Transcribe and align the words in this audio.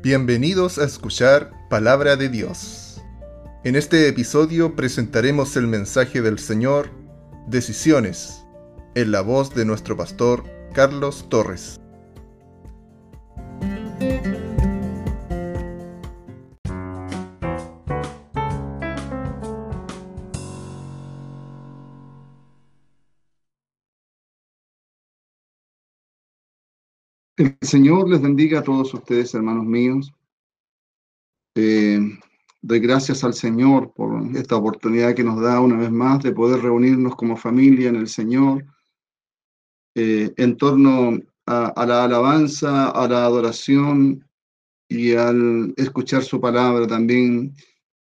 Bienvenidos 0.00 0.78
a 0.78 0.84
escuchar 0.84 1.50
Palabra 1.68 2.14
de 2.14 2.28
Dios. 2.28 3.02
En 3.64 3.74
este 3.74 4.06
episodio 4.06 4.76
presentaremos 4.76 5.56
el 5.56 5.66
mensaje 5.66 6.22
del 6.22 6.38
Señor, 6.38 6.90
Decisiones, 7.48 8.44
en 8.94 9.10
la 9.10 9.22
voz 9.22 9.52
de 9.56 9.64
nuestro 9.64 9.96
pastor 9.96 10.44
Carlos 10.72 11.26
Torres. 11.28 11.80
El 27.38 27.56
Señor 27.62 28.10
les 28.10 28.20
bendiga 28.20 28.58
a 28.58 28.64
todos 28.64 28.92
ustedes, 28.92 29.32
hermanos 29.32 29.64
míos. 29.64 30.12
Eh, 31.54 32.00
doy 32.60 32.80
gracias 32.80 33.22
al 33.22 33.32
Señor 33.32 33.92
por 33.94 34.36
esta 34.36 34.56
oportunidad 34.56 35.14
que 35.14 35.22
nos 35.22 35.40
da 35.40 35.60
una 35.60 35.76
vez 35.76 35.92
más 35.92 36.20
de 36.24 36.32
poder 36.32 36.60
reunirnos 36.62 37.14
como 37.14 37.36
familia 37.36 37.90
en 37.90 37.94
el 37.94 38.08
Señor 38.08 38.66
eh, 39.94 40.34
en 40.36 40.56
torno 40.56 41.16
a, 41.46 41.86
la 41.86 42.04
alabanza, 42.04 42.90
a 42.90 43.06
la 43.06 43.24
adoración 43.24 44.28
y 44.88 45.14
al 45.14 45.74
escuchar 45.76 46.24
su 46.24 46.40
palabra 46.40 46.88
también, 46.88 47.54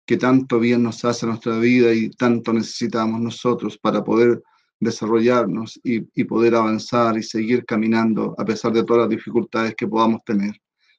que 0.06 0.16
tanto 0.16 0.58
bien 0.58 0.82
nos 0.82 1.04
hace 1.04 1.26
a 1.26 1.28
nuestra 1.28 1.58
vida 1.58 1.92
y 1.92 2.08
tanto 2.08 2.54
necesitamos 2.54 3.20
nosotros 3.20 3.76
para 3.76 4.02
poder 4.02 4.42
desarrollarnos 4.80 5.80
y, 5.82 6.24
poder 6.24 6.54
avanzar 6.54 7.16
y 7.16 7.22
seguir 7.22 7.64
caminando 7.64 8.34
a 8.38 8.44
pesar 8.44 8.72
de 8.72 8.84
todas 8.84 9.02
las 9.02 9.10
dificultades 9.10 9.74
que 9.74 9.88
podamos 9.88 10.22
tener. 10.24 10.54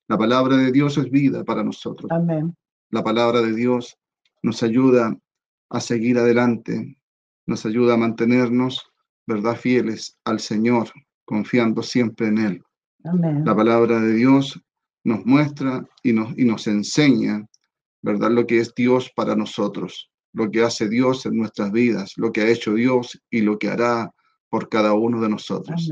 La 0.08 0.18
palabra 0.18 0.58
de 0.58 0.72
Dios 0.72 0.98
es 0.98 1.10
vida 1.10 1.44
para 1.44 1.64
nosotros. 1.64 2.12
Amén. 2.12 2.56
La 2.90 3.04
palabra 3.04 3.42
de 3.42 3.54
Dios 3.54 3.98
nos 4.42 4.64
ayuda 4.64 5.18
a 5.70 5.80
seguir 5.80 6.18
adelante, 6.18 6.98
nos 7.46 7.66
ayuda 7.66 7.94
a 7.94 7.98
mantenernos, 7.98 8.92
¿verdad?, 9.28 9.56
fieles 9.56 10.18
al 10.26 10.40
Señor, 10.40 10.90
confiando 11.26 11.84
siempre 11.84 12.28
en 12.28 12.38
Él. 12.40 12.64
Amén. 13.04 13.44
La 13.46 13.56
palabra 13.56 14.00
de 14.00 14.14
Dios 14.14 14.60
nos 15.04 15.26
muestra 15.26 15.88
y 16.04 16.12
nos, 16.12 16.38
y 16.38 16.44
nos 16.44 16.68
enseña, 16.68 17.48
¿verdad?, 18.02 18.32
lo 18.32 18.46
que 18.48 18.60
es 18.60 18.74
Dios 18.76 19.12
para 19.16 19.36
nosotros 19.36 20.10
lo 20.34 20.52
que 20.52 20.64
hace 20.64 20.90
Dios 20.90 21.26
en 21.26 21.38
nuestras 21.38 21.72
vidas, 21.72 22.14
lo 22.18 22.32
que 22.32 22.42
ha 22.42 22.50
hecho 22.50 22.74
Dios 22.74 23.22
y 23.30 23.42
lo 23.42 23.58
que 23.58 23.70
hará 23.70 24.12
por 24.50 24.70
cada 24.70 24.94
uno 24.94 25.22
de 25.22 25.30
nosotros. 25.30 25.92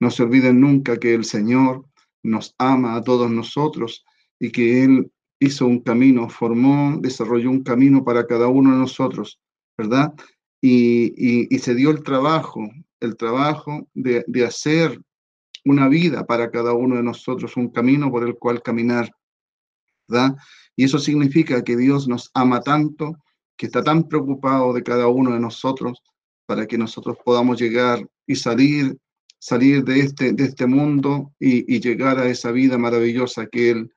No 0.00 0.10
se 0.10 0.22
olviden 0.22 0.60
nunca 0.60 0.98
que 0.98 1.14
el 1.14 1.24
Señor 1.24 1.84
nos 2.22 2.54
ama 2.58 2.96
a 2.96 3.02
todos 3.02 3.30
nosotros 3.30 4.04
y 4.38 4.50
que 4.50 4.84
Él 4.84 5.10
hizo 5.38 5.66
un 5.66 5.80
camino, 5.80 6.28
formó, 6.28 6.98
desarrolló 7.00 7.50
un 7.50 7.62
camino 7.62 8.04
para 8.04 8.26
cada 8.26 8.48
uno 8.48 8.72
de 8.72 8.78
nosotros, 8.78 9.40
¿verdad? 9.76 10.12
Y, 10.60 11.46
se 11.58 11.74
dio 11.74 11.90
el 11.90 12.02
trabajo, 12.02 12.68
el 13.00 13.16
trabajo 13.16 13.86
de, 13.92 14.24
de 14.26 14.44
hacer 14.44 15.00
una 15.64 15.88
vida 15.88 16.26
para 16.26 16.50
cada 16.50 16.72
uno 16.72 16.96
de 16.96 17.02
nosotros, 17.02 17.56
un 17.56 17.68
camino 17.68 18.10
por 18.10 18.26
el 18.26 18.34
cual 18.36 18.62
caminar, 18.62 19.10
¿verdad? 20.08 20.36
Y 20.76 20.84
eso 20.84 20.98
significa 20.98 21.62
que 21.62 21.76
Dios 21.76 22.08
nos 22.08 22.30
ama 22.34 22.60
tanto 22.60 23.16
que 23.56 23.66
está 23.66 23.82
tan 23.82 24.04
preocupado 24.04 24.72
de 24.72 24.82
cada 24.82 25.08
uno 25.08 25.32
de 25.32 25.40
nosotros 25.40 26.02
para 26.46 26.66
que 26.66 26.78
nosotros 26.78 27.16
podamos 27.24 27.60
llegar 27.60 28.06
y 28.26 28.34
salir, 28.34 28.96
salir 29.38 29.84
de 29.84 30.00
este, 30.00 30.32
de 30.32 30.44
este 30.44 30.66
mundo 30.66 31.32
y, 31.38 31.80
llegar 31.80 32.18
a 32.18 32.28
esa 32.28 32.50
vida 32.50 32.78
maravillosa 32.78 33.46
que 33.46 33.70
Él 33.70 33.94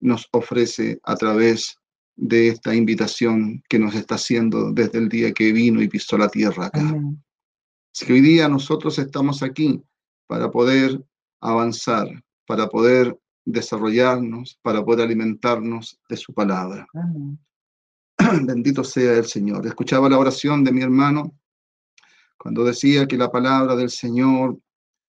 nos 0.00 0.28
ofrece 0.32 0.98
a 1.04 1.16
través 1.16 1.78
de 2.16 2.48
esta 2.48 2.74
invitación 2.74 3.62
que 3.68 3.78
nos 3.78 3.94
está 3.94 4.14
haciendo 4.14 4.72
desde 4.72 4.98
el 4.98 5.08
día 5.08 5.32
que 5.32 5.52
vino 5.52 5.82
y 5.82 5.88
pisó 5.88 6.16
la 6.16 6.28
tierra 6.28 6.66
acá. 6.66 6.94
Así 7.94 8.06
que 8.06 8.12
hoy 8.12 8.20
día 8.20 8.48
nosotros 8.48 8.98
estamos 8.98 9.42
aquí 9.42 9.82
para 10.26 10.50
poder 10.50 11.02
avanzar, 11.40 12.08
para 12.46 12.68
poder 12.68 13.16
desarrollarnos, 13.44 14.58
para 14.62 14.84
poder 14.84 15.06
alimentarnos 15.06 15.98
de 16.08 16.16
su 16.16 16.34
palabra. 16.34 16.86
Bendito 18.46 18.84
sea 18.84 19.14
el 19.14 19.26
Señor. 19.26 19.66
Escuchaba 19.66 20.08
la 20.08 20.18
oración 20.18 20.64
de 20.64 20.72
mi 20.72 20.82
hermano 20.82 21.34
cuando 22.36 22.64
decía 22.64 23.06
que 23.06 23.16
la 23.16 23.30
palabra 23.30 23.76
del 23.76 23.90
Señor 23.90 24.58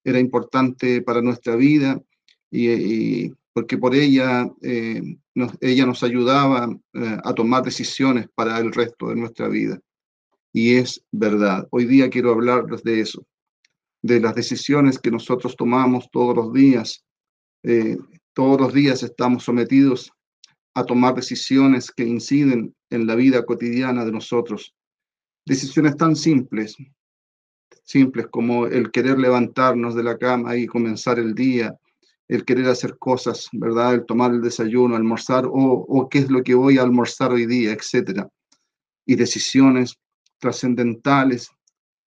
era 0.04 0.20
importante 0.20 1.02
para 1.02 1.22
nuestra 1.22 1.56
vida 1.56 2.02
y, 2.50 3.30
porque 3.54 3.78
por 3.78 3.94
ella, 3.94 4.50
eh, 4.62 5.18
nos, 5.36 5.52
ella 5.62 5.86
nos 5.86 6.04
ayudaba 6.04 6.70
eh, 6.94 7.18
a 7.24 7.34
tomar 7.34 7.64
decisiones 7.64 8.28
para 8.34 8.58
el 8.60 8.72
resto 8.72 9.10
de 9.10 9.16
nuestra 9.16 9.48
vida. 9.48 9.80
Y 10.54 10.76
es 10.76 11.04
verdad. 11.12 11.68
Hoy 11.72 11.86
día 11.86 12.10
quiero 12.10 12.32
hablarles 12.32 12.84
de 12.84 13.02
eso, 13.02 13.26
de 14.02 14.20
las 14.20 14.36
decisiones 14.36 15.00
que 15.00 15.12
nosotros 15.12 15.56
tomamos 15.56 16.10
todos 16.12 16.36
los 16.36 16.54
días. 16.54 17.04
Eh, 17.64 17.98
todos 18.34 18.62
los 18.62 18.74
días 18.74 19.04
estamos 19.04 19.44
sometidos 19.44 20.12
a 20.78 20.86
tomar 20.86 21.16
decisiones 21.16 21.92
que 21.92 22.04
inciden 22.04 22.76
en 22.92 23.08
la 23.08 23.16
vida 23.16 23.44
cotidiana 23.44 24.06
de 24.06 24.12
nosotros. 24.12 24.76
Decisiones 25.44 25.98
tan 25.98 26.16
simples, 26.16 26.78
simples 27.84 28.28
como 28.28 28.68
el 28.68 28.92
querer 28.92 29.18
levantarnos 29.18 29.96
de 29.96 30.04
la 30.04 30.20
cama 30.20 30.56
y 30.56 30.68
comenzar 30.68 31.18
el 31.18 31.34
día, 31.34 31.76
el 32.28 32.46
querer 32.46 32.68
hacer 32.68 32.96
cosas, 33.00 33.48
¿verdad? 33.54 33.96
El 33.96 34.06
tomar 34.06 34.30
el 34.30 34.42
desayuno, 34.42 34.96
almorzar 34.96 35.46
o, 35.50 36.08
qué 36.12 36.20
es 36.20 36.30
lo 36.30 36.44
que 36.44 36.54
voy 36.54 36.78
a 36.78 36.84
almorzar 36.84 37.32
hoy 37.32 37.48
día, 37.48 37.72
etcétera. 37.72 38.30
Y 39.04 39.16
decisiones 39.16 39.96
trascendentales 40.38 41.50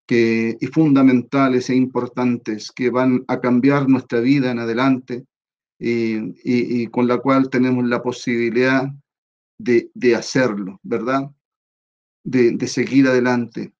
que, 0.09 0.56
y 0.60 0.66
fundamentales 0.66 1.71
e 1.71 1.76
importantes 1.76 2.72
que 2.72 2.91
van 2.91 3.25
a 3.28 3.38
cambiar 3.38 3.88
nuestra 3.88 4.19
vida 4.19 4.50
en 4.50 4.59
adelante 4.59 5.25
y, 5.78 6.87
con 6.88 7.06
la 7.06 7.19
cual 7.19 7.50
tenemos 7.50 7.87
la 7.87 8.03
posibilidad 8.03 8.88
de, 9.59 10.14
hacerlo, 10.16 10.81
¿verdad? 10.82 11.31
De, 12.25 12.66
seguir 12.66 13.06
adelante. 13.06 13.72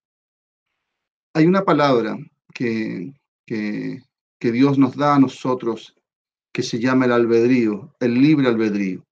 Hay 1.35 1.47
una 1.47 1.65
palabra 1.65 2.17
que, 2.55 3.13
que, 3.47 4.03
que 4.39 4.53
Dios 4.53 4.79
nos 4.79 4.97
da 4.97 5.15
a 5.15 5.21
nosotros 5.21 5.95
que 6.53 6.63
se 6.63 6.79
llama 6.79 7.05
el 7.05 7.13
albedrío, 7.13 7.95
el 8.01 8.15
libre 8.15 8.49
albedrío, 8.49 9.05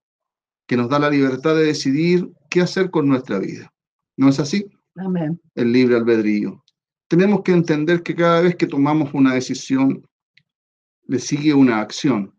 que 0.67 0.77
nos 0.77 0.89
da 0.89 0.97
la 0.97 1.11
libertad 1.11 1.55
de 1.55 1.65
decidir 1.65 2.31
qué 2.49 2.61
hacer 2.61 2.89
con 2.89 3.07
nuestra 3.07 3.37
vida. 3.37 3.71
¿No 4.17 4.29
es 4.29 4.39
así? 4.39 4.65
Amén. 4.95 5.39
El 5.53 5.71
libre 5.71 5.95
albedrío. 5.95 6.63
Tenemos 7.07 7.43
que 7.43 7.51
entender 7.51 8.01
que 8.01 8.15
cada 8.15 8.41
vez 8.41 8.55
que 8.55 8.65
tomamos 8.65 9.13
una 9.13 9.35
decisión, 9.35 10.07
le 11.07 11.19
sigue 11.19 11.53
una 11.53 11.81
acción 11.81 12.35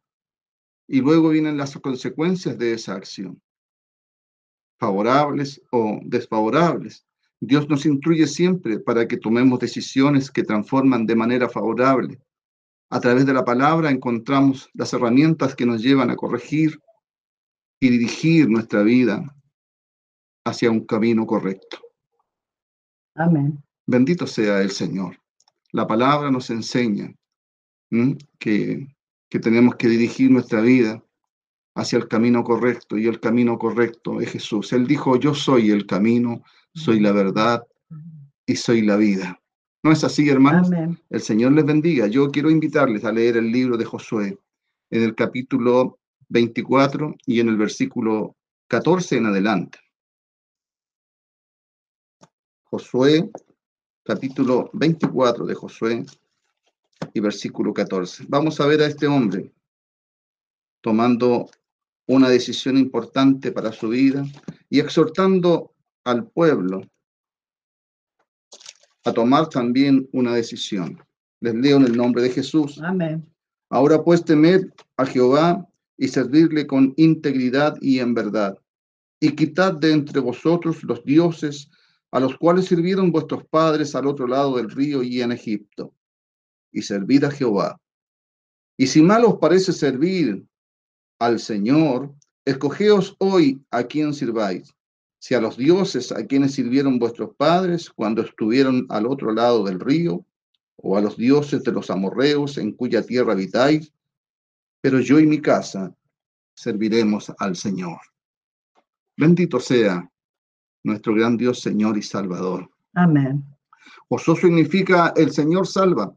y 0.88 1.00
luego 1.00 1.30
vienen 1.30 1.56
las 1.56 1.76
consecuencias 1.78 2.56
de 2.58 2.72
esa 2.72 2.94
acción, 2.94 3.40
favorables 4.78 5.60
o 5.70 6.00
desfavorables. 6.04 7.04
Dios 7.40 7.68
nos 7.68 7.84
instruye 7.86 8.26
siempre 8.26 8.78
para 8.78 9.06
que 9.06 9.16
tomemos 9.16 9.58
decisiones 9.58 10.30
que 10.30 10.42
transforman 10.42 11.06
de 11.06 11.16
manera 11.16 11.48
favorable. 11.48 12.20
A 12.90 13.00
través 13.00 13.26
de 13.26 13.32
la 13.32 13.44
palabra 13.44 13.90
encontramos 13.90 14.70
las 14.74 14.92
herramientas 14.92 15.54
que 15.54 15.66
nos 15.66 15.82
llevan 15.82 16.10
a 16.10 16.16
corregir 16.16 16.80
y 17.80 17.90
dirigir 17.90 18.48
nuestra 18.48 18.82
vida 18.82 19.36
hacia 20.44 20.70
un 20.70 20.86
camino 20.86 21.26
correcto. 21.26 21.78
Amén. 23.16 23.62
Bendito 23.86 24.26
sea 24.26 24.62
el 24.62 24.70
Señor. 24.70 25.20
La 25.72 25.86
palabra 25.86 26.30
nos 26.30 26.48
enseña 26.50 27.12
que 28.38 28.86
que 29.28 29.38
tenemos 29.38 29.76
que 29.76 29.88
dirigir 29.88 30.30
nuestra 30.30 30.60
vida 30.60 31.02
hacia 31.74 31.98
el 31.98 32.08
camino 32.08 32.42
correcto 32.42 32.96
y 32.96 33.06
el 33.06 33.20
camino 33.20 33.58
correcto 33.58 34.20
es 34.20 34.30
Jesús. 34.30 34.72
Él 34.72 34.86
dijo, 34.86 35.16
yo 35.16 35.34
soy 35.34 35.70
el 35.70 35.86
camino, 35.86 36.42
soy 36.74 37.00
la 37.00 37.12
verdad 37.12 37.62
y 38.46 38.56
soy 38.56 38.82
la 38.82 38.96
vida. 38.96 39.40
¿No 39.82 39.92
es 39.92 40.02
así, 40.02 40.28
hermanos? 40.28 40.70
El 41.10 41.20
Señor 41.20 41.52
les 41.52 41.64
bendiga. 41.64 42.06
Yo 42.06 42.30
quiero 42.30 42.50
invitarles 42.50 43.04
a 43.04 43.12
leer 43.12 43.36
el 43.36 43.52
libro 43.52 43.76
de 43.76 43.84
Josué 43.84 44.38
en 44.90 45.02
el 45.02 45.14
capítulo 45.14 45.98
24 46.28 47.14
y 47.26 47.40
en 47.40 47.48
el 47.48 47.56
versículo 47.56 48.36
14 48.68 49.18
en 49.18 49.26
adelante. 49.26 49.78
Josué, 52.64 53.30
capítulo 54.02 54.70
24 54.72 55.46
de 55.46 55.54
Josué, 55.54 56.04
y 57.12 57.20
versículo 57.20 57.72
14. 57.72 58.24
Vamos 58.28 58.60
a 58.60 58.66
ver 58.66 58.80
a 58.80 58.86
este 58.86 59.06
hombre 59.06 59.52
tomando 60.80 61.50
una 62.06 62.28
decisión 62.28 62.76
importante 62.76 63.52
para 63.52 63.72
su 63.72 63.88
vida 63.88 64.24
y 64.70 64.80
exhortando 64.80 65.74
al 66.04 66.28
pueblo 66.28 66.82
a 69.04 69.12
tomar 69.12 69.48
también 69.48 70.08
una 70.12 70.34
decisión. 70.34 71.00
Les 71.40 71.54
leo 71.54 71.76
en 71.76 71.84
el 71.84 71.96
nombre 71.96 72.22
de 72.22 72.30
Jesús. 72.30 72.80
Amén. 72.82 73.24
Ahora 73.70 74.02
pues 74.02 74.24
temed 74.24 74.70
a 74.96 75.06
Jehová 75.06 75.66
y 75.96 76.08
servirle 76.08 76.66
con 76.66 76.94
integridad 76.96 77.76
y 77.80 77.98
en 77.98 78.14
verdad. 78.14 78.58
Y 79.20 79.34
quitad 79.34 79.74
de 79.74 79.92
entre 79.92 80.20
vosotros 80.20 80.84
los 80.84 81.04
dioses 81.04 81.70
a 82.12 82.20
los 82.20 82.36
cuales 82.36 82.66
sirvieron 82.66 83.10
vuestros 83.10 83.44
padres 83.44 83.94
al 83.94 84.06
otro 84.06 84.26
lado 84.26 84.56
del 84.56 84.70
río 84.70 85.02
y 85.02 85.22
en 85.22 85.32
Egipto, 85.32 85.92
y 86.76 86.82
servid 86.82 87.24
a 87.24 87.30
Jehová. 87.30 87.80
Y 88.76 88.86
si 88.86 89.00
mal 89.00 89.24
os 89.24 89.38
parece 89.38 89.72
servir 89.72 90.46
al 91.18 91.40
Señor, 91.40 92.14
escogeos 92.44 93.16
hoy 93.18 93.64
a 93.70 93.84
quién 93.84 94.12
sirváis, 94.12 94.74
si 95.18 95.34
a 95.34 95.40
los 95.40 95.56
dioses 95.56 96.12
a 96.12 96.26
quienes 96.26 96.52
sirvieron 96.52 96.98
vuestros 96.98 97.34
padres 97.36 97.88
cuando 97.88 98.20
estuvieron 98.20 98.86
al 98.90 99.06
otro 99.06 99.32
lado 99.32 99.64
del 99.64 99.80
río, 99.80 100.24
o 100.76 100.98
a 100.98 101.00
los 101.00 101.16
dioses 101.16 101.64
de 101.64 101.72
los 101.72 101.90
amorreos 101.90 102.58
en 102.58 102.72
cuya 102.72 103.02
tierra 103.02 103.32
habitáis, 103.32 103.90
pero 104.82 105.00
yo 105.00 105.18
y 105.18 105.26
mi 105.26 105.40
casa 105.40 105.96
serviremos 106.54 107.32
al 107.38 107.56
Señor. 107.56 107.98
Bendito 109.16 109.58
sea 109.58 110.08
nuestro 110.84 111.14
gran 111.14 111.38
Dios, 111.38 111.60
Señor 111.60 111.96
y 111.96 112.02
Salvador. 112.02 112.70
Amén. 112.92 113.42
Josué 114.10 114.36
significa 114.36 115.14
el 115.16 115.32
Señor 115.32 115.66
salva. 115.66 116.14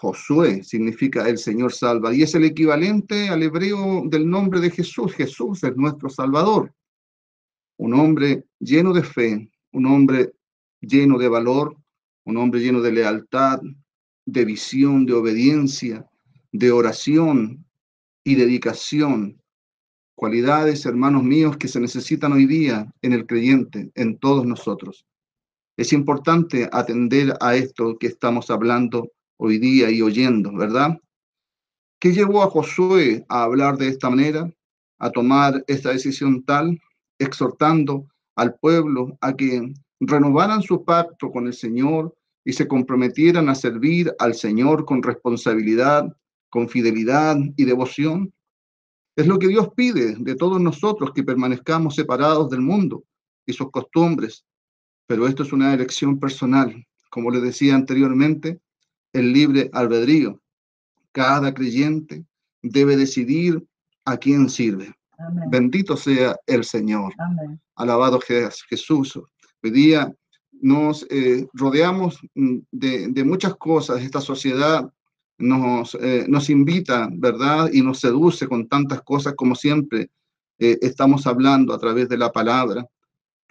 Josué 0.00 0.64
significa 0.64 1.28
el 1.28 1.36
Señor 1.36 1.74
salva 1.74 2.14
y 2.14 2.22
es 2.22 2.34
el 2.34 2.44
equivalente 2.44 3.28
al 3.28 3.42
hebreo 3.42 4.02
del 4.06 4.30
nombre 4.30 4.58
de 4.58 4.70
Jesús. 4.70 5.12
Jesús 5.12 5.62
es 5.62 5.76
nuestro 5.76 6.08
Salvador. 6.08 6.72
Un 7.76 7.92
hombre 7.92 8.46
lleno 8.58 8.94
de 8.94 9.02
fe, 9.02 9.50
un 9.72 9.84
hombre 9.84 10.32
lleno 10.80 11.18
de 11.18 11.28
valor, 11.28 11.76
un 12.24 12.38
hombre 12.38 12.60
lleno 12.60 12.80
de 12.80 12.92
lealtad, 12.92 13.60
de 14.24 14.44
visión, 14.46 15.04
de 15.04 15.12
obediencia, 15.12 16.08
de 16.50 16.72
oración 16.72 17.66
y 18.24 18.36
dedicación. 18.36 19.42
Cualidades, 20.14 20.86
hermanos 20.86 21.24
míos, 21.24 21.58
que 21.58 21.68
se 21.68 21.78
necesitan 21.78 22.32
hoy 22.32 22.46
día 22.46 22.90
en 23.02 23.12
el 23.12 23.26
creyente, 23.26 23.90
en 23.94 24.16
todos 24.16 24.46
nosotros. 24.46 25.04
Es 25.76 25.92
importante 25.92 26.70
atender 26.72 27.34
a 27.38 27.54
esto 27.54 27.98
que 27.98 28.06
estamos 28.06 28.50
hablando 28.50 29.12
hoy 29.42 29.58
día 29.58 29.90
y 29.90 30.02
oyendo, 30.02 30.52
¿verdad? 30.52 31.00
¿Qué 31.98 32.12
llevó 32.12 32.42
a 32.42 32.50
Josué 32.50 33.24
a 33.28 33.44
hablar 33.44 33.78
de 33.78 33.88
esta 33.88 34.10
manera, 34.10 34.52
a 34.98 35.10
tomar 35.10 35.64
esta 35.66 35.90
decisión 35.90 36.44
tal, 36.44 36.78
exhortando 37.18 38.06
al 38.36 38.54
pueblo 38.56 39.16
a 39.22 39.34
que 39.34 39.72
renovaran 39.98 40.62
su 40.62 40.84
pacto 40.84 41.30
con 41.30 41.46
el 41.46 41.54
Señor 41.54 42.14
y 42.44 42.52
se 42.52 42.68
comprometieran 42.68 43.48
a 43.48 43.54
servir 43.54 44.14
al 44.18 44.34
Señor 44.34 44.84
con 44.84 45.02
responsabilidad, 45.02 46.14
con 46.50 46.68
fidelidad 46.68 47.38
y 47.56 47.64
devoción. 47.64 48.32
Es 49.16 49.26
lo 49.26 49.38
que 49.38 49.48
Dios 49.48 49.70
pide 49.74 50.16
de 50.18 50.34
todos 50.34 50.60
nosotros 50.60 51.12
que 51.14 51.24
permanezcamos 51.24 51.94
separados 51.94 52.50
del 52.50 52.60
mundo 52.60 53.04
y 53.46 53.54
sus 53.54 53.70
costumbres. 53.70 54.44
Pero 55.06 55.26
esto 55.26 55.44
es 55.44 55.52
una 55.52 55.72
elección 55.72 56.20
personal. 56.20 56.86
Como 57.10 57.30
les 57.30 57.42
decía 57.42 57.74
anteriormente, 57.74 58.60
el 59.12 59.32
libre 59.32 59.70
albedrío. 59.72 60.40
Cada 61.12 61.52
creyente 61.52 62.24
debe 62.62 62.96
decidir 62.96 63.64
a 64.04 64.16
quién 64.16 64.48
sirve. 64.48 64.94
Bendito 65.50 65.96
sea 65.96 66.36
el 66.46 66.64
Señor. 66.64 67.12
Alabado 67.74 68.20
Jesús. 68.20 69.20
Hoy 69.62 69.70
día 69.70 70.14
nos 70.52 71.06
eh, 71.10 71.46
rodeamos 71.52 72.18
mm, 72.34 72.58
de, 72.70 73.24
muchas 73.24 73.54
cosas. 73.56 74.02
Esta 74.02 74.20
sociedad 74.20 74.90
nos, 75.38 75.94
eh, 76.00 76.24
nos 76.28 76.50
invita, 76.50 77.08
¿verdad? 77.12 77.70
Y 77.72 77.82
nos 77.82 78.00
seduce 78.00 78.46
con 78.46 78.68
tantas 78.68 79.02
cosas 79.02 79.34
como 79.34 79.54
siempre 79.54 80.10
eh, 80.58 80.78
estamos 80.82 81.26
hablando 81.26 81.72
a 81.72 81.78
través 81.78 82.08
de 82.08 82.18
la 82.18 82.30
palabra. 82.30 82.86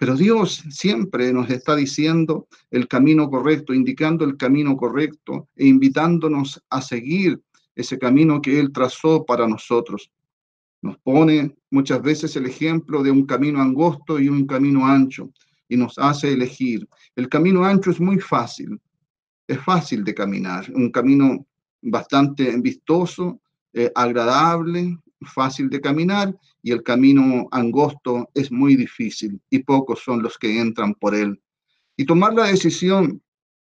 Pero 0.00 0.16
Dios 0.16 0.64
siempre 0.70 1.30
nos 1.30 1.50
está 1.50 1.76
diciendo 1.76 2.48
el 2.70 2.88
camino 2.88 3.28
correcto, 3.28 3.74
indicando 3.74 4.24
el 4.24 4.38
camino 4.38 4.74
correcto 4.74 5.50
e 5.54 5.66
invitándonos 5.66 6.58
a 6.70 6.80
seguir 6.80 7.38
ese 7.74 7.98
camino 7.98 8.40
que 8.40 8.58
Él 8.58 8.72
trazó 8.72 9.26
para 9.26 9.46
nosotros. 9.46 10.10
Nos 10.80 10.96
pone 11.00 11.54
muchas 11.70 12.00
veces 12.00 12.34
el 12.36 12.46
ejemplo 12.46 13.02
de 13.02 13.10
un 13.10 13.26
camino 13.26 13.60
angosto 13.60 14.18
y 14.18 14.30
un 14.30 14.46
camino 14.46 14.86
ancho 14.86 15.30
y 15.68 15.76
nos 15.76 15.98
hace 15.98 16.32
elegir. 16.32 16.88
El 17.14 17.28
camino 17.28 17.62
ancho 17.62 17.90
es 17.90 18.00
muy 18.00 18.18
fácil, 18.20 18.80
es 19.46 19.60
fácil 19.60 20.02
de 20.02 20.14
caminar, 20.14 20.64
un 20.74 20.90
camino 20.90 21.46
bastante 21.82 22.58
vistoso, 22.58 23.42
eh, 23.74 23.92
agradable, 23.94 24.96
fácil 25.26 25.68
de 25.68 25.80
caminar 25.80 26.36
y 26.62 26.72
el 26.72 26.82
camino 26.82 27.48
angosto 27.50 28.30
es 28.34 28.50
muy 28.50 28.76
difícil 28.76 29.40
y 29.50 29.60
pocos 29.60 30.00
son 30.00 30.22
los 30.22 30.38
que 30.38 30.60
entran 30.60 30.94
por 30.94 31.14
él. 31.14 31.40
Y 31.96 32.04
tomar 32.04 32.34
la 32.34 32.46
decisión 32.46 33.22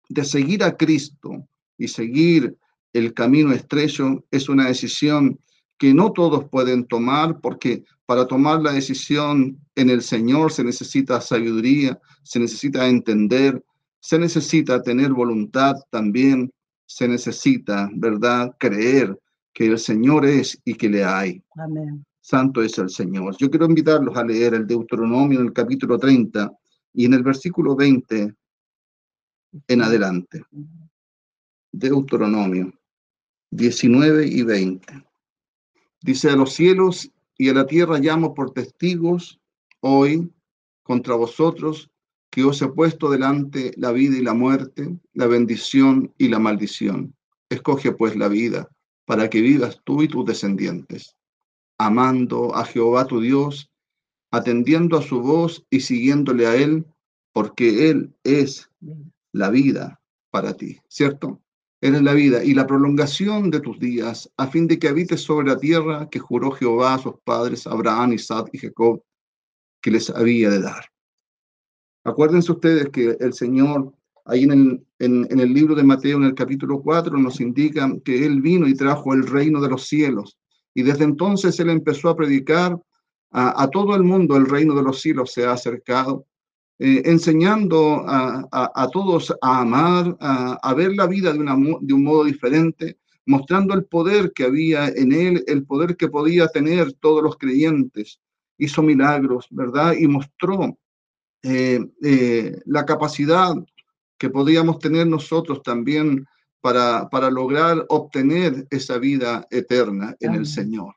de 0.10 0.24
seguir 0.24 0.64
a 0.64 0.76
Cristo 0.76 1.48
y 1.78 1.88
seguir 1.88 2.56
el 2.94 3.14
camino 3.14 3.52
estrecho 3.52 4.26
es 4.32 4.50
una 4.50 4.68
decisión 4.68 5.40
que 5.78 5.94
no 5.94 6.12
todos 6.12 6.48
pueden 6.50 6.86
tomar 6.86 7.40
porque 7.40 7.84
para 8.06 8.28
tomar 8.28 8.62
la 8.62 8.74
decisión 8.74 9.58
en 9.76 9.90
el 9.90 10.02
Señor 10.02 10.52
se 10.52 10.64
necesita 10.64 11.22
sabiduría, 11.22 12.00
se 12.24 12.40
necesita 12.40 12.88
entender, 12.88 13.64
se 14.00 14.20
necesita 14.20 14.82
tener 14.84 15.12
voluntad 15.12 15.76
también, 15.90 16.52
se 16.86 17.08
necesita, 17.08 17.90
¿verdad?, 17.94 18.54
creer 18.60 19.18
que 19.54 19.66
el 19.68 19.80
Señor 19.80 20.26
es 20.26 20.60
y 20.64 20.76
que 20.76 20.90
le 20.90 21.04
hay. 21.04 21.44
Amén. 21.56 22.06
Santo 22.22 22.62
es 22.62 22.78
el 22.78 22.90
Señor. 22.90 23.36
Yo 23.38 23.50
quiero 23.50 23.66
invitarlos 23.66 24.16
a 24.16 24.24
leer 24.24 24.54
el 24.54 24.68
Deuteronomio 24.68 25.40
en 25.40 25.48
el 25.48 25.54
capítulo 25.54 25.98
30 25.98 26.52
y 26.94 27.06
en 27.06 27.14
el 27.14 27.24
versículo 27.24 27.76
20 27.76 28.36
en 29.68 29.82
adelante. 29.82 30.44
Deuteronomio 31.72 32.74
19 33.50 34.28
y 34.28 34.44
20. 34.44 35.06
Dice, 36.02 36.30
a 36.30 36.36
los 36.36 36.54
cielos 36.54 37.12
y 37.38 37.50
a 37.50 37.54
la 37.54 37.66
tierra 37.66 38.00
llamo 38.00 38.34
por 38.34 38.52
testigos 38.52 39.40
hoy 39.82 40.32
contra 40.84 41.16
vosotros 41.16 41.90
que 42.30 42.44
os 42.44 42.62
he 42.62 42.68
puesto 42.70 43.10
delante 43.10 43.74
la 43.76 43.92
vida 43.92 44.18
y 44.18 44.22
la 44.22 44.34
muerte, 44.34 44.98
la 45.14 45.28
bendición 45.28 46.14
y 46.18 46.30
la 46.30 46.40
maldición. 46.40 47.14
Escoge 47.50 47.92
pues 47.92 48.16
la 48.16 48.30
vida 48.30 48.70
para 49.06 49.30
que 49.30 49.42
vivas 49.42 49.82
tú 49.84 50.02
y 50.02 50.08
tus 50.08 50.26
descendientes, 50.26 51.16
amando 51.78 52.56
a 52.56 52.66
Jehová 52.66 53.06
tu 53.08 53.20
Dios, 53.20 53.70
atendiendo 54.32 54.98
a 54.98 55.02
su 55.02 55.22
voz 55.22 55.66
y 55.70 55.82
siguiéndole 55.82 56.48
a 56.48 56.56
Él, 56.56 56.86
porque 57.34 57.90
Él 57.90 58.14
es 58.24 58.70
la 59.32 59.50
vida 59.50 60.02
para 60.30 60.56
ti, 60.56 60.80
¿cierto? 60.88 61.42
eres 61.82 62.04
la 62.04 62.14
vida 62.14 62.44
y 62.44 62.54
la 62.54 62.68
prolongación 62.68 63.50
de 63.50 63.60
tus 63.60 63.80
días, 63.80 64.32
a 64.38 64.48
fin 64.48 64.68
de 64.68 64.78
que 64.78 64.88
habites 64.88 65.22
sobre 65.22 65.48
la 65.48 65.58
tierra 65.58 66.08
que 66.10 66.20
juró 66.20 66.52
Jehová 66.52 66.94
a 66.94 67.00
sus 67.00 67.16
padres, 67.24 67.66
Abraham, 67.66 68.14
Isaac 68.14 68.50
y 68.54 68.60
Jacob, 68.60 69.04
que 69.82 69.90
les 69.90 70.10
había 70.12 70.52
de 70.52 70.62
dar. 70.62 70.86
Acuérdense 72.04 72.52
ustedes 72.52 72.90
que 72.90 73.18
el 73.20 73.34
Señor, 73.34 73.94
ahí 74.26 74.44
en 74.44 74.52
el, 74.52 74.86
en, 75.00 75.40
el 75.40 75.54
libro 75.54 75.76
de 75.76 75.84
Mateo, 75.84 76.18
en 76.18 76.26
el 76.26 76.36
capítulo 76.36 76.82
4, 76.82 77.18
nos 77.18 77.40
indica 77.42 77.92
que 78.04 78.26
Él 78.26 78.42
vino 78.42 78.68
y 78.68 78.76
trajo 78.76 79.14
el 79.14 79.28
reino 79.28 79.62
de 79.62 79.70
los 79.70 79.88
cielos. 79.88 80.38
Y 80.74 80.84
desde 80.84 81.04
entonces 81.04 81.60
Él 81.60 81.70
empezó 81.70 82.10
a 82.10 82.16
predicar 82.16 82.80
a, 83.32 83.64
a 83.64 83.70
todo 83.70 83.96
el 83.96 84.04
mundo, 84.04 84.38
el 84.38 84.50
reino 84.50 84.76
de 84.76 84.84
los 84.84 85.02
cielos 85.02 85.32
se 85.32 85.46
ha 85.46 85.54
acercado 85.54 86.26
eh, 86.84 87.04
enseñando 87.06 88.04
a, 88.08 88.90
todos 88.92 89.32
a 89.40 89.62
amar, 89.62 90.18
a, 90.20 90.74
ver 90.74 90.96
la 90.96 91.06
vida 91.06 91.32
de, 91.32 91.38
de 91.38 91.94
un 91.94 92.04
modo 92.04 92.24
diferente, 92.24 92.98
mostrando 93.28 93.76
el 93.76 93.86
poder 93.86 94.34
que 94.34 94.46
había 94.46 94.88
en 94.88 95.12
él, 95.12 95.44
el 95.46 95.64
poder 95.64 95.96
que 95.96 96.08
podía 96.08 96.48
tener 96.48 96.94
todos 96.94 97.22
los 97.22 97.38
creyentes. 97.38 98.20
Hizo 98.58 98.82
milagros, 98.82 99.46
¿verdad? 99.52 99.94
Y 99.94 100.08
mostró 100.08 100.76
eh, 101.44 101.82
eh, 102.02 102.60
la 102.66 102.84
capacidad 102.84 103.54
que 104.22 104.30
podíamos 104.30 104.78
tener 104.78 105.08
nosotros 105.08 105.64
también 105.64 106.28
para, 106.62 107.10
para 107.10 107.32
lograr 107.32 107.84
obtener 107.90 108.68
esa 108.70 109.00
vida 109.00 109.48
eterna 109.50 110.16
en 110.20 110.36
el 110.36 110.46
Señor. 110.46 110.94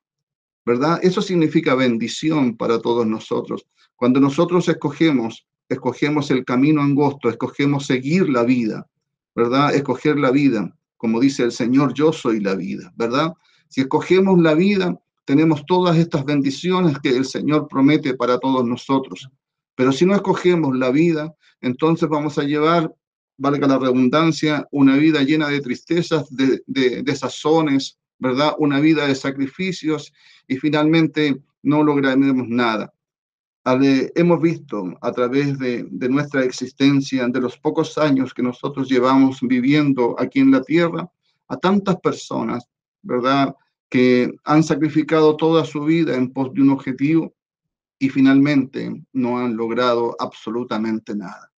¿Verdad? 0.66 1.00
Eso 1.02 1.22
significa 1.22 1.74
bendición 1.74 2.54
para 2.54 2.78
todos 2.80 3.06
nosotros. 3.06 3.66
Cuando 3.96 4.20
nosotros 4.20 4.68
escogemos 4.68 5.46
escogemos 5.70 6.30
el 6.30 6.44
camino 6.44 6.82
angosto, 6.82 7.30
escogemos 7.30 7.86
seguir 7.86 8.28
la 8.28 8.42
vida, 8.42 8.86
¿verdad? 9.34 9.74
Escoger 9.74 10.18
la 10.18 10.30
vida, 10.30 10.76
como 10.98 11.18
dice 11.18 11.44
el 11.44 11.52
Señor, 11.52 11.94
yo 11.94 12.12
soy 12.12 12.40
la 12.40 12.54
vida, 12.54 12.92
¿verdad? 12.94 13.32
Si 13.68 13.80
escogemos 13.80 14.38
la 14.38 14.52
vida, 14.52 15.00
tenemos 15.24 15.64
todas 15.64 15.96
estas 15.96 16.26
bendiciones 16.26 16.98
que 16.98 17.16
el 17.16 17.24
Señor 17.24 17.68
promete 17.68 18.12
para 18.12 18.38
todos 18.38 18.66
nosotros. 18.66 19.30
Pero 19.74 19.92
si 19.92 20.04
no 20.04 20.14
escogemos 20.14 20.76
la 20.76 20.90
vida, 20.90 21.34
entonces 21.62 22.06
vamos 22.10 22.38
a 22.38 22.42
llevar, 22.42 22.92
valga 23.36 23.66
la 23.66 23.78
redundancia, 23.78 24.66
una 24.70 24.96
vida 24.96 25.22
llena 25.22 25.48
de 25.48 25.60
tristezas, 25.60 26.26
de, 26.34 26.62
de, 26.66 27.16
sazones, 27.16 27.98
¿verdad? 28.18 28.54
Una 28.58 28.80
vida 28.80 29.06
de 29.06 29.14
sacrificios 29.14 30.12
y 30.46 30.56
finalmente 30.56 31.40
no 31.62 31.82
lograremos 31.82 32.48
nada. 32.48 32.92
Hemos 33.64 34.40
visto 34.40 34.94
a 35.00 35.10
través 35.12 35.58
de, 35.58 35.86
de, 35.90 36.08
nuestra 36.08 36.44
existencia, 36.44 37.26
de 37.26 37.40
los 37.40 37.56
pocos 37.56 37.96
años 37.96 38.34
que 38.34 38.42
nosotros 38.42 38.88
llevamos 38.88 39.40
viviendo 39.40 40.14
aquí 40.18 40.40
en 40.40 40.50
la 40.50 40.62
tierra, 40.62 41.10
a 41.48 41.56
tantas 41.56 41.96
personas, 42.00 42.68
¿verdad? 43.02 43.54
Que 43.88 44.30
han 44.44 44.62
sacrificado 44.62 45.36
toda 45.36 45.64
su 45.64 45.84
vida 45.84 46.14
en 46.14 46.30
pos 46.30 46.52
de 46.52 46.62
un 46.62 46.70
objetivo 46.70 47.34
y 47.98 48.10
finalmente 48.10 49.02
no 49.12 49.38
han 49.38 49.56
logrado 49.56 50.14
absolutamente 50.18 51.14
nada. 51.14 51.53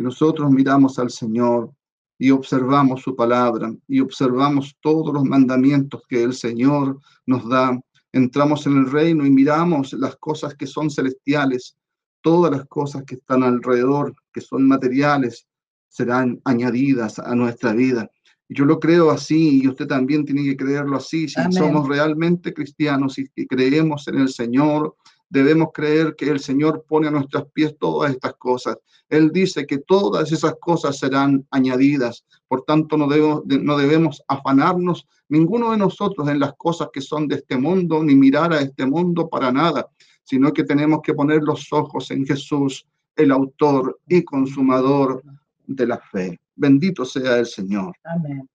Y 0.00 0.02
nosotros 0.02 0.50
miramos 0.50 0.98
al 0.98 1.10
Señor 1.10 1.70
y 2.18 2.30
observamos 2.30 3.02
su 3.02 3.14
palabra 3.14 3.70
y 3.86 4.00
observamos 4.00 4.74
todos 4.80 5.12
los 5.12 5.24
mandamientos 5.24 6.00
que 6.08 6.22
el 6.22 6.32
Señor 6.32 6.98
nos 7.26 7.46
da 7.46 7.78
entramos 8.10 8.66
en 8.66 8.78
el 8.78 8.90
reino 8.90 9.26
y 9.26 9.30
miramos 9.30 9.92
las 9.92 10.16
cosas 10.16 10.54
que 10.54 10.66
son 10.66 10.90
celestiales, 10.90 11.76
todas 12.22 12.50
las 12.50 12.64
cosas 12.64 13.02
que 13.04 13.16
están 13.16 13.42
alrededor, 13.42 14.14
que 14.32 14.40
son 14.40 14.66
materiales, 14.66 15.46
serán 15.90 16.40
añadidas 16.46 17.18
a 17.18 17.34
nuestra 17.34 17.74
vida. 17.74 18.10
Yo 18.48 18.64
lo 18.64 18.80
creo 18.80 19.10
así 19.10 19.60
y 19.62 19.68
usted 19.68 19.86
también 19.86 20.24
tiene 20.24 20.44
que 20.44 20.56
creerlo 20.56 20.96
así. 20.96 21.28
Si 21.28 21.52
somos 21.52 21.86
realmente 21.86 22.54
cristianos 22.54 23.18
y 23.18 23.46
creemos 23.46 24.08
en 24.08 24.14
el 24.14 24.30
Señor, 24.30 24.96
debemos 25.28 25.68
creer 25.74 26.16
que 26.16 26.30
el 26.30 26.40
Señor 26.40 26.86
pone 26.88 27.08
a 27.08 27.10
nuestros 27.10 27.52
pies 27.52 27.76
todas 27.78 28.12
estas 28.12 28.32
cosas. 28.36 28.78
Él 29.10 29.32
dice 29.32 29.66
que 29.66 29.78
todas 29.78 30.30
esas 30.30 30.54
cosas 30.60 30.98
serán 30.98 31.44
añadidas. 31.50 32.24
Por 32.46 32.62
tanto, 32.62 32.96
no 32.96 33.08
debemos, 33.08 33.42
no 33.44 33.76
debemos 33.76 34.22
afanarnos 34.28 35.06
ninguno 35.28 35.72
de 35.72 35.78
nosotros 35.78 36.28
en 36.28 36.38
las 36.38 36.54
cosas 36.54 36.88
que 36.92 37.00
son 37.00 37.26
de 37.26 37.36
este 37.36 37.58
mundo, 37.58 38.02
ni 38.02 38.14
mirar 38.14 38.52
a 38.52 38.60
este 38.60 38.86
mundo 38.86 39.28
para 39.28 39.50
nada, 39.50 39.88
sino 40.22 40.52
que 40.52 40.62
tenemos 40.62 41.00
que 41.02 41.12
poner 41.12 41.42
los 41.42 41.72
ojos 41.72 42.10
en 42.12 42.24
Jesús, 42.24 42.86
el 43.16 43.32
autor 43.32 43.98
y 44.08 44.22
consumador 44.22 45.22
de 45.66 45.86
la 45.86 45.98
fe. 45.98 46.40
Bendito 46.54 47.04
sea 47.04 47.38
el 47.38 47.46
Señor. 47.46 47.96
Amén. 48.04 48.48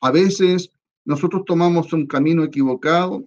A 0.00 0.10
veces 0.12 0.70
nosotros 1.04 1.42
tomamos 1.44 1.92
un 1.92 2.06
camino 2.06 2.44
equivocado, 2.44 3.24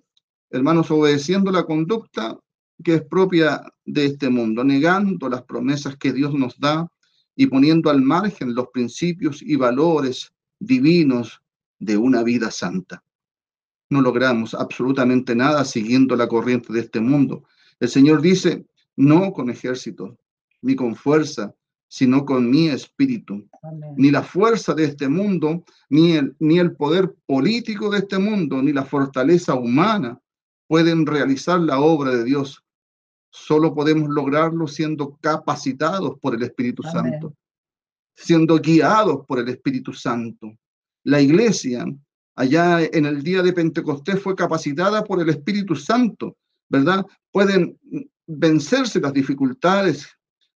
hermanos, 0.50 0.90
obedeciendo 0.90 1.52
la 1.52 1.64
conducta 1.64 2.38
que 2.84 2.96
es 2.96 3.04
propia 3.04 3.64
de 3.86 4.06
este 4.06 4.30
mundo, 4.30 4.64
negando 4.64 5.30
las 5.30 5.44
promesas 5.44 5.96
que 5.98 6.14
Dios 6.14 6.34
nos 6.34 6.60
da 6.60 6.90
y 7.36 7.48
poniendo 7.48 7.90
al 7.90 8.02
margen 8.02 8.56
los 8.56 8.68
principios 8.70 9.42
y 9.42 9.56
valores 9.56 10.34
divinos 10.60 11.42
de 11.80 11.98
una 11.98 12.24
vida 12.24 12.52
santa. 12.52 13.04
No 13.90 14.02
logramos 14.02 14.54
absolutamente 14.54 15.36
nada 15.36 15.64
siguiendo 15.64 16.16
la 16.16 16.28
corriente 16.28 16.74
de 16.74 16.80
este 16.80 17.00
mundo. 17.00 17.44
El 17.80 17.90
Señor 17.90 18.22
dice, 18.22 18.66
no 18.96 19.32
con 19.32 19.50
ejército, 19.50 20.18
ni 20.62 20.76
con 20.76 20.96
fuerza, 20.96 21.54
sino 21.88 22.26
con 22.26 22.50
mi 22.50 22.68
espíritu. 22.68 23.48
Ni 23.96 24.12
la 24.12 24.24
fuerza 24.24 24.74
de 24.74 24.86
este 24.86 25.08
mundo, 25.08 25.64
ni 25.90 26.14
el, 26.14 26.36
ni 26.40 26.60
el 26.60 26.76
poder 26.76 27.16
político 27.26 27.90
de 27.90 28.00
este 28.00 28.18
mundo, 28.18 28.62
ni 28.62 28.74
la 28.74 28.86
fortaleza 28.86 29.54
humana 29.54 30.20
pueden 30.68 31.06
realizar 31.06 31.60
la 31.60 31.80
obra 31.80 32.12
de 32.12 32.24
Dios 32.24 32.65
solo 33.36 33.74
podemos 33.74 34.10
lograrlo 34.10 34.66
siendo 34.66 35.18
capacitados 35.22 36.18
por 36.22 36.36
el 36.36 36.44
Espíritu 36.44 36.84
Santo, 36.84 37.36
siendo 38.16 38.58
guiados 38.60 39.26
por 39.28 39.40
el 39.40 39.50
Espíritu 39.50 39.92
Santo. 39.94 40.54
La 41.04 41.20
iglesia 41.20 41.86
allá 42.36 42.82
en 42.82 43.06
el 43.06 43.22
día 43.24 43.44
de 43.44 43.52
Pentecostés 43.52 44.22
fue 44.22 44.36
capacitada 44.36 45.04
por 45.04 45.22
el 45.22 45.30
Espíritu 45.30 45.76
Santo, 45.76 46.38
¿verdad? 46.70 47.06
Pueden 47.32 47.78
vencerse 48.26 49.02
las 49.02 49.14
dificultades 49.14 50.08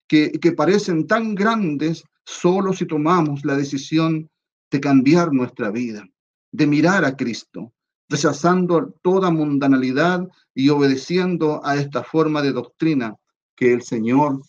que, 0.07 0.31
que 0.31 0.51
parecen 0.51 1.07
tan 1.07 1.34
grandes 1.34 2.03
solo 2.25 2.74
si 2.74 2.86
tomamos 2.86 3.43
la 3.43 3.55
decisión 3.55 4.29
de 4.69 4.79
cambiar 4.79 5.34
nuestra 5.34 5.72
vida, 5.72 6.07
de 6.51 6.67
mirar 6.67 7.03
a 7.05 7.15
Cristo, 7.15 7.74
rechazando 8.10 8.94
toda 9.02 9.32
mundanalidad 9.32 10.28
y 10.54 10.70
obedeciendo 10.70 11.62
a 11.64 11.76
esta 11.76 12.04
forma 12.04 12.42
de 12.42 12.54
doctrina 12.54 13.16
que 13.56 13.74
el 13.74 13.82
Señor 13.82 14.42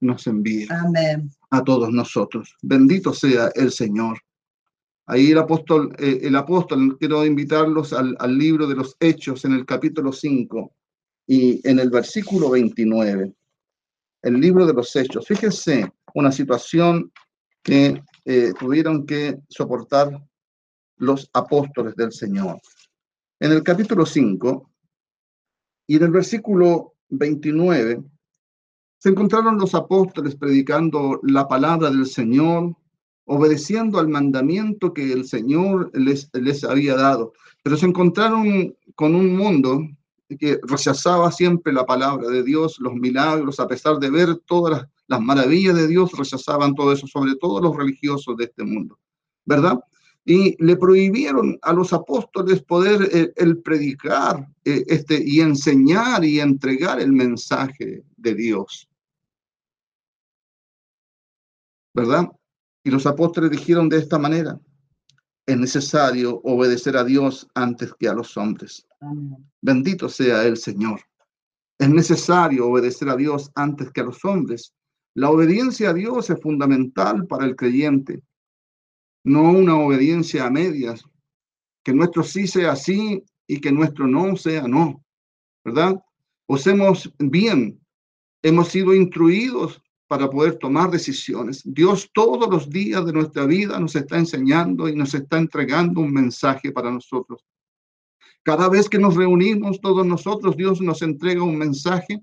nos 0.00 0.26
envía 0.26 0.68
Amén. 0.70 1.30
a 1.50 1.62
todos 1.62 1.90
nosotros. 1.90 2.56
Bendito 2.62 3.12
sea 3.12 3.50
el 3.54 3.72
Señor. 3.72 4.18
Ahí 5.06 5.30
el 5.30 5.38
apóstol, 5.38 5.94
eh, 5.98 6.20
el 6.22 6.36
apóstol, 6.36 6.96
quiero 6.98 7.24
invitarlos 7.24 7.92
al, 7.92 8.16
al 8.18 8.36
libro 8.36 8.66
de 8.66 8.76
los 8.76 8.96
Hechos 9.00 9.44
en 9.44 9.52
el 9.52 9.64
capítulo 9.64 10.12
5 10.12 10.72
y 11.26 11.66
en 11.68 11.78
el 11.78 11.90
versículo 11.90 12.50
29. 12.50 13.32
El 14.22 14.40
libro 14.40 14.66
de 14.66 14.74
los 14.74 14.94
Hechos. 14.94 15.26
Fíjense 15.26 15.90
una 16.14 16.30
situación 16.30 17.10
que 17.62 18.02
eh, 18.24 18.52
tuvieron 18.58 19.06
que 19.06 19.38
soportar 19.48 20.22
los 20.96 21.30
apóstoles 21.32 21.94
del 21.96 22.12
Señor 22.12 22.60
en 23.40 23.52
el 23.52 23.62
capítulo 23.62 24.04
5 24.04 24.70
y 25.86 25.96
en 25.96 26.02
el 26.02 26.10
versículo 26.10 26.94
29 27.10 28.02
se 28.98 29.08
encontraron 29.10 29.58
los 29.58 29.74
apóstoles 29.74 30.34
predicando 30.34 31.20
la 31.22 31.46
palabra 31.46 31.88
del 31.90 32.06
Señor, 32.06 32.74
obedeciendo 33.26 34.00
al 34.00 34.08
mandamiento 34.08 34.92
que 34.92 35.12
el 35.12 35.24
Señor 35.24 35.90
les, 35.94 36.28
les 36.32 36.64
había 36.64 36.96
dado. 36.96 37.32
Pero 37.62 37.76
se 37.76 37.86
encontraron 37.86 38.74
con 38.96 39.14
un 39.14 39.36
mundo 39.36 39.86
que 40.38 40.58
rechazaba 40.64 41.30
siempre 41.30 41.72
la 41.72 41.86
palabra 41.86 42.28
de 42.28 42.42
Dios, 42.42 42.78
los 42.80 42.94
milagros, 42.94 43.60
a 43.60 43.68
pesar 43.68 43.98
de 43.98 44.10
ver 44.10 44.36
todas 44.46 44.78
las, 44.80 44.88
las 45.06 45.20
maravillas 45.20 45.76
de 45.76 45.86
Dios, 45.86 46.12
rechazaban 46.12 46.74
todo 46.74 46.92
eso, 46.92 47.06
sobre 47.06 47.36
todo 47.36 47.60
los 47.60 47.76
religiosos 47.76 48.36
de 48.36 48.44
este 48.44 48.64
mundo, 48.64 48.98
¿verdad? 49.44 49.78
Y 50.28 50.62
le 50.62 50.76
prohibieron 50.76 51.58
a 51.62 51.72
los 51.72 51.94
apóstoles 51.94 52.62
poder 52.62 53.08
eh, 53.10 53.32
el, 53.36 53.62
predicar 53.62 54.46
eh, 54.62 54.84
este, 54.86 55.18
y 55.24 55.40
enseñar 55.40 56.22
y 56.22 56.38
entregar 56.38 57.00
el 57.00 57.14
mensaje 57.14 58.04
de 58.14 58.34
Dios. 58.34 58.90
¿Verdad? 61.94 62.28
Y 62.84 62.90
los 62.90 63.06
apóstoles 63.06 63.50
dijeron 63.50 63.88
de 63.88 63.96
esta 63.96 64.18
manera, 64.18 64.60
es 65.46 65.56
necesario 65.56 66.42
obedecer 66.44 66.98
a 66.98 67.04
Dios 67.04 67.48
antes 67.54 67.94
que 67.98 68.06
a 68.06 68.12
los 68.12 68.36
hombres. 68.36 68.86
Bendito 69.62 70.10
sea 70.10 70.44
el 70.44 70.58
Señor. 70.58 71.00
Es 71.78 71.88
necesario 71.88 72.68
obedecer 72.68 73.08
a 73.08 73.16
Dios 73.16 73.50
antes 73.54 73.90
que 73.92 74.02
a 74.02 74.04
los 74.04 74.22
hombres. 74.26 74.74
La 75.14 75.30
obediencia 75.30 75.88
a 75.88 75.94
Dios 75.94 76.28
es 76.28 76.38
fundamental 76.38 77.26
para 77.26 77.46
el 77.46 77.56
creyente 77.56 78.22
no 79.28 79.50
una 79.52 79.76
obediencia 79.76 80.46
a 80.46 80.50
medias, 80.50 81.04
que 81.84 81.92
nuestro 81.92 82.22
sí 82.22 82.46
sea 82.46 82.74
sí 82.76 83.22
y 83.46 83.60
que 83.60 83.70
nuestro 83.70 84.06
no 84.06 84.36
sea 84.36 84.66
no, 84.66 85.04
¿verdad? 85.64 86.02
Usemos 86.46 87.12
bien, 87.18 87.80
hemos 88.42 88.68
sido 88.68 88.94
instruidos 88.94 89.82
para 90.06 90.30
poder 90.30 90.56
tomar 90.56 90.90
decisiones. 90.90 91.62
Dios 91.64 92.10
todos 92.14 92.48
los 92.48 92.70
días 92.70 93.04
de 93.04 93.12
nuestra 93.12 93.44
vida 93.44 93.78
nos 93.78 93.94
está 93.94 94.18
enseñando 94.18 94.88
y 94.88 94.96
nos 94.96 95.12
está 95.14 95.36
entregando 95.36 96.00
un 96.00 96.12
mensaje 96.12 96.72
para 96.72 96.90
nosotros. 96.90 97.44
Cada 98.42 98.70
vez 98.70 98.88
que 98.88 98.98
nos 98.98 99.14
reunimos 99.14 99.80
todos 99.80 100.06
nosotros, 100.06 100.56
Dios 100.56 100.80
nos 100.80 101.02
entrega 101.02 101.42
un 101.42 101.58
mensaje 101.58 102.22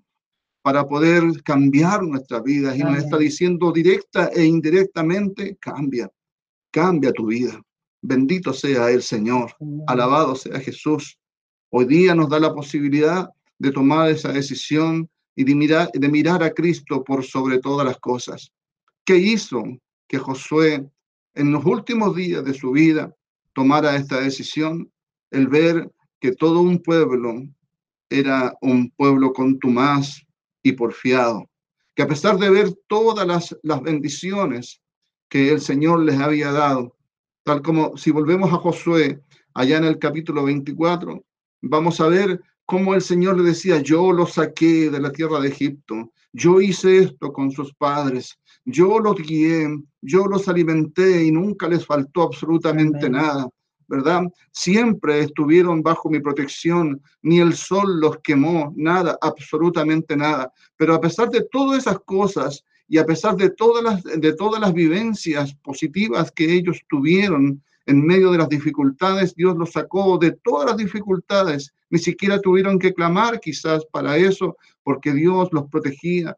para 0.63 0.88
poder 0.88 1.43
cambiar 1.43 2.01
nuestra 2.01 2.41
vida 2.41 2.75
y 2.75 2.79
nos 2.79 2.97
está 2.97 3.19
diciendo 3.19 3.71
directa 3.71 4.31
e 4.33 4.43
indirectamente, 4.45 5.57
cambia 5.62 6.09
cambia 6.75 7.13
tu 7.13 7.27
vida. 7.27 7.62
Bendito 8.01 8.51
sea 8.51 8.91
el 8.91 9.01
Señor, 9.01 9.55
alabado 9.88 10.36
sea 10.36 10.60
Jesús. 10.60 11.17
Hoy 11.70 11.86
día 11.86 12.13
nos 12.13 12.27
da 12.27 12.38
la 12.38 12.53
posibilidad 12.53 13.29
de 13.58 13.72
tomar 13.72 14.10
esa 14.10 14.34
decisión 14.34 15.10
y 15.38 15.46
de 15.46 15.55
mirar, 15.55 15.89
de 15.94 16.10
mirar 16.10 16.44
a 16.44 16.51
Cristo 16.51 17.01
por 17.01 17.24
sobre 17.24 17.60
todas 17.60 17.88
las 17.88 17.98
cosas. 18.00 18.51
¿Qué 19.05 19.15
hizo 19.15 19.63
que 20.10 20.17
Josué 20.20 20.86
en 21.34 21.53
los 21.53 21.63
últimos 21.63 22.13
días 22.13 22.44
de 22.44 22.53
su 22.53 22.72
vida 22.72 23.15
tomara 23.53 23.96
esta 23.96 24.20
decisión? 24.20 24.91
El 25.32 25.48
ver 25.48 25.89
que 26.20 26.34
todo 26.34 26.60
un 26.60 26.79
pueblo 26.79 27.41
era 28.10 28.53
un 28.60 28.91
pueblo 28.98 29.32
contumaz 29.32 30.22
y 30.62 30.74
porfiado, 30.74 31.50
que 31.96 32.03
a 32.03 32.08
pesar 32.08 32.38
de 32.38 32.50
ver 32.50 32.74
todas 32.89 33.25
las, 33.25 33.58
las 33.63 33.82
bendiciones 33.82 34.82
que 35.29 35.51
el 35.51 35.62
Señor 35.62 36.01
les 36.01 36.20
había 36.20 36.51
dado. 36.51 36.96
Tal 37.44 37.62
como 37.62 37.96
si 37.98 38.12
volvemos 38.12 38.51
a 38.51 38.58
Josué, 38.58 39.22
allá 39.53 39.77
en 39.77 39.86
el 39.86 40.00
capítulo 40.00 40.44
24, 40.44 41.24
vamos 41.62 42.01
a 42.01 42.08
ver 42.08 42.41
cómo 42.65 42.96
el 42.96 43.01
Señor 43.01 43.38
le 43.38 43.44
decía, 43.44 43.82
yo 43.82 44.12
los 44.12 44.34
saqué 44.34 44.89
de 44.89 45.00
la 45.00 45.12
tierra 45.12 45.39
de 45.39 45.50
Egipto, 45.50 46.12
yo 46.34 46.60
hice 46.60 46.98
esto 47.00 47.32
con 47.32 47.51
sus 47.51 47.74
padres, 47.74 48.38
yo 48.65 49.00
los 49.00 49.15
guié, 49.15 49.67
yo 50.01 50.25
los 50.25 50.48
alimenté 50.48 51.24
y 51.24 51.32
nunca 51.32 51.67
les 51.67 51.86
faltó 51.86 52.24
absolutamente 52.24 53.10
nada. 53.10 53.48
¿verdad? 53.88 54.24
Siempre 54.51 55.20
estuvieron 55.20 55.82
bajo 55.82 56.10
mi 56.10 56.20
protección, 56.20 57.01
ni 57.22 57.39
el 57.39 57.53
sol 57.53 58.00
los 58.00 58.17
quemó, 58.24 58.74
nada, 58.75 59.17
absolutamente 59.22 60.15
nada. 60.15 60.51
Pero 60.77 60.96
a 60.96 61.01
pesar 61.01 61.29
de 61.29 61.46
todas 61.51 61.79
esas 61.79 62.00
cosas 62.00 62.63
y 62.87 62.97
a 62.97 63.05
pesar 63.05 63.35
de 63.35 63.49
todas 63.49 63.83
las, 63.83 64.03
de 64.03 64.33
todas 64.33 64.61
las 64.61 64.73
vivencias 64.73 65.53
positivas 65.55 66.31
que 66.31 66.53
ellos 66.53 66.81
tuvieron 66.87 67.61
en 67.87 68.05
medio 68.05 68.31
de 68.31 68.39
las 68.39 68.49
dificultades, 68.49 69.35
Dios 69.35 69.55
los 69.57 69.71
sacó 69.71 70.17
de 70.17 70.31
todas 70.31 70.67
las 70.67 70.77
dificultades. 70.77 71.73
Ni 71.89 71.99
siquiera 71.99 72.39
tuvieron 72.39 72.79
que 72.79 72.93
clamar 72.93 73.39
quizás 73.39 73.85
para 73.91 74.17
eso, 74.17 74.57
porque 74.83 75.13
Dios 75.13 75.49
los 75.51 75.69
protegía, 75.69 76.35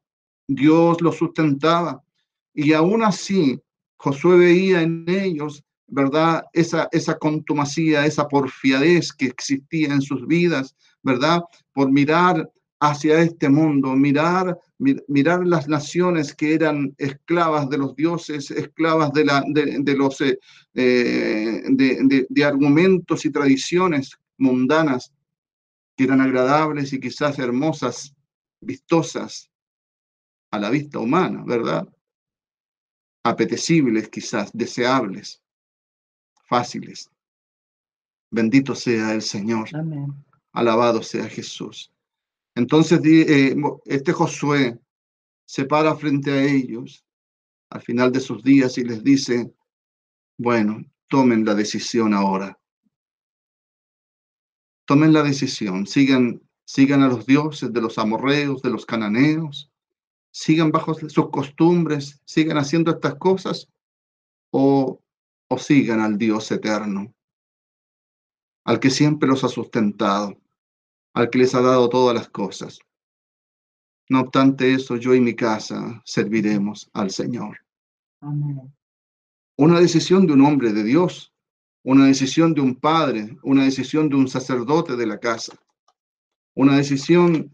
Dios 0.47 1.01
los 1.01 1.17
sustentaba. 1.17 2.01
Y 2.53 2.73
aún 2.73 3.03
así, 3.03 3.61
Josué 3.97 4.37
veía 4.37 4.81
en 4.81 5.05
ellos 5.07 5.63
¿verdad? 5.87 6.43
Esa, 6.53 6.89
esa 6.91 7.17
contumacía, 7.17 8.05
esa 8.05 8.27
porfiadez 8.27 9.13
que 9.13 9.25
existía 9.25 9.93
en 9.93 10.01
sus 10.01 10.27
vidas, 10.27 10.75
¿verdad? 11.01 11.41
Por 11.73 11.91
mirar 11.91 12.49
hacia 12.79 13.21
este 13.21 13.49
mundo, 13.49 13.95
mirar, 13.95 14.57
mirar 14.77 15.45
las 15.45 15.67
naciones 15.67 16.33
que 16.33 16.53
eran 16.53 16.93
esclavas 16.97 17.69
de 17.69 17.77
los 17.79 17.95
dioses, 17.95 18.51
esclavas 18.51 19.11
de, 19.13 19.25
la, 19.25 19.43
de, 19.47 19.95
los 19.95 20.21
eh, 20.21 20.37
eh, 20.75 21.61
de, 21.69 22.27
de 22.29 22.43
argumentos 22.45 23.25
y 23.25 23.31
tradiciones 23.31 24.11
mundanas 24.37 25.11
que 25.95 26.03
eran 26.03 26.21
agradables 26.21 26.93
y 26.93 26.99
quizás 26.99 27.39
hermosas, 27.39 28.13
vistosas 28.61 29.49
a 30.51 30.59
la 30.59 30.69
vista 30.69 30.99
humana, 30.99 31.43
¿verdad? 31.45 31.87
Apetecibles 33.23 34.07
quizás, 34.09 34.51
deseables 34.53 35.41
fáciles. 36.47 37.09
Bendito 38.31 38.75
sea 38.75 39.13
el 39.13 39.21
Señor. 39.21 39.69
Alabado 40.53 41.03
sea 41.03 41.27
Jesús. 41.29 41.91
Entonces 42.57 42.99
eh, 43.05 43.55
este 43.85 44.11
Josué 44.11 44.79
se 45.45 45.65
para 45.65 45.95
frente 45.95 46.31
a 46.31 46.43
ellos 46.43 47.05
al 47.69 47.81
final 47.81 48.11
de 48.11 48.19
sus 48.19 48.43
días 48.43 48.77
y 48.77 48.83
les 48.83 49.03
dice, 49.03 49.53
bueno, 50.37 50.83
tomen 51.07 51.45
la 51.45 51.53
decisión 51.53 52.13
ahora. 52.13 52.59
Tomen 54.85 55.13
la 55.13 55.23
decisión, 55.23 55.85
sigan, 55.85 56.41
sigan 56.65 57.03
a 57.03 57.07
los 57.07 57.25
dioses 57.25 57.71
de 57.71 57.81
los 57.81 57.97
amorreos, 57.97 58.61
de 58.61 58.69
los 58.69 58.85
cananeos, 58.85 59.71
sigan 60.31 60.71
bajo 60.71 60.93
sus 60.93 61.29
costumbres, 61.29 62.21
sigan 62.25 62.57
haciendo 62.57 62.91
estas 62.91 63.15
cosas 63.15 63.67
o 64.51 65.01
o 65.49 65.57
sigan 65.57 66.01
al 66.01 66.17
Dios 66.17 66.51
eterno, 66.51 67.13
al 68.65 68.79
que 68.79 68.89
siempre 68.89 69.29
los 69.29 69.43
ha 69.43 69.47
sustentado, 69.47 70.37
al 71.17 71.31
que 71.31 71.39
les 71.39 71.55
ha 71.55 71.61
dado 71.61 71.89
todas 71.89 72.13
las 72.13 72.29
cosas. 72.29 72.77
No 74.07 74.21
obstante 74.21 74.71
eso, 74.71 74.97
yo 74.97 75.15
y 75.15 75.19
mi 75.19 75.35
casa 75.35 75.99
serviremos 76.05 76.91
al 76.93 77.09
Señor. 77.09 77.57
Una 79.57 79.79
decisión 79.79 80.27
de 80.27 80.33
un 80.33 80.41
hombre 80.41 80.73
de 80.73 80.83
Dios, 80.83 81.33
una 81.83 82.05
decisión 82.05 82.53
de 82.53 82.61
un 82.61 82.75
padre, 82.75 83.35
una 83.41 83.63
decisión 83.63 84.09
de 84.09 84.15
un 84.15 84.27
sacerdote 84.27 84.95
de 84.95 85.07
la 85.07 85.17
casa, 85.17 85.57
una 86.55 86.77
decisión 86.77 87.51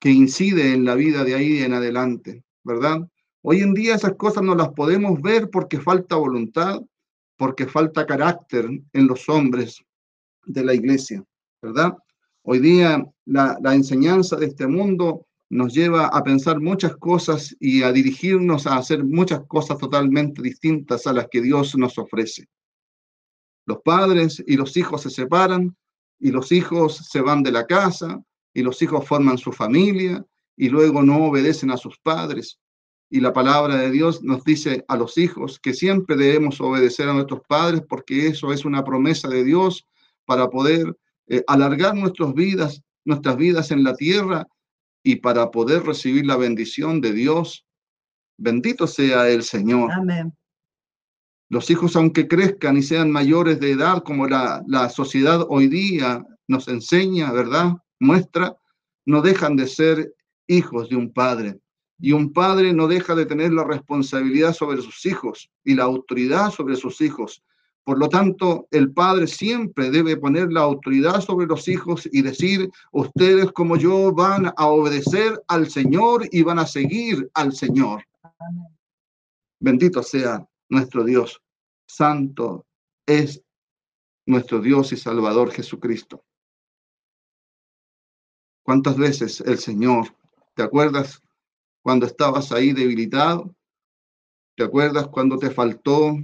que 0.00 0.10
incide 0.10 0.74
en 0.74 0.84
la 0.84 0.96
vida 0.96 1.22
de 1.22 1.36
ahí 1.36 1.62
en 1.62 1.74
adelante, 1.74 2.42
¿verdad? 2.64 3.08
Hoy 3.42 3.60
en 3.60 3.74
día 3.74 3.94
esas 3.94 4.16
cosas 4.16 4.42
no 4.42 4.56
las 4.56 4.70
podemos 4.70 5.22
ver 5.22 5.50
porque 5.50 5.78
falta 5.78 6.16
voluntad, 6.16 6.80
porque 7.36 7.68
falta 7.68 8.06
carácter 8.06 8.68
en 8.92 9.06
los 9.06 9.28
hombres 9.28 9.84
de 10.46 10.64
la 10.64 10.74
iglesia, 10.74 11.24
¿verdad? 11.62 11.96
Hoy 12.44 12.58
día 12.58 13.04
la, 13.24 13.56
enseñanza 13.72 14.36
de 14.36 14.46
este 14.46 14.66
mundo 14.66 15.26
nos 15.48 15.72
lleva 15.72 16.06
a 16.06 16.24
pensar 16.24 16.60
muchas 16.60 16.96
cosas 16.96 17.54
y 17.60 17.82
a 17.82 17.92
dirigirnos 17.92 18.66
a 18.66 18.76
hacer 18.76 19.04
muchas 19.04 19.42
cosas 19.46 19.78
totalmente 19.78 20.42
distintas 20.42 21.06
a 21.06 21.12
las 21.12 21.28
que 21.30 21.40
Dios 21.40 21.76
nos 21.76 21.98
ofrece. 21.98 22.48
Los 23.64 23.78
padres 23.84 24.42
y 24.46 24.56
los 24.56 24.76
hijos 24.76 25.02
se 25.02 25.10
separan 25.10 25.76
y 26.18 26.32
los 26.32 26.50
hijos 26.50 26.96
se 27.08 27.20
van 27.20 27.42
de 27.42 27.52
la 27.52 27.66
casa 27.66 28.20
y 28.52 28.62
los 28.62 28.82
hijos 28.82 29.06
forman 29.06 29.38
su 29.38 29.52
familia 29.52 30.24
y 30.56 30.68
luego 30.68 31.02
no 31.02 31.26
obedecen 31.26 31.70
a 31.70 31.76
sus 31.76 31.98
padres 31.98 32.58
y 33.08 33.20
la 33.20 33.34
palabra 33.34 33.76
de 33.76 33.90
Dios 33.90 34.22
nos 34.22 34.42
dice 34.42 34.84
a 34.88 34.96
los 34.96 35.18
hijos 35.18 35.60
que 35.60 35.74
siempre 35.74 36.16
debemos 36.16 36.60
obedecer 36.62 37.10
a 37.10 37.12
nuestros 37.12 37.42
padres 37.46 37.82
porque 37.86 38.26
eso 38.26 38.52
es 38.52 38.64
una 38.64 38.82
promesa 38.82 39.28
de 39.28 39.44
Dios 39.44 39.86
para 40.24 40.48
poder 40.48 40.96
eh, 41.32 41.42
alargar 41.46 41.94
nuestras 41.94 42.34
vidas, 42.34 42.82
nuestras 43.06 43.38
vidas 43.38 43.70
en 43.70 43.82
la 43.82 43.94
tierra 43.94 44.46
y 45.02 45.16
para 45.16 45.50
poder 45.50 45.82
recibir 45.82 46.26
la 46.26 46.36
bendición 46.36 47.00
de 47.00 47.14
Dios. 47.14 47.66
Bendito 48.36 48.86
sea 48.86 49.30
el 49.30 49.42
Señor. 49.42 49.90
Amén. 49.92 50.36
Los 51.48 51.70
hijos, 51.70 51.96
aunque 51.96 52.28
crezcan 52.28 52.76
y 52.76 52.82
sean 52.82 53.10
mayores 53.10 53.60
de 53.60 53.70
edad, 53.70 54.02
como 54.02 54.28
la, 54.28 54.62
la 54.66 54.90
sociedad 54.90 55.46
hoy 55.48 55.68
día 55.68 56.22
nos 56.48 56.68
enseña, 56.68 57.32
¿verdad? 57.32 57.76
Muestra, 57.98 58.54
no 59.06 59.22
dejan 59.22 59.56
de 59.56 59.68
ser 59.68 60.14
hijos 60.46 60.90
de 60.90 60.96
un 60.96 61.14
padre. 61.14 61.58
Y 61.98 62.12
un 62.12 62.34
padre 62.34 62.74
no 62.74 62.88
deja 62.88 63.14
de 63.14 63.24
tener 63.24 63.54
la 63.54 63.64
responsabilidad 63.64 64.52
sobre 64.52 64.82
sus 64.82 65.06
hijos 65.06 65.50
y 65.64 65.76
la 65.76 65.84
autoridad 65.84 66.50
sobre 66.50 66.76
sus 66.76 67.00
hijos. 67.00 67.42
Por 67.84 67.98
lo 67.98 68.08
tanto, 68.08 68.68
el 68.70 68.92
padre 68.92 69.26
siempre 69.26 69.90
debe 69.90 70.16
poner 70.16 70.52
la 70.52 70.60
autoridad 70.60 71.20
sobre 71.20 71.46
los 71.46 71.66
hijos 71.66 72.08
y 72.12 72.22
decir, 72.22 72.70
ustedes 72.92 73.50
como 73.50 73.76
yo 73.76 74.12
van 74.12 74.52
a 74.56 74.66
obedecer 74.66 75.42
al 75.48 75.68
Señor 75.68 76.28
y 76.30 76.42
van 76.42 76.60
a 76.60 76.66
seguir 76.66 77.28
al 77.34 77.52
Señor. 77.52 78.04
Bendito 79.58 80.02
sea 80.02 80.46
nuestro 80.68 81.02
Dios. 81.02 81.42
Santo 81.86 82.66
es 83.04 83.42
nuestro 84.26 84.60
Dios 84.60 84.92
y 84.92 84.96
Salvador 84.96 85.50
Jesucristo. 85.50 86.24
¿Cuántas 88.62 88.96
veces 88.96 89.40
el 89.40 89.58
Señor, 89.58 90.16
te 90.54 90.62
acuerdas 90.62 91.20
cuando 91.82 92.06
estabas 92.06 92.52
ahí 92.52 92.72
debilitado? 92.72 93.54
¿Te 94.56 94.62
acuerdas 94.62 95.08
cuando 95.08 95.36
te 95.36 95.50
faltó? 95.50 96.16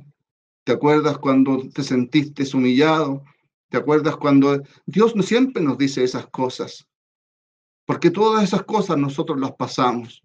¿Te 0.68 0.74
acuerdas 0.74 1.16
cuando 1.16 1.66
te 1.70 1.82
sentiste 1.82 2.44
humillado? 2.54 3.24
¿Te 3.70 3.78
acuerdas 3.78 4.18
cuando 4.18 4.62
Dios 4.84 5.14
siempre 5.22 5.62
nos 5.62 5.78
dice 5.78 6.04
esas 6.04 6.26
cosas? 6.26 6.86
Porque 7.86 8.10
todas 8.10 8.44
esas 8.44 8.64
cosas 8.64 8.98
nosotros 8.98 9.40
las 9.40 9.52
pasamos. 9.52 10.22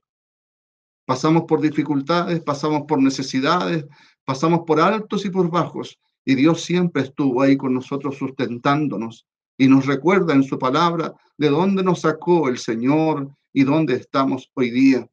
Pasamos 1.05 1.43
por 1.47 1.61
dificultades, 1.61 2.41
pasamos 2.41 2.81
por 2.89 3.01
necesidades, 3.01 3.85
pasamos 4.25 4.63
por 4.67 4.81
altos 4.81 5.23
y 5.23 5.29
por 5.29 5.49
bajos. 5.49 5.97
Y 6.25 6.35
Dios 6.35 6.59
siempre 6.59 7.03
estuvo 7.03 7.41
ahí 7.41 7.55
con 7.55 7.73
nosotros 7.73 8.17
sustentándonos 8.17 9.25
y 9.57 9.69
nos 9.69 9.85
recuerda 9.85 10.33
en 10.33 10.43
su 10.43 10.59
palabra 10.59 11.13
de 11.37 11.47
dónde 11.47 11.83
nos 11.83 12.01
sacó 12.01 12.49
el 12.49 12.57
Señor 12.57 13.33
y 13.53 13.63
dónde 13.63 13.93
estamos 13.93 14.51
hoy 14.55 14.71
día. 14.71 15.09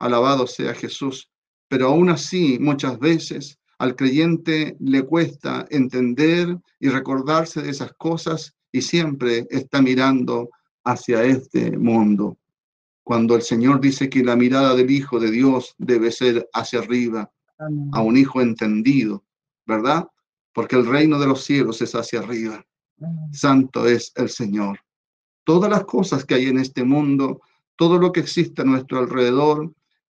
Alabado 0.00 0.48
sea 0.48 0.74
Jesús. 0.74 1.30
Pero 1.68 1.86
aún 1.86 2.08
así, 2.08 2.58
muchas 2.58 2.98
veces 2.98 3.60
al 3.78 3.96
creyente 3.96 4.76
le 4.80 5.04
cuesta 5.04 5.66
entender 5.70 6.58
y 6.80 6.88
recordarse 6.88 7.62
de 7.62 7.70
esas 7.70 7.92
cosas 7.94 8.54
y 8.72 8.82
siempre 8.82 9.46
está 9.50 9.82
mirando 9.82 10.50
hacia 10.84 11.24
este 11.24 11.76
mundo. 11.76 12.38
Cuando 13.02 13.36
el 13.36 13.42
Señor 13.42 13.80
dice 13.80 14.08
que 14.08 14.24
la 14.24 14.36
mirada 14.36 14.74
del 14.74 14.90
Hijo 14.90 15.20
de 15.20 15.30
Dios 15.30 15.74
debe 15.78 16.10
ser 16.10 16.48
hacia 16.52 16.80
arriba, 16.80 17.30
a 17.92 18.00
un 18.00 18.16
Hijo 18.16 18.40
entendido, 18.40 19.24
¿verdad? 19.66 20.06
Porque 20.52 20.76
el 20.76 20.86
reino 20.86 21.18
de 21.18 21.26
los 21.26 21.44
cielos 21.44 21.80
es 21.82 21.94
hacia 21.94 22.20
arriba. 22.20 22.64
Santo 23.32 23.86
es 23.86 24.12
el 24.16 24.28
Señor. 24.28 24.80
Todas 25.44 25.70
las 25.70 25.84
cosas 25.84 26.24
que 26.24 26.34
hay 26.34 26.46
en 26.46 26.58
este 26.58 26.82
mundo, 26.82 27.40
todo 27.76 27.98
lo 27.98 28.10
que 28.10 28.20
existe 28.20 28.62
a 28.62 28.64
nuestro 28.64 28.98
alrededor, 28.98 29.72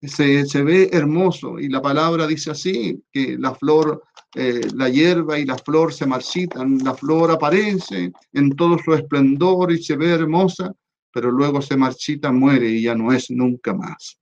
se, 0.09 0.63
ve 0.63 0.89
hermoso 0.93 1.59
y 1.59 1.69
la 1.69 1.83
palabra 1.83 2.27
dice 2.27 2.51
así, 2.51 3.03
que 3.13 3.37
la 3.39 3.55
flor, 3.55 4.03
eh, 4.35 4.61
la 4.75 4.89
hierba 4.89 5.39
y 5.39 5.45
la 5.45 5.59
flor 5.59 5.93
se 5.93 6.07
marchitan, 6.07 6.79
la 6.79 6.95
flor 6.95 7.31
aparece 7.31 8.13
en 8.33 8.57
todo 8.57 8.79
su 8.79 8.95
esplendor 8.95 9.73
y 9.73 9.83
se 9.83 9.97
ve 9.97 10.11
hermosa, 10.11 10.73
pero 11.13 11.31
luego 11.31 11.61
se 11.61 11.77
marchita, 11.77 12.33
muere 12.33 12.71
y 12.71 12.83
ya 12.83 12.95
no 12.95 13.13
es 13.13 13.31
nunca 13.31 13.75
más. 13.75 14.19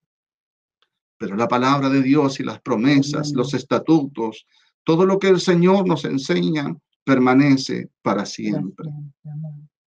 Pero 1.17 1.35
la 1.35 1.47
palabra 1.47 1.89
de 1.89 2.01
Dios 2.01 2.39
y 2.39 2.43
las 2.43 2.61
promesas, 2.61 3.31
los 3.33 3.53
estatutos, 3.53 4.45
todo 4.83 5.05
lo 5.05 5.17
que 5.17 5.27
el 5.27 5.39
Señor 5.39 5.87
nos 5.87 6.03
enseña 6.05 6.75
permanece 7.05 7.89
para 8.01 8.25
siempre. 8.25 8.89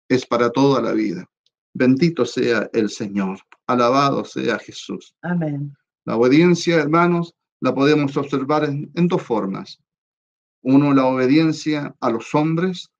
Es 0.09 0.27
para 0.27 0.51
toda 0.51 0.81
la 0.81 0.93
vida. 0.93 1.25
Bendito 1.75 2.27
sea 2.27 2.69
el 2.73 2.91
Señor. 2.91 3.39
Alabado 3.67 4.25
sea 4.25 4.59
Jesús. 4.59 5.15
Amén. 5.23 5.75
La 6.05 6.17
obediencia, 6.17 6.77
hermanos, 6.77 7.35
la 7.61 7.75
podemos 7.75 8.17
observar 8.17 8.65
en, 8.65 9.09
dos 9.09 9.23
formas. 9.23 9.79
Uno, 10.63 10.93
la 10.95 11.07
obediencia 11.07 11.95
a 12.01 12.11
los 12.11 12.35
hombres, 12.35 12.91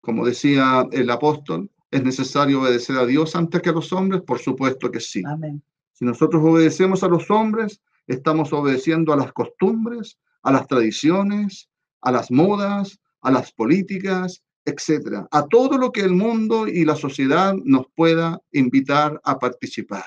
como 0.00 0.26
decía 0.26 0.86
el 0.90 1.10
apóstol, 1.10 1.70
¿es 1.90 2.02
necesario 2.02 2.60
obedecer 2.60 2.96
a 2.96 3.06
Dios 3.06 3.36
antes 3.36 3.62
que 3.62 3.70
a 3.70 3.72
los 3.72 3.92
hombres? 3.92 4.22
Por 4.22 4.38
supuesto 4.38 4.90
que 4.90 5.00
sí. 5.00 5.22
Amén. 5.26 5.62
Si 5.92 6.04
nosotros 6.04 6.42
obedecemos 6.44 7.02
a 7.04 7.08
los 7.08 7.30
hombres, 7.30 7.80
estamos 8.06 8.52
obedeciendo 8.52 9.12
a 9.12 9.16
las 9.16 9.32
costumbres, 9.32 10.18
a 10.42 10.50
las 10.50 10.66
tradiciones, 10.66 11.68
a 12.00 12.10
las 12.10 12.30
modas, 12.30 12.98
a 13.20 13.30
las 13.30 13.52
políticas, 13.52 14.42
etcétera, 14.64 15.28
a 15.30 15.46
todo 15.46 15.78
lo 15.78 15.92
que 15.92 16.00
el 16.00 16.12
mundo 16.12 16.66
y 16.66 16.84
la 16.84 16.96
sociedad 16.96 17.54
nos 17.64 17.86
pueda 17.94 18.40
invitar 18.52 19.20
a 19.24 19.38
participar. 19.38 20.06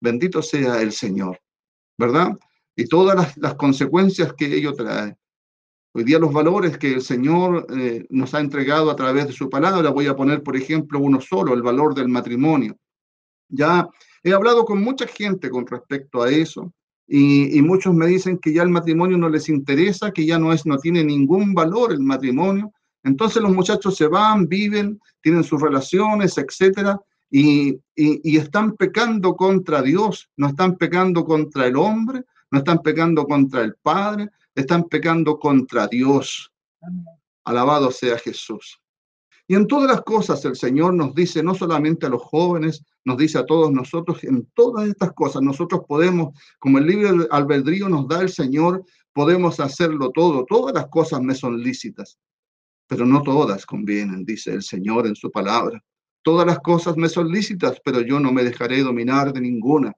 Bendito 0.00 0.42
sea 0.42 0.80
el 0.80 0.92
Señor, 0.92 1.40
¿verdad? 1.98 2.38
Y 2.76 2.86
todas 2.86 3.36
las, 3.36 3.54
consecuencias 3.54 4.32
que 4.32 4.46
ello 4.46 4.72
trae. 4.72 5.16
Hoy 5.92 6.04
día 6.04 6.18
los 6.18 6.32
valores 6.32 6.78
que 6.78 6.94
el 6.94 7.02
Señor 7.02 7.66
eh, 7.76 8.06
nos 8.08 8.34
ha 8.34 8.40
entregado 8.40 8.90
a 8.90 8.96
través 8.96 9.26
de 9.26 9.32
su 9.32 9.50
palabra, 9.50 9.90
voy 9.90 10.06
a 10.06 10.14
poner, 10.14 10.42
por 10.42 10.56
ejemplo, 10.56 11.00
uno 11.00 11.20
solo, 11.20 11.54
el 11.54 11.62
valor 11.62 11.94
del 11.94 12.08
matrimonio. 12.08 12.76
Ya 13.48 13.88
he 14.22 14.32
hablado 14.32 14.64
con 14.64 14.80
mucha 14.80 15.06
gente 15.06 15.50
con 15.50 15.66
respecto 15.66 16.22
a 16.22 16.30
eso 16.30 16.72
y, 17.06 17.58
y, 17.58 17.62
muchos 17.62 17.94
me 17.94 18.06
dicen 18.06 18.38
que 18.38 18.52
ya 18.52 18.62
el 18.62 18.68
matrimonio 18.68 19.16
no 19.16 19.28
les 19.28 19.48
interesa, 19.48 20.12
que 20.12 20.26
ya 20.26 20.38
no 20.38 20.52
es, 20.52 20.66
no 20.66 20.78
tiene 20.78 21.02
ningún 21.02 21.54
valor 21.54 21.92
el 21.92 22.00
matrimonio, 22.00 22.70
entonces 23.02 23.42
los 23.42 23.54
muchachos 23.54 23.96
se 23.96 24.06
van, 24.06 24.46
viven, 24.46 25.00
tienen 25.22 25.42
sus 25.42 25.60
relaciones, 25.60 26.36
etcétera, 26.36 27.00
y, 27.30 27.80
están 27.96 28.76
pecando 28.76 29.34
contra 29.34 29.82
Dios, 29.82 30.30
no 30.36 30.48
están 30.48 30.76
pecando 30.76 31.24
contra 31.24 31.66
el 31.66 31.76
hombre, 31.76 32.24
no 32.50 32.58
están 32.58 32.78
pecando 32.78 33.26
contra 33.26 33.62
el 33.62 33.74
Padre, 33.74 34.28
están 34.54 34.84
pecando 34.84 35.38
contra 35.38 35.86
Dios. 35.88 36.52
Alabado 37.44 37.90
sea 37.90 38.18
Jesús. 38.18 38.80
Y 39.46 39.54
en 39.54 39.66
todas 39.66 39.90
las 39.90 40.02
cosas 40.02 40.44
el 40.44 40.56
Señor 40.56 40.94
nos 40.94 41.14
dice, 41.14 41.42
no 41.42 41.54
solamente 41.54 42.06
a 42.06 42.10
los 42.10 42.22
jóvenes, 42.22 42.84
nos 43.04 43.16
dice 43.16 43.38
a 43.38 43.46
todos 43.46 43.72
nosotros, 43.72 44.22
en 44.24 44.46
todas 44.54 44.88
estas 44.88 45.12
cosas 45.12 45.42
nosotros 45.42 45.82
podemos, 45.88 46.38
como 46.58 46.78
el 46.78 46.86
libre 46.86 47.26
albedrío 47.30 47.88
nos 47.88 48.06
da 48.06 48.20
el 48.20 48.28
Señor, 48.28 48.84
podemos 49.12 49.58
hacerlo 49.58 50.10
todo. 50.10 50.44
Todas 50.44 50.74
las 50.74 50.86
cosas 50.88 51.20
me 51.22 51.34
son 51.34 51.62
lícitas 51.62 52.18
pero 52.88 53.04
no 53.04 53.22
todas 53.22 53.66
convienen, 53.66 54.24
dice 54.24 54.54
el 54.54 54.62
Señor 54.62 55.06
en 55.06 55.14
su 55.14 55.30
palabra. 55.30 55.80
Todas 56.22 56.46
las 56.46 56.58
cosas 56.60 56.96
me 56.96 57.08
son 57.08 57.30
lícitas, 57.30 57.80
pero 57.84 58.00
yo 58.00 58.20
no 58.20 58.32
me 58.32 58.44
dejaré 58.44 58.82
dominar 58.82 59.32
de 59.32 59.40
ninguna. 59.40 59.92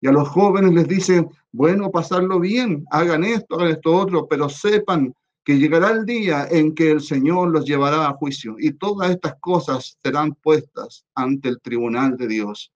Y 0.00 0.06
a 0.06 0.12
los 0.12 0.28
jóvenes 0.28 0.72
les 0.72 0.88
dice, 0.88 1.26
bueno, 1.52 1.90
pasarlo 1.90 2.38
bien, 2.40 2.84
hagan 2.90 3.24
esto, 3.24 3.56
hagan 3.56 3.72
esto 3.72 3.94
otro, 3.94 4.26
pero 4.28 4.48
sepan 4.48 5.14
que 5.44 5.58
llegará 5.58 5.90
el 5.90 6.06
día 6.06 6.46
en 6.50 6.74
que 6.74 6.90
el 6.90 7.00
Señor 7.00 7.50
los 7.50 7.66
llevará 7.66 8.06
a 8.06 8.14
juicio 8.14 8.56
y 8.58 8.72
todas 8.72 9.10
estas 9.10 9.34
cosas 9.40 9.98
serán 10.02 10.34
puestas 10.34 11.04
ante 11.14 11.50
el 11.50 11.60
tribunal 11.60 12.16
de 12.16 12.28
Dios. 12.28 12.72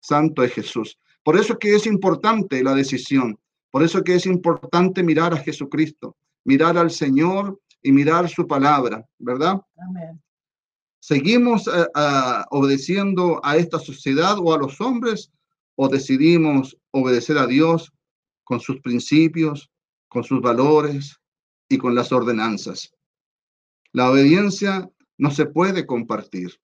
Santo 0.00 0.42
es 0.42 0.52
Jesús. 0.52 0.98
Por 1.22 1.38
eso 1.38 1.58
que 1.58 1.74
es 1.74 1.86
importante 1.86 2.62
la 2.62 2.74
decisión, 2.74 3.38
por 3.70 3.82
eso 3.82 4.04
que 4.04 4.14
es 4.14 4.26
importante 4.26 5.02
mirar 5.02 5.32
a 5.32 5.38
Jesucristo, 5.38 6.16
mirar 6.44 6.76
al 6.76 6.90
Señor 6.90 7.58
y 7.82 7.90
mirar 7.90 8.28
su 8.28 8.46
palabra, 8.46 9.04
¿verdad? 9.18 9.60
¿Seguimos 11.06 11.66
eh, 11.66 11.86
obedeciendo 12.48 13.38
a 13.44 13.58
esta 13.58 13.78
sociedad 13.78 14.38
o 14.38 14.54
a 14.54 14.58
los 14.58 14.80
hombres 14.80 15.30
o 15.76 15.86
decidimos 15.86 16.78
obedecer 16.92 17.36
a 17.36 17.46
Dios 17.46 17.92
con 18.42 18.58
sus 18.58 18.80
principios, 18.80 19.70
con 20.08 20.24
sus 20.24 20.40
valores 20.40 21.20
y 21.68 21.76
con 21.76 21.94
las 21.94 22.10
ordenanzas? 22.10 22.94
La 23.92 24.10
obediencia 24.10 24.90
no 25.18 25.30
se 25.30 25.44
puede 25.44 25.84
compartir. 25.84 26.58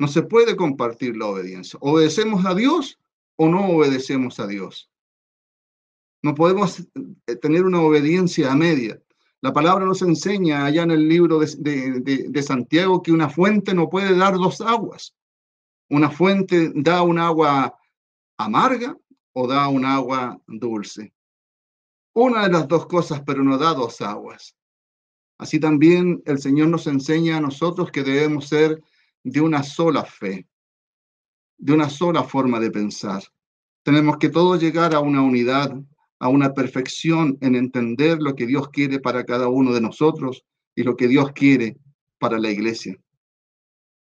No 0.00 0.08
se 0.08 0.22
puede 0.22 0.56
compartir 0.56 1.16
la 1.16 1.26
obediencia. 1.26 1.78
¿Obedecemos 1.80 2.44
a 2.46 2.56
Dios 2.56 2.98
o 3.36 3.48
no 3.48 3.68
obedecemos 3.68 4.40
a 4.40 4.48
Dios? 4.48 4.90
No 6.20 6.34
podemos 6.34 6.80
eh, 6.80 7.36
tener 7.36 7.64
una 7.64 7.80
obediencia 7.80 8.50
a 8.50 8.56
media. 8.56 9.00
La 9.44 9.52
palabra 9.52 9.84
nos 9.84 10.00
enseña 10.00 10.64
allá 10.64 10.84
en 10.84 10.90
el 10.90 11.06
libro 11.06 11.38
de, 11.38 12.42
Santiago 12.42 13.02
que 13.02 13.12
una 13.12 13.28
fuente 13.28 13.74
no 13.74 13.90
puede 13.90 14.16
dar 14.16 14.36
dos 14.36 14.62
aguas. 14.62 15.14
Una 15.90 16.08
fuente 16.08 16.72
da 16.74 17.02
un 17.02 17.18
agua 17.18 17.78
amarga 18.38 18.96
o 19.34 19.46
da 19.46 19.68
un 19.68 19.84
agua 19.84 20.40
dulce. 20.46 21.12
Una 22.14 22.44
de 22.44 22.52
las 22.52 22.66
dos 22.68 22.86
cosas, 22.86 23.20
pero 23.26 23.44
no 23.44 23.58
da 23.58 23.74
dos 23.74 24.00
aguas. 24.00 24.56
Así 25.36 25.60
también 25.60 26.22
el 26.24 26.38
Señor 26.38 26.68
nos 26.68 26.86
enseña 26.86 27.36
a 27.36 27.42
nosotros 27.42 27.90
que 27.90 28.02
debemos 28.02 28.48
ser 28.48 28.82
de 29.24 29.42
una 29.42 29.62
sola 29.62 30.06
fe, 30.06 30.48
de 31.58 31.74
una 31.74 31.90
sola 31.90 32.24
forma 32.24 32.60
de 32.60 32.70
pensar. 32.70 33.22
Tenemos 33.82 34.16
que 34.16 34.30
todos 34.30 34.58
llegar 34.58 34.94
a 34.94 35.00
una 35.00 35.20
unidad 35.20 35.76
a 36.18 36.28
una 36.28 36.54
perfección 36.54 37.36
en 37.40 37.54
entender 37.54 38.18
lo 38.20 38.34
que 38.34 38.46
Dios 38.46 38.68
quiere 38.68 39.00
para 39.00 39.24
cada 39.24 39.48
uno 39.48 39.72
de 39.72 39.80
nosotros 39.80 40.44
y 40.74 40.82
lo 40.82 40.96
que 40.96 41.08
Dios 41.08 41.32
quiere 41.32 41.76
para 42.18 42.38
la 42.38 42.50
iglesia. 42.50 42.96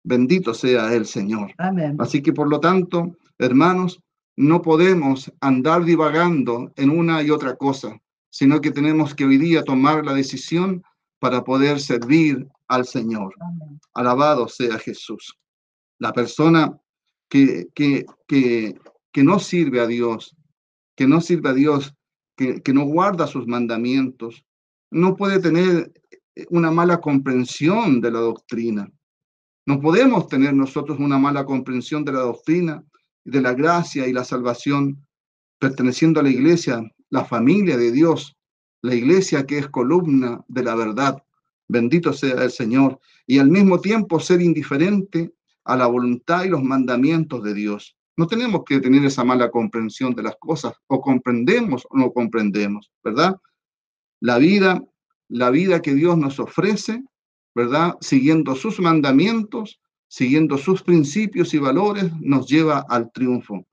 Bendito 0.03 0.53
sea 0.53 0.93
el 0.93 1.05
Señor. 1.05 1.53
Amén. 1.57 1.95
Así 1.99 2.21
que 2.21 2.33
por 2.33 2.49
lo 2.49 2.59
tanto, 2.59 3.15
hermanos, 3.37 4.01
no 4.37 4.61
podemos 4.61 5.31
andar 5.41 5.83
divagando 5.83 6.71
en 6.77 6.89
una 6.89 7.21
y 7.21 7.29
otra 7.29 7.55
cosa, 7.55 7.99
sino 8.29 8.61
que 8.61 8.71
tenemos 8.71 9.13
que 9.13 9.25
hoy 9.25 9.37
día 9.37 9.63
tomar 9.63 10.05
la 10.05 10.13
decisión 10.13 10.81
para 11.19 11.43
poder 11.43 11.79
servir 11.79 12.47
al 12.69 12.85
Señor. 12.85 13.35
Alabado 13.93 14.47
sea 14.47 14.79
Jesús. 14.79 15.37
La 15.99 16.13
persona 16.13 16.79
que, 17.29 17.67
que, 17.75 18.05
que, 18.27 18.79
que 19.11 19.23
no 19.23 19.39
sirve 19.39 19.81
a 19.81 19.87
Dios, 19.87 20.35
que 20.95 21.07
no 21.07 21.19
sirve 21.19 21.49
a 21.49 21.53
Dios, 21.53 21.93
que, 22.39 22.73
no 22.73 22.85
guarda 22.85 23.27
sus 23.27 23.45
mandamientos, 23.47 24.45
no 24.91 25.17
puede 25.17 25.39
tener 25.39 25.91
eh, 26.35 26.45
una 26.49 26.71
mala 26.71 27.01
comprensión 27.01 27.99
de 27.99 28.11
la 28.11 28.19
doctrina. 28.19 28.89
No 29.65 29.81
podemos 29.81 30.27
tener 30.29 30.53
nosotros 30.53 30.99
una 30.99 31.19
mala 31.19 31.45
comprensión 31.45 32.05
de 32.05 32.13
la 32.13 32.21
doctrina, 32.21 32.83
de 33.25 33.41
la 33.41 33.53
gracia 33.53 34.07
y 34.07 34.13
la 34.13 34.23
salvación, 34.23 35.05
perteneciendo 35.59 36.21
a 36.21 36.23
la 36.23 36.29
iglesia, 36.29 36.81
la 37.09 37.25
familia 37.25 37.77
de 37.77 37.91
Dios, 37.91 38.37
la 38.81 38.95
iglesia 38.95 39.45
que 39.45 39.57
es 39.57 39.67
columna 39.67 40.41
de 40.47 40.63
la 40.63 40.75
verdad. 40.75 41.21
Bendito 41.67 42.13
sea 42.13 42.43
el 42.43 42.51
Señor. 42.51 42.99
Y 43.27 43.39
al 43.39 43.49
mismo 43.49 43.81
tiempo 43.81 44.19
ser 44.19 44.41
indiferente 44.41 45.33
a 45.65 45.75
la 45.75 45.87
voluntad 45.87 46.45
y 46.45 46.49
los 46.49 46.63
mandamientos 46.63 47.43
de 47.43 47.53
Dios. 47.53 47.98
No 48.19 48.27
tenemos 48.27 48.65
que 48.65 48.81
tener 48.81 49.05
esa 49.05 49.23
mala 49.23 49.49
comprensión 49.49 50.13
de 50.13 50.23
las 50.23 50.35
cosas, 50.35 50.73
o 50.87 50.99
comprendemos 50.99 51.87
o 51.89 51.97
no 51.97 52.11
comprendemos, 52.11 52.91
¿verdad? 53.01 53.37
La 54.19 54.37
vida, 54.37 54.83
la 55.29 55.49
vida 55.51 55.81
que 55.81 55.93
Dios 55.93 56.17
nos 56.17 56.37
ofrece, 56.37 57.01
¿verdad? 57.55 57.95
Siguiendo 58.01 58.55
sus 58.55 58.81
mandamientos, 58.81 59.79
siguiendo 60.09 60.57
sus 60.57 60.83
principios 60.83 61.53
y 61.53 61.59
valores, 61.59 62.11
nos 62.19 62.45
lleva 62.47 62.85
al 62.89 63.09
triunfo. 63.13 63.65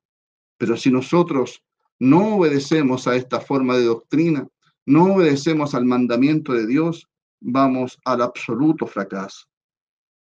Pero 0.58 0.76
si 0.76 0.92
nosotros 0.92 1.60
no 1.98 2.36
obedecemos 2.36 3.08
a 3.08 3.16
esta 3.16 3.40
forma 3.40 3.76
de 3.76 3.86
doctrina, 3.86 4.46
no 4.84 5.14
obedecemos 5.14 5.74
al 5.74 5.86
mandamiento 5.86 6.52
de 6.52 6.68
Dios, 6.68 7.08
vamos 7.40 7.98
al 8.04 8.22
absoluto 8.22 8.86
fracaso. 8.86 9.48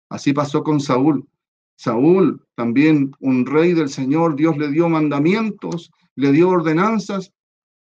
Así 0.09 0.33
pasó 0.33 0.63
con 0.63 0.79
Saúl. 0.79 1.29
Saúl, 1.77 2.43
también 2.55 3.13
un 3.21 3.47
rey 3.47 3.75
del 3.75 3.89
Señor, 3.89 4.35
Dios 4.35 4.57
le 4.57 4.69
dio 4.69 4.89
mandamientos, 4.89 5.91
le 6.15 6.33
dio 6.33 6.49
ordenanzas, 6.49 7.33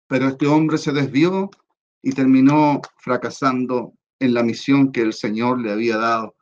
pero 0.07 0.27
este 0.27 0.47
hombre 0.47 0.77
se 0.77 0.91
desvió 0.91 1.49
y 2.01 2.11
terminó 2.11 2.81
fracasando 2.97 3.93
en 4.19 4.33
la 4.33 4.43
misión 4.43 4.91
que 4.91 5.01
el 5.01 5.13
Señor 5.13 5.61
le 5.61 5.71
había 5.71 5.97
dado. 5.97 6.35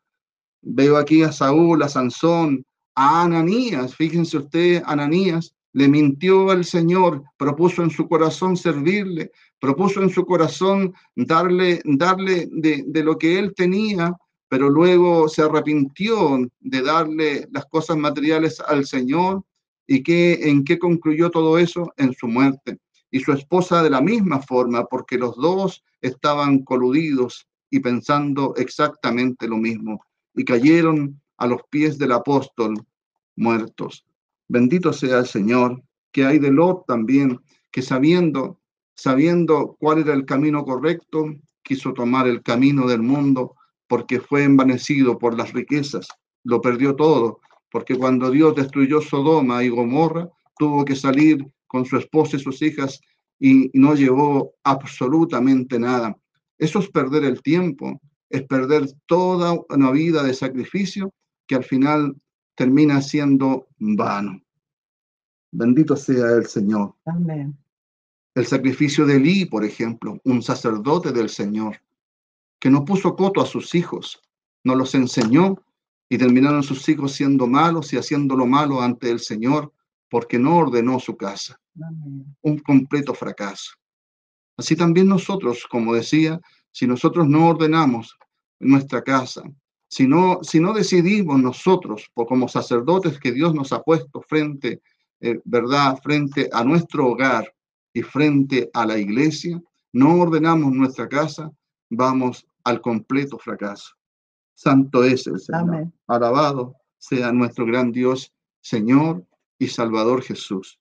Veo 0.62 0.98
aquí 0.98 1.24
a 1.24 1.32
Saúl, 1.32 1.84
a 1.84 1.90
Sansón, 1.90 2.66
a 2.96 3.24
Ananías, 3.24 3.96
fíjense 3.96 4.38
usted, 4.38 4.82
Ananías 4.86 5.54
le 5.74 5.88
mintió 5.88 6.52
al 6.52 6.64
Señor, 6.64 7.24
propuso 7.36 7.84
en 7.84 7.90
su 7.90 8.08
corazón 8.08 8.56
servirle, 8.56 9.32
propuso 9.60 10.02
en 10.02 10.10
su 10.10 10.26
corazón 10.26 10.94
darle, 11.16 11.82
darle 11.84 12.48
de, 12.52 12.84
de 12.86 13.04
lo 13.04 13.18
que 13.18 13.40
él 13.40 13.54
tenía 13.56 14.16
pero 14.54 14.70
luego 14.70 15.28
se 15.30 15.42
arrepintió 15.42 16.48
de 16.60 16.82
darle 16.84 17.48
las 17.52 17.66
cosas 17.66 17.98
materiales 17.98 18.60
al 18.60 18.86
Señor. 18.86 19.44
¿Y 19.88 20.04
qué, 20.04 20.48
en 20.48 20.64
qué 20.64 20.78
concluyó 20.78 21.32
todo 21.32 21.58
eso? 21.58 21.92
En 21.98 22.14
su 22.14 22.28
muerte. 22.28 22.78
Y 23.10 23.22
su 23.22 23.32
esposa 23.32 23.82
de 23.82 23.90
la 23.90 24.00
misma 24.00 24.44
forma, 24.44 24.86
porque 24.86 25.18
los 25.18 25.36
dos 25.38 25.84
estaban 26.02 26.60
coludidos 26.60 27.48
y 27.72 27.80
pensando 27.80 28.54
exactamente 28.56 29.48
lo 29.48 29.58
mismo. 29.58 30.06
Y 30.36 30.46
cayeron 30.46 31.20
a 31.38 31.48
los 31.48 31.62
pies 31.72 31.98
del 31.98 32.12
apóstol 32.12 32.76
muertos. 33.36 34.06
Bendito 34.48 34.94
sea 34.94 35.18
el 35.18 35.26
Señor, 35.26 35.82
que 36.12 36.28
hay 36.28 36.38
de 36.38 36.52
Lot 36.52 36.86
también, 36.86 37.40
que 37.72 37.82
sabiendo 37.82 38.60
sabiendo 38.94 39.76
cuál 39.80 40.02
era 40.02 40.14
el 40.14 40.26
camino 40.26 40.64
correcto, 40.64 41.26
quiso 41.64 41.92
tomar 41.92 42.28
el 42.28 42.44
camino 42.44 42.88
del 42.88 43.02
mundo 43.02 43.56
porque 43.94 44.20
fue 44.20 44.44
envanecido 44.44 45.20
por 45.20 45.38
las 45.38 45.54
riquezas, 45.54 46.08
lo 46.44 46.62
perdió 46.62 46.96
todo, 46.96 47.42
porque 47.70 47.96
cuando 47.96 48.32
Dios 48.32 48.56
destruyó 48.56 49.02
Sodoma 49.02 49.64
y 49.64 49.70
Gomorra, 49.70 50.28
tuvo 50.58 50.84
que 50.84 50.96
salir 50.96 51.48
con 51.68 51.86
su 51.86 51.98
esposa 51.98 52.38
y 52.38 52.40
sus 52.40 52.60
hijas 52.64 53.00
y 53.40 53.70
no 53.76 53.94
llevó 53.94 54.56
absolutamente 54.64 55.78
nada. 55.78 56.18
Eso 56.58 56.80
es 56.80 56.90
perder 56.90 57.24
el 57.24 57.44
tiempo, 57.44 58.02
es 58.32 58.42
perder 58.48 58.88
toda 59.06 59.54
una 59.70 59.92
vida 59.92 60.24
de 60.24 60.34
sacrificio 60.34 61.14
que 61.46 61.54
al 61.54 61.64
final 61.64 62.16
termina 62.56 63.00
siendo 63.00 63.68
vano. 63.78 64.42
Bendito 65.52 65.96
sea 65.96 66.32
el 66.32 66.48
Señor. 66.48 66.96
Amén. 67.06 67.56
El 68.34 68.48
sacrificio 68.48 69.06
de 69.06 69.18
Elí, 69.18 69.46
por 69.46 69.64
ejemplo, 69.64 70.20
un 70.24 70.42
sacerdote 70.42 71.12
del 71.12 71.30
Señor, 71.30 71.78
que 72.64 72.70
no 72.70 72.86
puso 72.86 73.14
coto 73.18 73.42
a 73.42 73.46
sus 73.46 73.76
hijos, 73.76 74.22
no 74.64 74.74
los 74.74 74.96
enseñó 74.96 75.58
y 76.08 76.18
terminaron 76.18 76.64
sus 76.64 76.88
hijos 76.88 77.12
siendo 77.12 77.46
malos 77.46 77.92
y 77.92 77.98
haciendo 77.98 78.38
lo 78.38 78.46
malo 78.46 78.82
ante 78.82 79.12
el 79.12 79.20
Señor 79.20 79.74
porque 80.10 80.40
no 80.40 80.56
ordenó 80.56 80.98
su 80.98 81.18
casa. 81.18 81.60
Un 82.42 82.60
completo 82.60 83.14
fracaso. 83.14 83.74
Así 84.56 84.78
también 84.78 85.10
nosotros, 85.10 85.68
como 85.70 85.94
decía, 85.94 86.40
si 86.72 86.88
nosotros 86.88 87.28
no 87.28 87.50
ordenamos 87.50 88.18
nuestra 88.62 89.04
casa, 89.04 89.44
si 89.90 90.08
no, 90.08 90.40
si 90.42 90.62
no 90.62 90.72
decidimos 90.72 91.42
nosotros, 91.42 92.10
como 92.14 92.48
sacerdotes 92.48 93.20
que 93.20 93.34
Dios 93.34 93.54
nos 93.54 93.74
ha 93.74 93.84
puesto 93.84 94.22
frente, 94.22 94.82
eh, 95.20 95.42
¿verdad?, 95.44 96.00
frente 96.02 96.50
a 96.54 96.64
nuestro 96.64 97.08
hogar, 97.10 97.54
y 97.94 98.04
frente 98.04 98.70
a 98.74 98.86
la 98.86 98.98
iglesia, 98.98 99.62
no 99.92 100.16
ordenamos 100.22 100.72
nuestra 100.72 101.10
casa, 101.10 101.52
vamos 101.90 102.48
al 102.64 102.82
completo 102.82 103.38
fracaso. 103.38 103.94
Santo 104.56 105.04
es 105.04 105.28
el 105.28 105.40
Señor. 105.40 105.92
Alabado 106.08 106.76
sea 106.98 107.32
nuestro 107.32 107.66
gran 107.66 107.92
Dios, 107.92 108.34
Señor 108.62 109.26
y 109.58 109.68
Salvador 109.68 110.22
Jesús. 110.22 110.80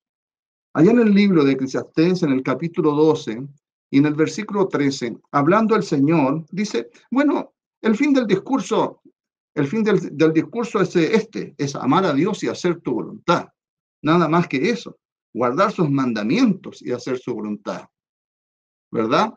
Allá 0.75 0.93
en 0.93 1.01
el 1.01 1.15
libro 1.15 1.45
de 1.45 1.53
Eclesiastés, 1.53 2.23
en 2.23 2.33
el 2.33 2.43
capítulo 2.43 2.93
12 2.93 3.47
y 3.91 3.99
en 3.99 4.07
el 4.07 4.15
versículo 4.15 4.69
13, 4.69 5.19
hablando 5.33 5.77
el 5.77 5.83
Señor, 5.83 6.47
dice, 6.51 6.91
bueno, 7.11 7.55
el 7.81 7.97
fin 7.97 8.13
del 8.13 8.27
discurso, 8.27 9.03
el 9.55 9.67
fin 9.67 9.83
del, 9.83 10.17
del 10.17 10.33
discurso 10.33 10.81
es 10.81 10.95
este, 10.97 11.55
es 11.59 11.75
amar 11.75 12.07
a 12.07 12.15
Dios 12.15 12.43
y 12.45 12.49
hacer 12.49 12.81
tu 12.81 12.95
voluntad. 12.95 13.49
Nada 14.03 14.29
más 14.29 14.49
que 14.49 14.71
eso 14.71 14.97
guardar 15.33 15.73
sus 15.73 15.91
mandamientos 15.91 16.83
y 16.83 16.93
hacer 16.93 17.19
su 17.19 17.35
voluntad. 17.35 17.89
¿Verdad? 18.91 19.33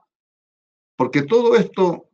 Porque 0.97 1.23
todo 1.23 1.55
esto 1.55 2.09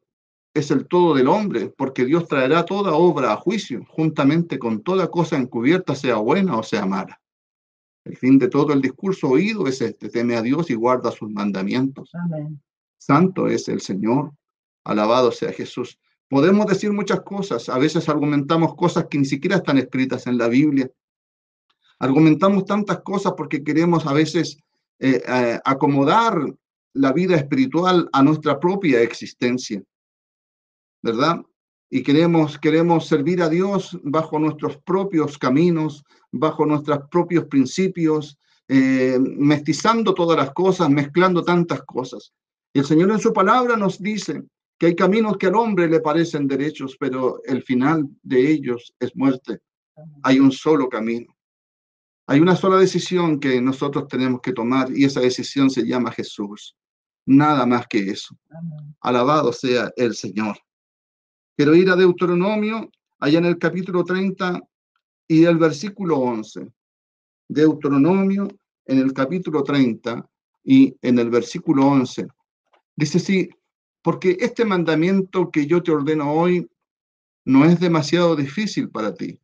es 0.54 0.72
el 0.72 0.88
todo 0.88 1.16
del 1.16 1.28
hombre, 1.28 1.74
porque 1.78 2.06
Dios 2.06 2.28
traerá 2.28 2.66
toda 2.66 2.94
obra 2.94 3.34
a 3.34 3.38
juicio, 3.38 3.86
juntamente 3.90 4.60
con 4.60 4.84
toda 4.84 5.10
cosa 5.10 5.38
encubierta, 5.38 5.96
sea 5.96 6.16
buena 6.18 6.58
o 6.58 6.64
sea 6.64 6.86
mala. 6.86 7.20
El 8.04 8.18
fin 8.18 8.38
de 8.40 8.48
todo 8.48 8.74
el 8.74 8.82
discurso 8.82 9.30
oído 9.30 9.68
es 9.68 9.82
este, 9.82 10.10
teme 10.10 10.36
a 10.36 10.42
Dios 10.42 10.70
y 10.70 10.76
guarda 10.76 11.12
sus 11.12 11.30
mandamientos. 11.30 12.12
Santo 12.98 13.48
es 13.48 13.68
el 13.70 13.82
Señor, 13.82 14.34
alabado 14.84 15.32
sea 15.32 15.54
Jesús. 15.54 16.00
Podemos 16.28 16.66
decir 16.66 16.92
muchas 16.92 17.22
cosas, 17.22 17.70
a 17.70 17.78
veces 17.78 18.10
argumentamos 18.10 18.76
cosas 18.76 19.08
que 19.10 19.18
ni 19.18 19.26
siquiera 19.26 19.58
están 19.58 19.78
escritas 19.78 20.28
en 20.28 20.38
la 20.38 20.48
Biblia, 20.48 20.90
Argumentamos 22.02 22.66
tantas 22.66 23.02
cosas 23.02 23.34
porque 23.38 23.64
queremos 23.64 24.08
a 24.08 24.14
veces 24.14 24.58
eh, 24.98 25.22
eh, 25.28 25.60
acomodar 25.64 26.36
la 26.94 27.14
vida 27.14 27.36
espiritual 27.36 28.10
a 28.12 28.24
nuestra 28.24 28.60
propia 28.60 29.04
existencia, 29.04 29.84
¿verdad? 31.02 31.42
Y 31.90 32.04
queremos, 32.04 32.58
queremos 32.58 33.08
servir 33.08 33.42
a 33.42 33.50
Dios 33.50 34.00
bajo 34.04 34.40
nuestros 34.40 34.78
propios 34.78 35.38
caminos, 35.38 36.04
bajo 36.32 36.66
nuestros 36.66 37.00
propios 37.10 37.46
principios, 37.46 38.38
eh, 38.68 39.20
mestizando 39.20 40.14
todas 40.14 40.38
las 40.38 40.52
cosas, 40.52 40.90
mezclando 40.90 41.44
tantas 41.44 41.82
cosas. 41.84 42.34
El 42.74 42.86
Señor 42.86 43.12
en 43.12 43.20
su 43.20 43.34
palabra 43.34 43.76
nos 43.76 44.02
dice 44.02 44.44
que 44.80 44.86
hay 44.88 44.96
caminos 44.96 45.38
que 45.38 45.48
al 45.48 45.56
hombre 45.56 45.90
le 45.90 46.00
parecen 46.00 46.48
derechos, 46.48 46.96
pero 46.98 47.42
el 47.44 47.62
final 47.64 48.08
de 48.24 48.50
ellos 48.50 48.94
es 49.00 49.14
muerte. 49.16 49.60
Hay 50.24 50.40
un 50.40 50.52
solo 50.52 50.88
camino. 50.88 51.36
Hay 52.28 52.40
una 52.40 52.56
sola 52.56 52.78
decisión 52.78 53.40
que 53.40 53.60
nosotros 53.60 54.08
tenemos 54.08 54.40
que 54.40 54.54
tomar 54.54 54.90
y 54.96 55.04
esa 55.04 55.20
decisión 55.20 55.70
se 55.70 55.86
llama 55.86 56.12
Jesús. 56.14 56.78
Nada 57.26 57.66
más 57.66 57.88
que 57.88 58.00
eso. 58.00 58.38
Alabado 59.02 59.52
sea 59.52 59.92
el 59.98 60.16
Señor. 60.16 60.58
Quiero 61.56 61.76
ir 61.76 61.90
a 61.90 61.96
Deuteronomio, 61.96 62.90
allá 63.20 63.40
en 63.40 63.46
el 63.46 63.58
capítulo 63.58 64.04
30 64.04 64.62
y 65.28 65.46
el 65.46 65.58
versículo 65.58 66.18
11. 66.18 66.68
Deuteronomio 67.48 68.48
en 68.86 69.00
el 69.00 69.14
capítulo 69.14 69.64
30 69.64 70.28
y 70.64 70.96
en 71.02 71.20
el 71.20 71.30
versículo 71.30 71.86
11. 71.88 72.28
Dice 72.96 73.18
así, 73.18 73.50
porque 74.02 74.38
este 74.40 74.66
mandamiento 74.66 75.52
que 75.52 75.68
yo 75.68 75.84
te 75.84 75.92
ordeno 75.92 76.34
hoy 76.34 76.70
no 77.46 77.66
es 77.66 77.80
demasiado 77.80 78.36
difícil 78.36 78.90
para 78.90 79.14
ti, 79.14 79.40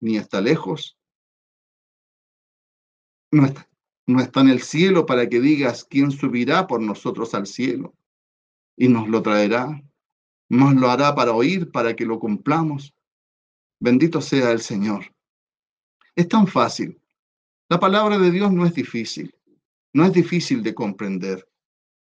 ni 0.00 0.16
está 0.16 0.40
lejos, 0.40 0.96
no 3.30 3.44
está, 4.20 4.40
en 4.40 4.48
el 4.48 4.62
cielo 4.62 5.04
para 5.04 5.28
que 5.28 5.40
digas 5.40 5.84
quién 5.84 6.10
subirá 6.10 6.66
por 6.66 6.80
nosotros 6.80 7.34
al 7.34 7.46
cielo 7.46 7.94
y 8.76 8.88
nos 8.88 9.08
lo 9.08 9.22
traerá, 9.22 9.82
nos 10.48 10.74
lo 10.74 10.90
hará 10.90 11.14
para 11.14 11.32
oír, 11.32 11.70
para 11.70 11.94
que 11.94 12.04
lo 12.04 12.18
cumplamos. 12.18 12.94
Bendito 13.80 14.20
sea 14.20 14.50
el 14.52 14.60
Señor. 14.60 15.14
Es 16.14 16.28
tan 16.28 16.46
fácil. 16.46 17.00
La 17.68 17.80
palabra 17.80 18.18
de 18.18 18.30
Dios 18.30 18.52
no 18.52 18.64
es 18.64 18.74
difícil, 18.74 19.34
no 19.92 20.04
es 20.04 20.12
difícil 20.12 20.62
de 20.62 20.74
comprender. 20.74 21.48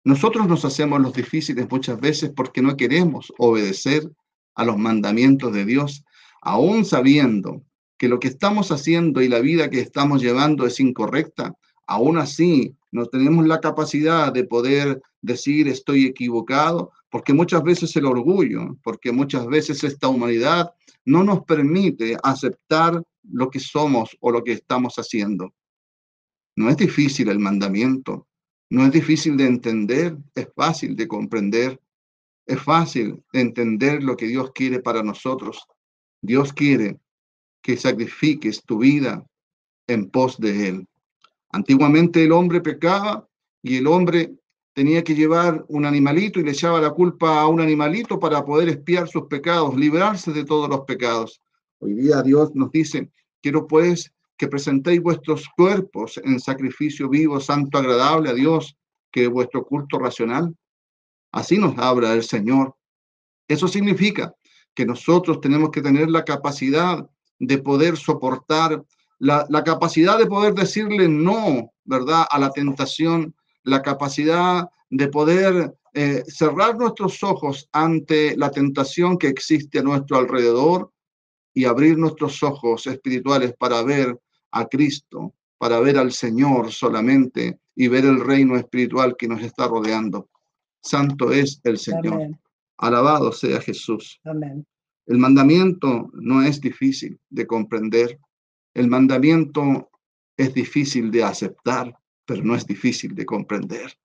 Nosotros 0.04 0.48
nos 0.48 0.64
hacemos 0.64 1.02
los 1.02 1.14
difíciles 1.14 1.68
muchas 1.70 2.00
veces 2.00 2.32
porque 2.36 2.62
no 2.62 2.78
queremos 2.78 3.34
obedecer 3.38 4.10
a 4.56 4.64
los 4.64 4.78
mandamientos 4.78 5.52
de 5.52 5.66
Dios, 5.66 6.06
aún 6.42 6.86
sabiendo 6.86 7.64
que 7.98 8.08
lo 8.08 8.20
que 8.20 8.28
estamos 8.28 8.72
haciendo 8.72 9.22
y 9.22 9.28
la 9.28 9.40
vida 9.40 9.70
que 9.70 9.82
estamos 9.82 10.22
llevando 10.22 10.66
es 10.66 10.80
incorrecta, 10.80 11.56
aún 11.88 12.18
así 12.18 12.76
no 12.92 13.08
tenemos 13.08 13.48
la 13.48 13.60
capacidad 13.60 14.32
de 14.32 14.44
poder 14.44 15.02
decir 15.22 15.68
estoy 15.68 16.06
equivocado, 16.06 16.92
porque 17.10 17.34
muchas 17.34 17.64
veces 17.64 17.96
el 17.96 18.06
orgullo, 18.06 18.78
porque 18.84 19.12
muchas 19.12 19.48
veces 19.48 19.84
esta 19.84 20.08
humanidad 20.08 20.74
no 21.06 21.24
nos 21.24 21.44
permite 21.44 22.18
aceptar 22.22 23.02
lo 23.24 23.50
que 23.50 23.60
somos 23.60 24.16
o 24.20 24.32
lo 24.32 24.44
que 24.44 24.54
estamos 24.54 24.96
haciendo. 24.96 25.54
No 26.56 26.70
es 26.70 26.78
difícil 26.78 27.30
el 27.30 27.40
mandamiento, 27.40 28.28
no 28.70 28.86
es 28.86 28.92
difícil 28.92 29.38
de 29.38 29.46
entender, 29.46 30.18
es 30.36 30.48
fácil 30.56 30.96
de 30.96 31.08
comprender, 31.08 31.80
es 32.46 32.62
fácil 32.62 33.24
de 33.32 33.42
entender 33.42 34.04
lo 34.04 34.18
que 34.18 34.28
Dios 34.28 34.52
quiere 34.54 34.80
para 34.80 35.04
nosotros. 35.04 35.66
Dios 36.22 36.52
quiere 36.52 37.00
que 37.62 37.78
sacrifiques 37.78 38.64
tu 38.64 38.80
vida 38.80 39.26
en 39.88 40.10
pos 40.10 40.38
de 40.40 40.68
Él. 40.68 40.88
Antiguamente 41.52 42.24
el 42.24 42.32
hombre 42.32 42.62
pecaba 42.62 43.28
y 43.62 43.78
el 43.78 43.88
hombre 43.88 44.34
tenía 44.78 45.04
que 45.04 45.16
llevar 45.16 45.66
un 45.70 45.88
animalito 45.88 46.40
y 46.40 46.44
le 46.44 46.52
echaba 46.52 46.80
la 46.80 46.92
culpa 46.92 47.42
a 47.42 47.48
un 47.48 47.60
animalito 47.60 48.20
para 48.20 48.46
poder 48.46 48.70
espiar 48.70 49.08
sus 49.08 49.24
pecados, 49.24 49.76
librarse 49.76 50.32
de 50.32 50.46
todos 50.46 50.70
los 50.70 50.82
pecados. 50.82 51.42
Hoy 51.80 51.96
día 51.96 52.22
Dios 52.22 52.54
nos 52.54 52.72
dice, 52.72 53.10
quiero 53.42 53.66
pues 53.66 54.14
que 54.38 54.48
presentéis 54.48 55.02
vuestros 55.02 55.50
cuerpos 55.58 56.22
en 56.24 56.40
sacrificio 56.40 57.10
vivo, 57.10 57.40
santo, 57.40 57.80
agradable 57.80 58.30
a 58.30 58.36
Dios, 58.36 58.78
que 59.12 59.24
es 59.24 59.32
vuestro 59.32 59.66
culto 59.66 59.98
racional. 59.98 60.56
Así 61.32 61.58
nos 61.58 61.76
habla 61.80 62.14
el 62.14 62.22
Señor. 62.22 62.76
Eso 63.48 63.68
significa 63.68 64.36
que 64.76 64.86
nosotros 64.86 65.42
tenemos 65.42 65.72
que 65.72 65.82
tener 65.82 66.08
la 66.12 66.24
capacidad 66.24 67.04
de 67.40 67.58
poder 67.58 67.98
soportar, 67.98 68.86
la, 69.18 69.48
capacidad 69.66 70.20
de 70.20 70.28
poder 70.28 70.54
decirle 70.54 71.10
no, 71.10 71.72
¿verdad?, 71.84 72.28
a 72.30 72.38
la 72.38 72.52
tentación, 72.52 73.34
la 73.68 73.82
capacidad 73.82 74.70
de 74.90 75.08
poder 75.10 75.76
eh, 75.94 76.24
cerrar 76.28 76.78
nuestros 76.78 77.22
ojos 77.22 77.68
ante 77.74 78.36
la 78.38 78.50
tentación 78.50 79.18
que 79.18 79.28
existe 79.28 79.80
a 79.80 79.84
nuestro 79.84 80.18
alrededor 80.18 80.92
y 81.54 81.66
abrir 81.66 81.98
nuestros 81.98 82.42
ojos 82.44 82.88
espirituales 82.88 83.54
para 83.60 83.84
ver 83.84 84.18
a 84.52 84.66
Cristo, 84.68 85.34
para 85.58 85.82
ver 85.82 85.98
al 85.98 86.14
Señor 86.14 86.72
solamente 86.72 87.60
y 87.76 87.90
ver 87.90 88.06
el 88.06 88.22
reino 88.22 88.56
espiritual 88.56 89.16
que 89.18 89.28
nos 89.28 89.42
está 89.42 89.68
rodeando. 89.68 90.30
Santo 90.82 91.32
es 91.34 91.60
el 91.66 91.78
Señor. 91.78 92.38
Alabado 92.78 93.34
sea 93.34 93.60
Jesús. 93.60 94.22
Amén. 94.24 94.66
El 95.08 95.18
mandamiento 95.18 96.10
no 96.14 96.42
es 96.42 96.62
difícil 96.62 97.20
de 97.30 97.46
comprender. 97.46 98.18
El 98.74 98.88
mandamiento 98.88 99.90
es 100.38 100.54
difícil 100.54 101.12
de 101.12 101.24
aceptar, 101.24 101.98
pero 102.28 102.44
no 102.44 102.56
es 102.56 102.68
difícil 102.68 103.16
de 103.16 103.26
comprender. 103.26 103.98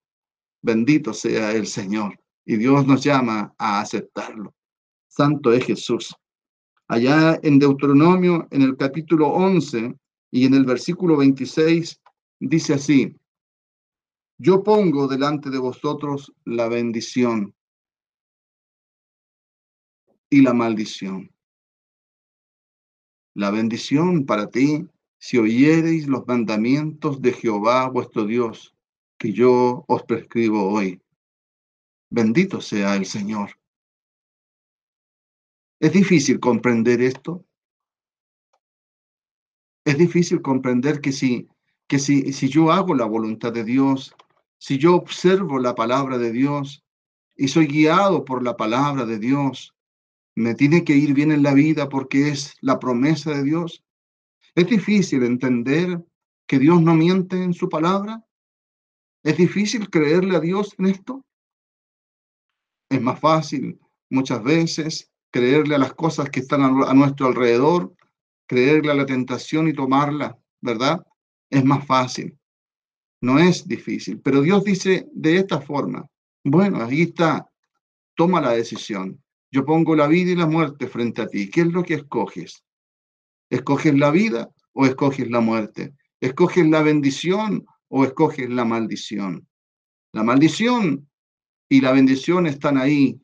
Bendito 0.62 1.12
sea 1.12 1.50
el 1.52 1.66
Señor. 1.66 2.18
Y 2.46 2.56
Dios 2.56 2.86
nos 2.86 3.02
llama 3.02 3.52
a 3.58 3.80
aceptarlo. 3.80 4.54
Santo 5.08 5.52
es 5.52 5.66
Jesús. 5.66 6.14
Allá 6.86 7.38
en 7.42 7.58
Deuteronomio, 7.58 8.46
en 8.50 8.62
el 8.62 8.76
capítulo 8.76 9.28
11 9.28 9.94
y 10.30 10.46
en 10.46 10.54
el 10.54 10.64
versículo 10.64 11.16
26, 11.16 12.00
dice 12.38 12.74
así, 12.74 13.16
yo 14.38 14.62
pongo 14.62 15.08
delante 15.08 15.50
de 15.50 15.58
vosotros 15.58 16.32
la 16.44 16.68
bendición 16.68 17.54
y 20.30 20.42
la 20.42 20.52
maldición. 20.52 21.30
La 23.34 23.50
bendición 23.50 24.26
para 24.26 24.48
ti 24.48 24.86
si 25.22 25.38
oyereis 25.38 26.08
los 26.08 26.26
mandamientos 26.26 27.22
de 27.22 27.32
Jehová 27.32 27.88
vuestro 27.88 28.24
Dios, 28.26 28.74
que 29.16 29.32
yo 29.32 29.84
os 29.86 30.02
prescribo 30.02 30.68
hoy. 30.68 31.00
Bendito 32.10 32.60
sea 32.60 32.96
el 32.96 33.06
Señor. 33.06 33.52
¿Es 35.78 35.92
difícil 35.92 36.40
comprender 36.40 37.00
esto? 37.00 37.44
Es 39.84 39.96
difícil 39.96 40.42
comprender 40.42 41.00
que 41.00 41.12
si, 41.12 41.46
que 41.86 42.00
si, 42.00 42.32
si 42.32 42.48
yo 42.48 42.72
hago 42.72 42.92
la 42.92 43.06
voluntad 43.06 43.52
de 43.52 43.62
Dios, 43.62 44.16
si 44.58 44.76
yo 44.76 44.96
observo 44.96 45.60
la 45.60 45.76
palabra 45.76 46.18
de 46.18 46.32
Dios 46.32 46.84
y 47.36 47.46
soy 47.46 47.68
guiado 47.68 48.24
por 48.24 48.42
la 48.42 48.56
palabra 48.56 49.06
de 49.06 49.20
Dios, 49.20 49.72
me 50.34 50.56
tiene 50.56 50.82
que 50.82 50.96
ir 50.96 51.14
bien 51.14 51.30
en 51.30 51.44
la 51.44 51.54
vida 51.54 51.88
porque 51.88 52.30
es 52.30 52.56
la 52.60 52.80
promesa 52.80 53.30
de 53.30 53.44
Dios. 53.44 53.84
Es 54.54 54.66
difícil 54.66 55.22
entender 55.22 56.04
que 56.46 56.58
Dios 56.58 56.82
no 56.82 56.94
miente 56.94 57.42
en 57.42 57.54
su 57.54 57.68
palabra. 57.68 58.22
Es 59.22 59.36
difícil 59.36 59.88
creerle 59.88 60.36
a 60.36 60.40
Dios 60.40 60.74
en 60.78 60.86
esto. 60.86 61.24
Es 62.90 63.00
más 63.00 63.18
fácil 63.18 63.80
muchas 64.10 64.42
veces 64.42 65.10
creerle 65.30 65.76
a 65.76 65.78
las 65.78 65.94
cosas 65.94 66.28
que 66.28 66.40
están 66.40 66.62
a 66.62 66.92
nuestro 66.92 67.26
alrededor, 67.26 67.94
creerle 68.46 68.90
a 68.90 68.94
la 68.94 69.06
tentación 69.06 69.68
y 69.68 69.72
tomarla, 69.72 70.38
¿verdad? 70.60 71.02
Es 71.48 71.64
más 71.64 71.86
fácil. 71.86 72.38
No 73.22 73.38
es 73.38 73.66
difícil, 73.66 74.20
pero 74.20 74.42
Dios 74.42 74.64
dice 74.64 75.08
de 75.12 75.36
esta 75.36 75.60
forma, 75.60 76.06
bueno, 76.44 76.82
ahí 76.82 77.02
está, 77.02 77.48
toma 78.14 78.40
la 78.42 78.50
decisión. 78.50 79.22
Yo 79.50 79.64
pongo 79.64 79.94
la 79.96 80.06
vida 80.06 80.32
y 80.32 80.36
la 80.36 80.46
muerte 80.46 80.88
frente 80.88 81.22
a 81.22 81.26
ti. 81.26 81.48
¿Qué 81.48 81.62
es 81.62 81.68
lo 81.68 81.82
que 81.82 81.94
escoges? 81.94 82.62
¿Escoges 83.52 83.94
la 83.98 84.10
vida 84.10 84.48
o 84.72 84.86
escoges 84.86 85.30
la 85.30 85.40
muerte? 85.40 85.92
¿Escoges 86.22 86.66
la 86.66 86.80
bendición 86.80 87.66
o 87.88 88.02
escoges 88.02 88.48
la 88.48 88.64
maldición? 88.64 89.46
La 90.12 90.22
maldición 90.22 91.06
y 91.68 91.82
la 91.82 91.92
bendición 91.92 92.46
están 92.46 92.78
ahí 92.78 93.20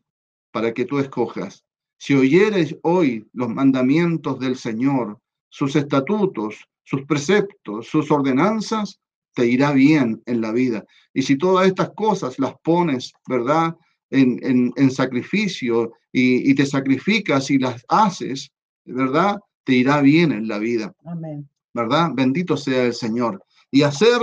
para 0.53 0.75
que 0.75 0.85
tú 0.85 0.99
escojas. 0.99 1.65
Si 1.97 2.13
oyeres 2.13 2.77
hoy 2.83 3.27
los 3.33 3.49
mandamientos 3.49 4.39
del 4.39 4.57
Señor, 4.57 5.19
sus 5.49 5.75
estatutos, 5.77 6.69
sus 6.85 7.07
preceptos, 7.07 7.89
sus 7.89 8.11
ordenanzas, 8.11 9.01
te 9.33 9.47
irá 9.47 9.73
bien 9.73 10.23
en 10.27 10.43
la 10.43 10.53
vida. 10.53 10.85
Y 11.15 11.23
si 11.23 11.39
todas 11.39 11.67
estas 11.67 11.93
cosas 11.97 12.39
las 12.39 12.53
pones, 12.63 13.15
¿verdad? 13.27 13.75
En, 14.11 14.73
en, 14.77 14.91
sacrificio 14.91 15.93
y, 16.13 16.51
y, 16.51 16.55
te 16.55 16.67
sacrificas 16.67 17.51
y 17.51 17.59
las 17.59 17.83
haces, 17.89 18.51
¿verdad? 18.85 19.39
Te 19.69 19.75
irá 19.75 20.01
bien 20.01 20.33
en 20.33 20.49
la 20.49 20.59
vida. 20.59 20.95
Amén. 21.05 21.47
¿Verdad? 21.75 22.13
Bendito 22.15 22.57
sea 22.57 22.85
el 22.85 22.95
Señor. 22.95 23.45
Y 23.71 23.83
hacer 23.83 24.19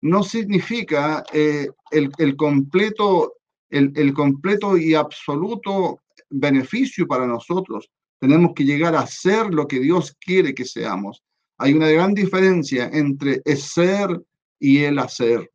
no 0.00 0.22
significa 0.22 1.22
eh, 1.34 1.68
el, 1.90 2.34
completo, 2.36 3.34
el, 3.68 3.92
el 3.94 4.14
completo 4.14 4.78
y 4.78 4.94
absoluto 4.94 6.00
beneficio 6.30 7.06
para 7.06 7.26
nosotros. 7.26 7.90
Tenemos 8.18 8.54
que 8.54 8.64
llegar 8.64 8.94
a 8.94 9.06
ser 9.06 9.52
lo 9.52 9.68
que 9.68 9.80
Dios 9.80 10.16
quiere 10.18 10.54
que 10.54 10.64
seamos. 10.64 11.22
Hay 11.58 11.74
una 11.74 11.90
gran 11.90 12.14
diferencia 12.14 12.88
entre 12.90 13.42
ser 13.54 14.24
y 14.58 14.78
el 14.78 14.98
hacer, 14.98 15.52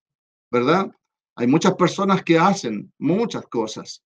¿verdad? 0.52 0.92
Hay 1.36 1.48
muchas 1.48 1.74
personas 1.74 2.22
que 2.22 2.38
hacen 2.38 2.94
muchas 3.00 3.48
cosas, 3.48 4.04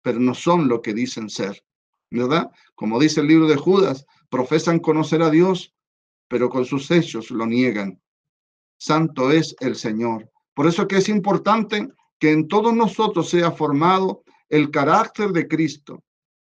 pero 0.00 0.18
no 0.18 0.32
son 0.32 0.66
lo 0.66 0.80
que 0.80 0.94
dicen 0.94 1.28
ser, 1.28 1.62
¿verdad? 2.10 2.50
Como 2.74 2.98
dice 2.98 3.20
el 3.20 3.26
libro 3.26 3.46
de 3.46 3.56
Judas, 3.56 4.06
profesan 4.32 4.78
conocer 4.78 5.20
a 5.20 5.28
Dios, 5.28 5.74
pero 6.26 6.48
con 6.48 6.64
sus 6.64 6.90
hechos 6.90 7.30
lo 7.30 7.44
niegan. 7.44 8.00
Santo 8.78 9.30
es 9.30 9.54
el 9.60 9.76
Señor. 9.76 10.30
Por 10.54 10.66
eso 10.66 10.88
que 10.88 10.96
es 10.96 11.10
importante 11.10 11.86
que 12.18 12.32
en 12.32 12.48
todos 12.48 12.74
nosotros 12.74 13.28
sea 13.28 13.50
formado 13.50 14.22
el 14.48 14.70
carácter 14.70 15.32
de 15.32 15.46
Cristo, 15.46 16.02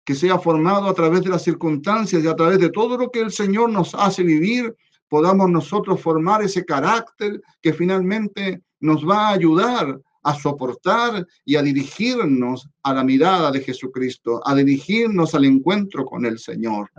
que 0.05 0.17
sea 0.17 0.41
formado 0.41 0.89
a 0.89 0.95
través 0.95 1.23
de 1.23 1.31
las 1.31 1.45
circunstancias 1.45 2.25
y 2.25 2.27
a 2.27 2.35
través 2.35 2.59
de 2.59 2.71
todo 2.71 2.99
lo 2.99 3.13
que 3.13 3.21
el 3.21 3.31
Señor 3.31 3.71
nos 3.71 3.95
hace 3.95 4.25
vivir, 4.25 4.75
podamos 5.09 5.49
nosotros 5.49 6.01
formar 6.01 6.43
ese 6.43 6.65
carácter 6.65 7.41
que 7.63 7.73
finalmente 7.73 8.61
nos 8.81 9.09
va 9.09 9.29
a 9.29 9.35
ayudar 9.35 10.01
a 10.25 10.35
soportar 10.35 11.25
y 11.45 11.55
a 11.55 11.63
dirigirnos 11.63 12.69
a 12.83 12.93
la 12.93 13.05
mirada 13.05 13.53
de 13.53 13.61
Jesucristo, 13.61 14.41
a 14.45 14.57
dirigirnos 14.57 15.33
al 15.37 15.45
encuentro 15.45 16.05
con 16.05 16.27
el 16.27 16.41
Señor. 16.41 16.91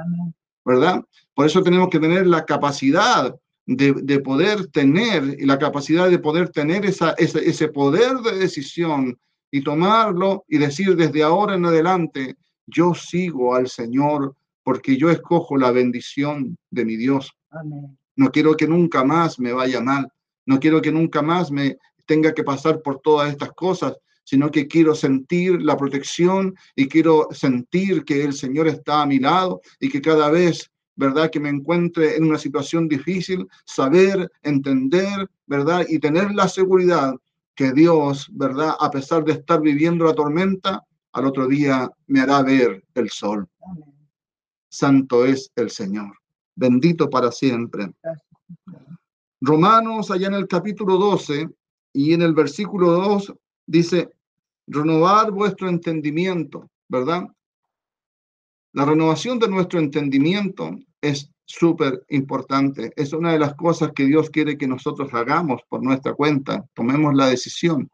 ¿Verdad? 0.70 1.04
Por 1.34 1.48
eso 1.48 1.64
tenemos 1.64 1.90
que 1.90 2.00
tener 2.00 2.28
la 2.28 2.46
capacidad 2.46 3.36
de, 3.66 4.20
poder 4.20 4.68
tener, 4.68 5.36
y 5.40 5.46
la 5.46 5.58
capacidad 5.58 6.10
de 6.10 6.20
poder 6.20 6.50
tener 6.50 6.86
esa, 6.86 7.12
ese, 7.18 7.48
ese 7.48 7.68
poder 7.70 8.18
de 8.18 8.38
decisión 8.38 9.20
y 9.52 9.64
tomarlo 9.64 10.46
y 10.48 10.60
decir 10.60 10.96
desde 10.96 11.24
ahora 11.24 11.56
en 11.56 11.66
adelante, 11.66 12.36
yo 12.68 12.94
sigo 12.94 13.56
al 13.56 13.68
Señor 13.68 14.36
porque 14.64 14.96
yo 14.96 15.10
escojo 15.10 15.58
la 15.58 15.72
bendición 15.72 16.56
de 16.70 16.86
mi 16.86 16.96
Dios. 16.96 17.32
No 18.16 18.30
quiero 18.32 18.56
que 18.56 18.68
nunca 18.68 19.04
más 19.04 19.40
me 19.40 19.54
vaya 19.54 19.82
mal. 19.82 20.12
No 20.46 20.60
quiero 20.60 20.82
que 20.82 20.92
nunca 20.92 21.24
más 21.24 21.52
me 21.52 21.78
tenga 22.06 22.34
que 22.34 22.44
pasar 22.44 22.82
por 22.82 23.00
todas 23.02 23.32
estas 23.32 23.52
cosas, 23.54 23.96
sino 24.30 24.52
que 24.52 24.68
quiero 24.68 24.94
sentir 24.94 25.60
la 25.60 25.76
protección 25.76 26.54
y 26.76 26.88
quiero 26.88 27.30
sentir 27.32 28.06
que 28.06 28.24
el 28.24 28.34
Señor 28.34 28.68
está 28.68 29.02
a 29.02 29.08
mi 29.08 29.18
lado 29.18 29.60
y 29.80 29.90
que 29.90 30.02
cada 30.02 30.30
vez, 30.30 30.70
¿verdad? 30.96 31.32
Que 31.32 31.40
me 31.40 31.50
encuentre 31.50 32.16
en 32.16 32.26
una 32.26 32.38
situación 32.38 32.88
difícil, 32.88 33.48
saber, 33.66 34.32
entender, 34.44 35.28
¿verdad? 35.48 35.84
Y 35.90 35.98
tener 35.98 36.32
la 36.36 36.48
seguridad 36.48 37.16
que 37.56 37.72
Dios, 37.72 38.30
¿verdad? 38.32 38.76
A 38.80 38.92
pesar 38.92 39.24
de 39.24 39.32
estar 39.32 39.62
viviendo 39.62 40.06
la 40.06 40.14
tormenta, 40.14 40.84
al 41.14 41.26
otro 41.26 41.48
día 41.48 41.90
me 42.06 42.20
hará 42.20 42.44
ver 42.44 42.84
el 42.94 43.10
sol. 43.10 43.48
Santo 44.70 45.26
es 45.26 45.52
el 45.56 45.72
Señor. 45.72 46.16
Bendito 46.56 47.10
para 47.10 47.32
siempre. 47.32 47.92
Romanos, 49.42 50.12
allá 50.12 50.28
en 50.28 50.36
el 50.36 50.48
capítulo 50.48 50.98
12 50.98 51.50
y 51.94 52.14
en 52.14 52.22
el 52.22 52.36
versículo 52.36 52.92
2, 52.92 53.34
dice, 53.66 54.12
renovar 54.70 55.32
vuestro 55.32 55.68
entendimiento, 55.68 56.70
¿verdad? 56.88 57.28
La 58.74 58.86
renovación 58.86 59.40
de 59.40 59.48
nuestro 59.48 59.80
entendimiento 59.80 60.78
es 61.02 61.30
súper 61.46 62.06
importante. 62.10 62.94
Es 62.96 63.14
una 63.14 63.34
de 63.34 63.40
las 63.40 63.56
cosas 63.56 63.92
que 63.96 64.06
Dios 64.06 64.30
quiere 64.30 64.58
que 64.58 64.68
nosotros 64.68 65.12
hagamos 65.14 65.62
por 65.68 65.82
nuestra 65.82 66.14
cuenta. 66.14 66.64
Tomemos 66.76 67.16
la 67.16 67.28
decisión, 67.28 67.90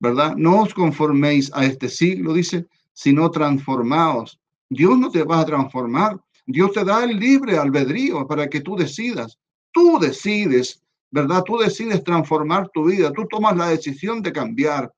¿verdad? 0.00 0.34
No 0.36 0.62
os 0.62 0.72
conforméis 0.72 1.52
a 1.52 1.66
este 1.66 1.90
siglo, 1.90 2.32
dice, 2.32 2.66
sino 2.94 3.30
transformaos. 3.30 4.40
Dios 4.70 4.98
no 4.98 5.10
te 5.10 5.22
va 5.22 5.40
a 5.40 5.46
transformar. 5.46 6.18
Dios 6.46 6.72
te 6.72 6.82
da 6.82 7.04
el 7.04 7.18
libre 7.18 7.58
albedrío 7.58 8.26
para 8.26 8.48
que 8.48 8.62
tú 8.62 8.76
decidas. 8.76 9.38
Tú 9.70 9.98
decides, 10.00 10.82
¿verdad? 11.10 11.44
Tú 11.44 11.58
decides 11.58 12.02
transformar 12.02 12.70
tu 12.72 12.86
vida. 12.86 13.12
Tú 13.12 13.26
tomas 13.28 13.54
la 13.54 13.68
decisión 13.68 14.22
de 14.22 14.32
cambiar. 14.32 14.90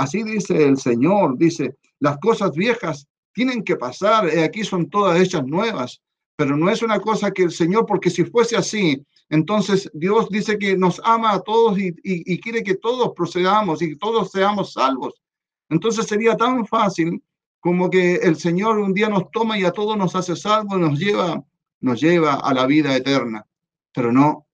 Así 0.00 0.22
dice 0.22 0.64
el 0.64 0.78
Señor, 0.78 1.36
dice, 1.36 1.76
las 1.98 2.16
cosas 2.20 2.52
viejas 2.52 3.06
tienen 3.34 3.62
que 3.62 3.76
pasar, 3.76 4.30
y 4.34 4.38
aquí 4.38 4.64
son 4.64 4.88
todas 4.88 5.20
hechas 5.20 5.44
nuevas, 5.44 6.00
pero 6.36 6.56
no 6.56 6.70
es 6.70 6.80
una 6.80 6.98
cosa 7.00 7.30
que 7.30 7.42
el 7.42 7.50
Señor, 7.50 7.84
porque 7.84 8.08
si 8.08 8.24
fuese 8.24 8.56
así, 8.56 9.04
entonces 9.28 9.90
Dios 9.92 10.30
dice 10.30 10.56
que 10.56 10.74
nos 10.74 11.02
ama 11.04 11.32
a 11.32 11.40
todos 11.40 11.78
y, 11.78 12.40
quiere 12.40 12.62
que 12.62 12.76
todos 12.76 13.12
procedamos 13.14 13.82
y 13.82 13.94
todos 13.96 14.30
seamos 14.30 14.72
salvos. 14.72 15.20
Entonces 15.68 16.06
sería 16.06 16.34
tan 16.34 16.66
fácil 16.66 17.22
como 17.60 17.90
que 17.90 18.14
el 18.14 18.36
Señor 18.36 18.78
un 18.78 18.94
día 18.94 19.10
nos 19.10 19.30
toma 19.30 19.58
y 19.58 19.64
a 19.64 19.70
todos 19.70 19.98
nos 19.98 20.16
hace 20.16 20.34
salvos 20.34 20.78
y 20.78 20.80
nos 20.80 20.98
lleva, 20.98 21.44
nos 21.80 22.00
lleva 22.00 22.36
a 22.36 22.54
la 22.54 22.64
vida 22.64 22.96
eterna. 22.96 23.46
Pero 23.92 24.10
no, 24.10 24.46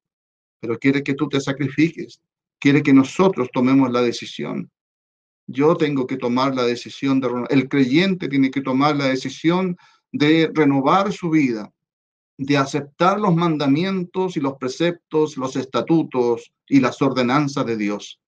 pero 0.59 0.77
quiere 0.77 1.05
que 1.05 1.15
tú 1.15 1.29
te 1.29 1.41
sacrifiques, 1.41 2.21
quiere 2.59 2.83
que 2.83 2.93
nosotros 2.93 3.49
tomemos 3.53 3.93
la 3.93 4.03
decisión. 4.03 4.73
Yo 5.47 5.77
tengo 5.77 6.07
que 6.07 6.17
tomar 6.17 6.55
la 6.55 6.65
decisión 6.65 7.21
de 7.21 7.29
el 7.51 7.69
creyente 7.69 8.29
tiene 8.29 8.51
que 8.51 8.63
tomar 8.63 8.97
la 8.97 9.07
decisión 9.07 9.77
de 10.11 10.51
renovar 10.53 11.13
su 11.13 11.31
vida, 11.31 11.73
de 12.39 12.57
aceptar 12.57 13.21
los 13.21 13.35
mandamientos 13.35 14.37
y 14.37 14.41
los 14.41 14.55
preceptos, 14.59 15.37
los 15.37 15.57
estatutos 15.57 16.53
y 16.67 16.81
las 16.81 17.01
ordenanzas 17.01 17.65
de 17.65 17.77
Dios, 17.77 18.21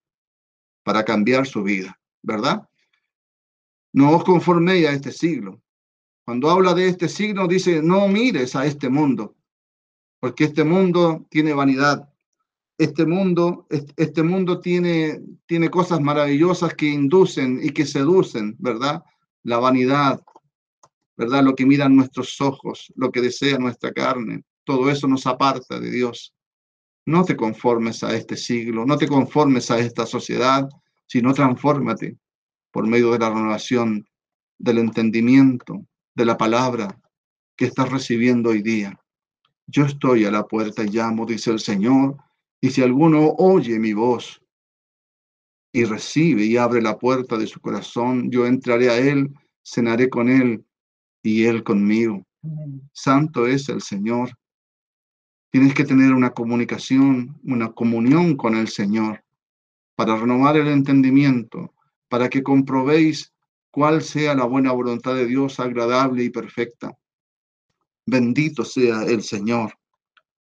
para 0.83 1.03
cambiar 1.03 1.45
su 1.45 1.61
vida, 1.61 1.99
¿verdad? 2.21 2.67
No 3.93 4.15
os 4.15 4.23
conforméis 4.23 4.87
a 4.87 4.93
este 4.93 5.11
siglo. 5.11 5.61
Cuando 6.25 6.49
habla 6.49 6.73
de 6.73 6.87
este 6.87 7.09
siglo, 7.09 7.47
dice, 7.47 7.81
no 7.81 8.07
mires 8.07 8.55
a 8.55 8.65
este 8.65 8.87
mundo, 8.87 9.35
porque 10.19 10.45
este 10.45 10.63
mundo 10.63 11.25
tiene 11.29 11.53
vanidad. 11.53 12.07
Este 12.79 13.05
mundo, 13.05 13.67
este 13.69 14.23
mundo 14.23 14.61
tiene, 14.61 15.19
tiene 15.45 15.69
cosas 15.69 15.99
maravillosas 15.99 16.73
que 16.75 16.85
inducen 16.85 17.59
y 17.61 17.71
que 17.71 17.85
seducen, 17.85 18.55
¿verdad? 18.57 19.03
La 19.43 19.57
vanidad, 19.57 20.21
¿verdad? 21.17 21.43
Lo 21.43 21.55
que 21.55 21.65
miran 21.65 21.93
nuestros 21.93 22.39
ojos, 22.39 22.93
lo 22.95 23.11
que 23.11 23.19
desea 23.19 23.57
nuestra 23.57 23.91
carne, 23.91 24.43
todo 24.63 24.89
eso 24.89 25.09
nos 25.09 25.27
aparta 25.27 25.77
de 25.77 25.91
Dios. 25.91 26.33
No 27.05 27.25
te 27.25 27.35
conformes 27.35 28.01
a 28.01 28.15
este 28.15 28.37
siglo, 28.37 28.85
no 28.85 28.97
te 28.97 29.09
conformes 29.09 29.69
a 29.71 29.79
esta 29.79 30.05
sociedad, 30.05 30.69
sino 31.05 31.33
transfórmate 31.33 32.17
por 32.71 32.87
medio 32.87 33.11
de 33.11 33.19
la 33.19 33.29
renovación 33.29 34.07
del 34.57 34.77
entendimiento, 34.77 35.85
de 36.15 36.25
la 36.25 36.37
palabra 36.37 36.97
que 37.57 37.65
estás 37.65 37.91
recibiendo 37.91 38.51
hoy 38.51 38.61
día. 38.61 38.97
Yo 39.67 39.83
estoy 39.83 40.23
a 40.23 40.31
la 40.31 40.47
puerta 40.47 40.81
y 40.85 40.87
llamo, 40.87 41.25
dice 41.25 41.51
el 41.51 41.59
Señor, 41.59 42.15
y 42.61 42.69
si 42.71 42.81
alguno 42.81 43.35
oye 43.37 43.79
mi 43.79 43.93
voz 43.93 44.41
y 45.71 45.85
recibe 45.85 46.45
y 46.45 46.57
abre 46.57 46.81
la 46.81 46.97
puerta 46.97 47.37
de 47.37 47.47
su 47.47 47.59
corazón, 47.59 48.29
yo 48.31 48.45
entraré 48.45 48.89
a 48.89 48.97
él, 48.97 49.33
cenaré 49.63 50.09
con 50.09 50.29
él 50.29 50.65
y 51.23 51.45
él 51.45 51.63
conmigo. 51.63 52.25
Santo 52.91 53.47
es 53.47 53.69
el 53.69 53.81
Señor. 53.81 54.31
Tienes 55.51 55.73
que 55.73 55.85
tener 55.85 56.13
una 56.13 56.31
comunicación, 56.31 57.39
una 57.43 57.71
comunión 57.71 58.35
con 58.35 58.55
el 58.55 58.67
Señor 58.67 59.23
para 59.95 60.15
renovar 60.15 60.55
el 60.57 60.69
entendimiento, 60.69 61.73
para 62.07 62.29
que 62.29 62.41
comprobéis 62.41 63.33
cuál 63.71 64.01
sea 64.01 64.33
la 64.33 64.45
buena 64.45 64.71
voluntad 64.71 65.13
de 65.15 65.25
Dios, 65.25 65.59
agradable 65.59 66.23
y 66.23 66.29
perfecta. 66.29 66.97
Bendito 68.05 68.63
sea 68.63 69.03
el 69.03 69.21
Señor, 69.21 69.73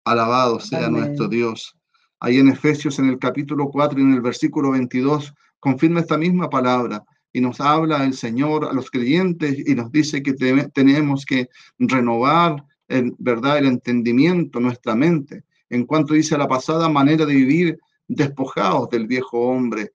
alabado 0.04 0.60
sea 0.60 0.88
nuestro 0.88 1.28
Dios. 1.28 1.76
Ahí 2.20 2.38
en 2.38 2.48
Efesios, 2.48 2.98
en 2.98 3.08
el 3.08 3.18
capítulo 3.18 3.68
4 3.68 3.98
y 3.98 4.02
en 4.02 4.14
el 4.14 4.20
versículo 4.20 4.70
22, 4.70 5.34
confirma 5.60 6.00
esta 6.00 6.16
misma 6.16 6.48
palabra 6.48 7.04
y 7.32 7.40
nos 7.40 7.60
habla 7.60 8.04
el 8.04 8.14
Señor 8.14 8.64
a 8.64 8.72
los 8.72 8.90
creyentes 8.90 9.66
y 9.66 9.74
nos 9.74 9.90
dice 9.90 10.22
que 10.22 10.34
tenemos 10.34 11.26
que 11.26 11.48
renovar 11.78 12.64
en 12.88 13.14
verdad 13.18 13.58
el 13.58 13.66
entendimiento, 13.66 14.60
nuestra 14.60 14.94
mente, 14.94 15.44
en 15.68 15.84
cuanto 15.84 16.14
dice 16.14 16.38
la 16.38 16.46
pasada 16.46 16.88
manera 16.88 17.26
de 17.26 17.34
vivir 17.34 17.78
despojados 18.06 18.88
del 18.90 19.06
viejo 19.06 19.40
hombre 19.48 19.92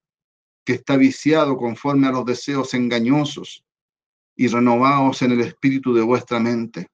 que 0.65 0.73
está 0.73 0.97
viciado 0.97 1.55
conforme 1.55 2.07
a 2.07 2.11
los 2.11 2.25
deseos 2.25 2.73
engañosos 2.73 3.63
y 4.35 4.47
renovados 4.47 5.21
en 5.21 5.31
el 5.31 5.41
espíritu 5.41 5.93
de 5.93 6.01
vuestra 6.01 6.39
mente. 6.39 6.87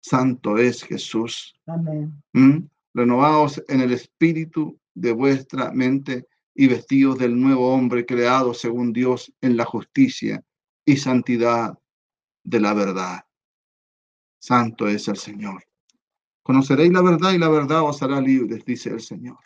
Santo 0.00 0.56
es 0.58 0.82
Jesús. 0.84 1.54
Amén. 1.66 2.22
¿Mm? 2.32 2.58
Renovados 2.98 3.62
en 3.68 3.80
el 3.80 3.92
espíritu 3.92 4.76
de 4.92 5.12
vuestra 5.12 5.70
mente 5.70 6.26
y 6.52 6.66
vestidos 6.66 7.16
del 7.16 7.40
nuevo 7.40 7.72
hombre 7.72 8.04
creado 8.04 8.52
según 8.52 8.92
Dios 8.92 9.32
en 9.40 9.56
la 9.56 9.64
justicia 9.64 10.42
y 10.84 10.96
santidad 10.96 11.78
de 12.42 12.58
la 12.58 12.74
verdad. 12.74 13.20
Santo 14.40 14.88
es 14.88 15.06
el 15.06 15.16
Señor. 15.16 15.62
Conoceréis 16.42 16.92
la 16.92 17.00
verdad 17.00 17.30
y 17.34 17.38
la 17.38 17.48
verdad 17.48 17.82
os 17.82 18.02
hará 18.02 18.20
libres, 18.20 18.64
dice 18.64 18.90
el 18.90 19.00
Señor. 19.00 19.38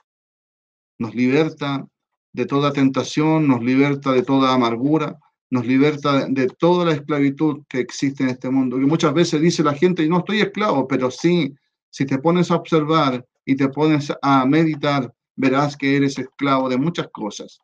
Nos 0.98 1.14
liberta 1.14 1.86
de 2.32 2.46
toda 2.46 2.72
tentación, 2.72 3.46
nos 3.46 3.62
liberta 3.62 4.12
de 4.12 4.22
toda 4.22 4.54
amargura, 4.54 5.18
nos 5.50 5.66
liberta 5.66 6.26
de 6.26 6.46
toda 6.46 6.86
la 6.86 6.92
esclavitud 6.92 7.64
que 7.68 7.80
existe 7.80 8.22
en 8.22 8.30
este 8.30 8.48
mundo. 8.48 8.78
Que 8.78 8.86
muchas 8.86 9.12
veces 9.12 9.42
dice 9.42 9.62
la 9.62 9.74
gente, 9.74 10.02
y 10.02 10.08
no 10.08 10.20
estoy 10.20 10.40
esclavo, 10.40 10.88
pero 10.88 11.10
sí, 11.10 11.54
si 11.90 12.06
te 12.06 12.16
pones 12.16 12.50
a 12.50 12.56
observar 12.56 13.22
y 13.44 13.56
te 13.56 13.68
pones 13.68 14.12
a 14.22 14.46
meditar, 14.46 15.12
verás 15.36 15.76
que 15.76 15.96
eres 15.96 16.18
esclavo 16.18 16.68
de 16.68 16.76
muchas 16.76 17.08
cosas. 17.12 17.58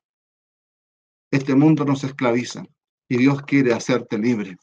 Este 1.30 1.54
mundo 1.54 1.84
nos 1.84 2.04
esclaviza 2.04 2.64
y 3.08 3.16
Dios 3.18 3.42
quiere 3.42 3.72
hacerte 3.72 4.18
libre. 4.18 4.56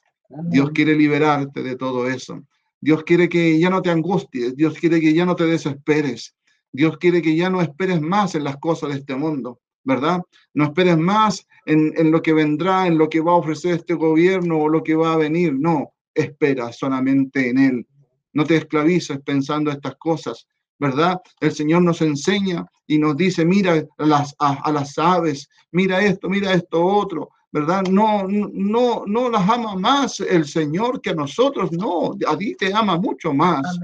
Dios 0.50 0.72
quiere 0.72 0.96
liberarte 0.96 1.62
de 1.62 1.76
todo 1.76 2.08
eso. 2.10 2.44
Dios 2.82 3.04
quiere 3.04 3.30
que 3.30 3.60
ya 3.60 3.70
no 3.70 3.82
te 3.82 3.92
angusties. 3.92 4.56
Dios 4.56 4.74
quiere 4.80 5.00
que 5.00 5.14
ya 5.14 5.26
no 5.26 5.36
te 5.36 5.46
desesperes. 5.46 6.36
Dios 6.72 6.98
quiere 6.98 7.22
que 7.22 7.36
ya 7.36 7.50
no 7.50 7.62
esperes 7.62 8.02
más 8.02 8.36
en 8.36 8.44
las 8.44 8.58
cosas 8.58 8.90
de 8.90 9.00
este 9.00 9.16
mundo. 9.16 9.62
¿verdad? 9.86 10.22
No 10.54 10.66
esperes 10.66 10.98
más 10.98 11.48
en, 11.66 12.12
lo 12.12 12.22
que 12.22 12.34
vendrá, 12.34 12.88
en 12.88 12.98
lo 12.98 13.08
que 13.08 13.22
va 13.22 13.32
a 13.32 13.36
ofrecer 13.38 13.76
este 13.76 13.94
gobierno 13.94 14.58
o 14.58 14.68
lo 14.68 14.84
que 14.84 14.96
va 14.96 15.14
a 15.14 15.18
venir. 15.18 15.54
No, 15.54 15.94
espera 16.14 16.74
solamente 16.74 17.50
en 17.50 17.60
Él. 17.60 17.88
No 18.34 18.44
te 18.44 18.58
esclavices 18.58 19.20
pensando 19.24 19.72
estas 19.72 19.96
cosas, 19.96 20.48
¿verdad? 20.80 21.22
El 21.40 21.52
Señor 21.52 21.84
nos 21.84 22.02
enseña 22.02 22.66
y 22.88 22.98
nos 22.98 23.16
dice, 23.16 23.46
mira 23.46 23.84
a 23.98 24.06
las, 24.06 24.36
a, 24.40 24.72
las 24.72 24.98
aves, 24.98 25.50
mira 25.72 26.04
esto, 26.04 26.30
mira 26.30 26.54
esto 26.54 26.84
otro, 26.86 27.30
¿verdad? 27.52 27.84
No, 27.84 28.28
no, 28.28 29.04
no 29.06 29.30
las 29.30 29.50
ama 29.50 29.76
más 29.76 30.20
el 30.20 30.46
Señor 30.46 31.02
que 31.02 31.12
a 31.12 31.16
nosotros, 31.16 31.72
no, 31.72 32.12
a 32.28 32.38
ti 32.38 32.56
te 32.56 32.74
ama 32.74 32.98
mucho 32.98 33.34
más. 33.34 33.80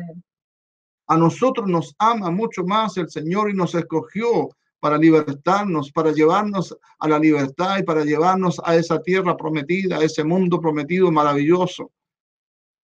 A 1.08 1.18
nosotros 1.18 1.68
nos 1.68 1.96
ama 1.98 2.32
mucho 2.32 2.64
más 2.64 2.98
el 2.98 3.10
Señor 3.10 3.50
y 3.50 3.54
nos 3.54 3.76
escogió 3.76 4.50
para 4.80 4.98
libertarnos, 4.98 5.92
para 5.92 6.12
llevarnos 6.12 6.76
a 7.00 7.08
la 7.08 7.20
libertad 7.20 7.78
y 7.80 7.84
para 7.84 8.04
llevarnos 8.04 8.60
a 8.64 8.76
esa 8.76 9.02
tierra 9.02 9.38
prometida, 9.38 9.98
a 9.98 10.04
ese 10.04 10.24
mundo 10.24 10.60
prometido 10.60 11.12
maravilloso, 11.12 11.92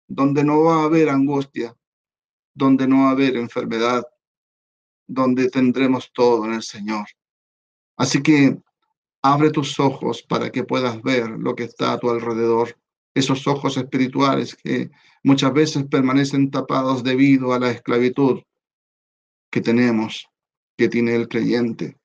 donde 0.09 0.43
no 0.43 0.65
va 0.65 0.83
a 0.83 0.85
haber 0.85 1.09
angustia, 1.09 1.75
donde 2.55 2.87
no 2.87 3.05
va 3.05 3.11
haber 3.11 3.37
enfermedad, 3.37 4.05
donde 5.07 5.51
tendremos 5.51 6.11
todo 6.13 6.45
en 6.45 6.55
el 6.55 6.63
Señor. 6.63 7.07
Así 7.97 8.23
que 8.23 8.59
abre 9.23 9.51
tus 9.51 9.79
ojos 9.81 10.23
para 10.23 10.51
que 10.51 10.65
puedas 10.65 11.03
ver 11.03 11.29
lo 11.31 11.55
que 11.55 11.65
está 11.65 11.93
a 11.93 11.99
tu 11.99 12.11
alrededor, 12.11 12.79
esos 13.15 13.47
ojos 13.47 13.77
espirituales 13.77 14.55
que 14.55 14.91
muchas 15.23 15.53
veces 15.53 15.85
permanecen 15.85 16.51
tapados 16.51 17.05
debido 17.05 17.53
a 17.53 17.59
la 17.59 17.71
esclavitud 17.71 18.43
que 19.51 19.61
tenemos 19.61 20.27
que 20.77 20.89
tiene 20.89 21.15
el 21.15 21.29
creyente. 21.29 21.97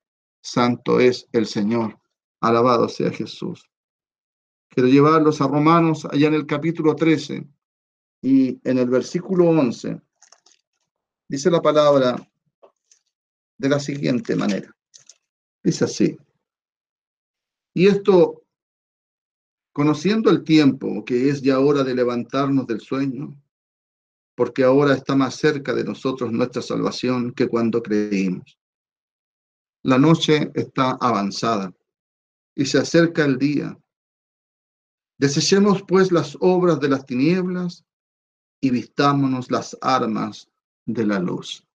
Santo 0.42 1.00
es 1.00 1.28
el 1.32 1.46
Señor. 1.46 1.98
Alabado 2.40 2.88
sea 2.88 3.10
Jesús. 3.10 3.68
Quiero 4.70 4.88
llevarlos 4.88 5.40
a 5.40 5.48
Romanos 5.48 6.06
allá 6.10 6.28
en 6.28 6.34
el 6.34 6.46
capítulo 6.46 6.94
13 6.94 7.46
y 8.22 8.60
en 8.68 8.78
el 8.78 8.88
versículo 8.88 9.48
11. 9.48 10.00
Dice 11.30 11.48
la 11.48 11.62
palabra 11.62 12.16
de 13.56 13.68
la 13.68 13.78
siguiente 13.78 14.34
manera. 14.34 14.76
Dice 15.62 15.84
así. 15.84 16.18
Y 17.72 17.86
esto, 17.86 18.42
conociendo 19.72 20.28
el 20.28 20.42
tiempo 20.42 21.04
que 21.04 21.28
es 21.28 21.40
ya 21.40 21.60
hora 21.60 21.84
de 21.84 21.94
levantarnos 21.94 22.66
del 22.66 22.80
sueño, 22.80 23.40
porque 24.34 24.64
ahora 24.64 24.94
está 24.94 25.14
más 25.14 25.36
cerca 25.36 25.72
de 25.72 25.84
nosotros 25.84 26.32
nuestra 26.32 26.62
salvación 26.62 27.30
que 27.32 27.46
cuando 27.46 27.80
creímos. 27.80 28.58
La 29.84 29.98
noche 29.98 30.50
está 30.56 30.98
avanzada 31.00 31.72
y 32.56 32.66
se 32.66 32.78
acerca 32.78 33.24
el 33.24 33.38
día. 33.38 33.78
Desechemos 35.16 35.84
pues 35.86 36.10
las 36.10 36.36
obras 36.40 36.80
de 36.80 36.88
las 36.88 37.06
tinieblas 37.06 37.84
y 38.60 38.70
vistámonos 38.70 39.48
las 39.48 39.78
armas 39.80 40.49
de 40.86 41.06
la 41.06 41.18
luz. 41.18 41.66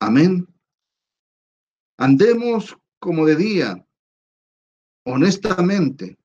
Amén. 0.00 0.46
Andemos 1.98 2.78
como 3.00 3.26
de 3.26 3.36
día, 3.36 3.86
honestamente, 5.04 6.18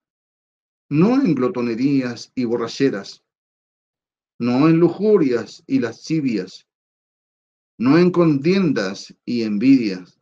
no 0.89 1.15
en 1.15 1.33
glotonerías 1.33 2.31
y 2.35 2.45
borracheras, 2.45 3.23
no 4.39 4.67
en 4.67 4.79
lujurias 4.79 5.63
y 5.65 5.79
lascivias, 5.79 6.67
no 7.77 7.97
en 7.97 8.11
contiendas 8.11 9.15
y 9.25 9.43
envidias, 9.43 10.19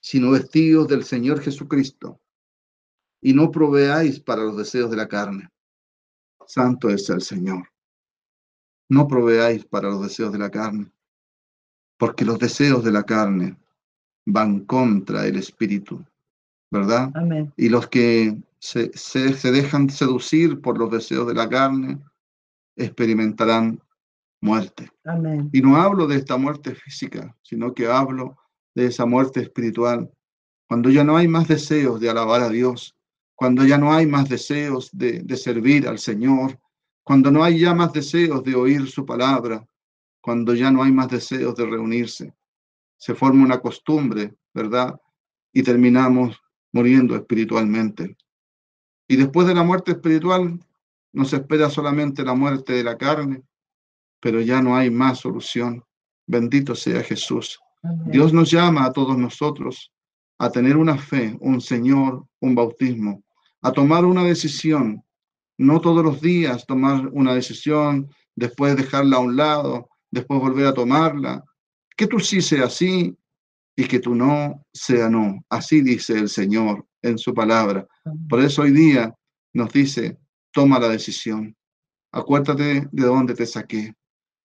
sino 0.00 0.32
vestidos 0.32 0.88
del 0.88 1.04
Señor 1.04 1.40
Jesucristo, 1.40 2.20
y 3.20 3.34
no 3.34 3.50
proveáis 3.50 4.18
para 4.18 4.42
los 4.42 4.56
deseos 4.56 4.90
de 4.90 4.96
la 4.96 5.06
carne. 5.06 5.48
Santo 6.46 6.88
es 6.88 7.08
el 7.10 7.20
Señor. 7.20 7.68
No 8.90 9.08
proveáis 9.08 9.64
para 9.64 9.88
los 9.88 10.02
deseos 10.02 10.32
de 10.32 10.38
la 10.38 10.50
carne, 10.50 10.90
porque 11.96 12.26
los 12.26 12.38
deseos 12.38 12.84
de 12.84 12.92
la 12.92 13.04
carne 13.04 13.56
van 14.26 14.66
contra 14.66 15.26
el 15.26 15.36
Espíritu, 15.36 16.04
¿verdad? 16.70 17.10
Amén. 17.14 17.52
Y 17.56 17.70
los 17.70 17.88
que 17.88 18.36
se, 18.58 18.90
se, 18.94 19.32
se 19.32 19.50
dejan 19.50 19.88
seducir 19.88 20.60
por 20.60 20.76
los 20.76 20.90
deseos 20.90 21.26
de 21.26 21.34
la 21.34 21.48
carne 21.48 21.98
experimentarán 22.76 23.80
muerte. 24.40 24.90
Y 25.52 25.60
no 25.60 25.76
hablo 25.76 26.06
de 26.06 26.16
esta 26.16 26.36
muerte 26.36 26.74
física, 26.74 27.36
sino 27.42 27.74
que 27.74 27.86
hablo 27.86 28.36
de 28.74 28.86
esa 28.86 29.06
muerte 29.06 29.40
espiritual, 29.40 30.10
cuando 30.68 30.90
ya 30.90 31.04
no 31.04 31.16
hay 31.16 31.28
más 31.28 31.48
deseos 31.48 32.00
de 32.00 32.08
alabar 32.08 32.42
a 32.42 32.48
Dios, 32.48 32.96
cuando 33.34 33.64
ya 33.64 33.78
no 33.78 33.92
hay 33.92 34.06
más 34.06 34.28
deseos 34.28 34.90
de, 34.92 35.20
de 35.20 35.36
servir 35.36 35.88
al 35.88 35.98
Señor, 35.98 36.58
cuando 37.02 37.30
no 37.30 37.42
hay 37.42 37.58
ya 37.60 37.74
más 37.74 37.92
deseos 37.92 38.42
de 38.44 38.54
oír 38.54 38.88
su 38.88 39.04
palabra, 39.04 39.66
cuando 40.20 40.54
ya 40.54 40.70
no 40.70 40.82
hay 40.82 40.92
más 40.92 41.08
deseos 41.08 41.54
de 41.54 41.66
reunirse. 41.66 42.34
Se 42.96 43.14
forma 43.14 43.44
una 43.44 43.60
costumbre, 43.60 44.34
¿verdad? 44.52 44.94
Y 45.52 45.62
terminamos 45.62 46.40
muriendo 46.72 47.16
espiritualmente. 47.16 48.16
Y 49.08 49.16
después 49.16 49.46
de 49.46 49.54
la 49.54 49.62
muerte 49.62 49.92
espiritual 49.92 50.60
nos 51.12 51.32
espera 51.32 51.70
solamente 51.70 52.22
la 52.22 52.34
muerte 52.34 52.74
de 52.74 52.84
la 52.84 52.96
carne, 52.96 53.42
pero 54.20 54.40
ya 54.40 54.62
no 54.62 54.76
hay 54.76 54.90
más 54.90 55.20
solución. 55.20 55.82
Bendito 56.26 56.74
sea 56.74 57.02
Jesús. 57.02 57.58
Dios 58.06 58.32
nos 58.32 58.50
llama 58.50 58.84
a 58.84 58.92
todos 58.92 59.16
nosotros 59.16 59.90
a 60.38 60.50
tener 60.50 60.76
una 60.76 60.96
fe, 60.96 61.36
un 61.40 61.60
Señor, 61.60 62.26
un 62.40 62.54
bautismo, 62.54 63.24
a 63.62 63.72
tomar 63.72 64.04
una 64.04 64.22
decisión, 64.22 65.02
no 65.60 65.78
todos 65.78 66.02
los 66.02 66.22
días 66.22 66.64
tomar 66.64 67.08
una 67.08 67.34
decisión, 67.34 68.08
después 68.34 68.78
dejarla 68.78 69.18
a 69.18 69.20
un 69.20 69.36
lado, 69.36 69.90
después 70.10 70.40
volver 70.40 70.66
a 70.66 70.72
tomarla. 70.72 71.44
Que 71.94 72.06
tú 72.06 72.18
sí 72.18 72.40
sea 72.40 72.70
sí 72.70 73.14
y 73.76 73.84
que 73.84 73.98
tú 73.98 74.14
no 74.14 74.64
sea 74.72 75.10
no. 75.10 75.44
Así 75.50 75.82
dice 75.82 76.14
el 76.14 76.30
Señor 76.30 76.86
en 77.02 77.18
su 77.18 77.34
palabra. 77.34 77.86
Por 78.26 78.40
eso 78.40 78.62
hoy 78.62 78.70
día 78.70 79.14
nos 79.52 79.70
dice, 79.70 80.16
toma 80.50 80.78
la 80.78 80.88
decisión. 80.88 81.54
Acuérdate 82.10 82.88
de 82.90 83.02
dónde 83.04 83.34
te 83.34 83.44
saqué. 83.44 83.94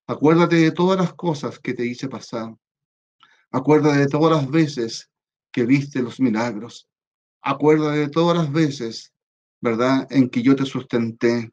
Acuérdate 0.06 0.56
de 0.56 0.70
todas 0.70 0.98
las 0.98 1.14
cosas 1.14 1.58
que 1.58 1.72
te 1.72 1.86
hice 1.86 2.10
pasar. 2.10 2.54
Acuérdate 3.50 4.00
de 4.00 4.08
todas 4.08 4.36
las 4.36 4.50
veces 4.50 5.10
que 5.50 5.64
viste 5.64 6.02
los 6.02 6.20
milagros. 6.20 6.86
Acuérdate 7.40 8.00
de 8.00 8.08
todas 8.10 8.36
las 8.36 8.52
veces, 8.52 9.14
¿verdad?, 9.60 10.06
en 10.10 10.28
que 10.28 10.42
yo 10.42 10.56
te 10.56 10.64
sustenté. 10.64 11.52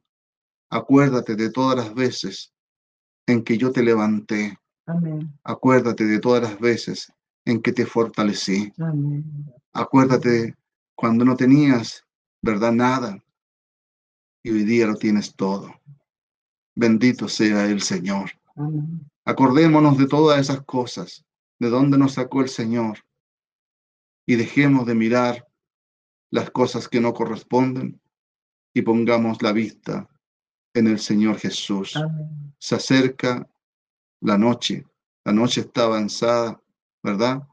Acuérdate 0.69 1.35
de 1.35 1.49
todas 1.51 1.77
las 1.77 1.93
veces 1.93 2.53
en 3.27 3.43
que 3.43 3.57
yo 3.57 3.71
te 3.71 3.83
levanté. 3.83 4.57
Acuérdate 5.43 6.05
de 6.05 6.19
todas 6.19 6.43
las 6.43 6.59
veces 6.59 7.11
en 7.45 7.61
que 7.61 7.71
te 7.71 7.85
fortalecí. 7.85 8.73
Acuérdate 9.71 10.55
cuando 10.95 11.25
no 11.25 11.35
tenías, 11.35 12.05
¿verdad? 12.41 12.71
Nada. 12.71 13.23
Y 14.43 14.51
hoy 14.51 14.63
día 14.63 14.87
lo 14.87 14.95
tienes 14.95 15.35
todo. 15.35 15.73
Bendito 16.75 17.27
sea 17.27 17.65
el 17.65 17.81
Señor. 17.81 18.31
Acordémonos 19.25 19.97
de 19.97 20.07
todas 20.07 20.39
esas 20.39 20.63
cosas, 20.63 21.23
de 21.59 21.69
dónde 21.69 21.97
nos 21.97 22.13
sacó 22.13 22.41
el 22.41 22.49
Señor, 22.49 22.99
y 24.25 24.35
dejemos 24.35 24.85
de 24.85 24.95
mirar 24.95 25.47
las 26.33 26.49
cosas 26.49 26.89
que 26.89 26.99
no 26.99 27.13
corresponden 27.13 28.01
y 28.73 28.81
pongamos 28.81 29.43
la 29.43 29.51
vista 29.51 30.09
en 30.73 30.87
el 30.87 30.97
Señor 30.97 31.37
Jesús. 31.37 31.93
Se 32.57 32.73
acerca 32.73 33.47
la 34.19 34.35
noche, 34.39 34.83
la 35.23 35.31
noche 35.31 35.61
está 35.61 35.83
avanzada, 35.83 36.59
¿verdad? 37.03 37.47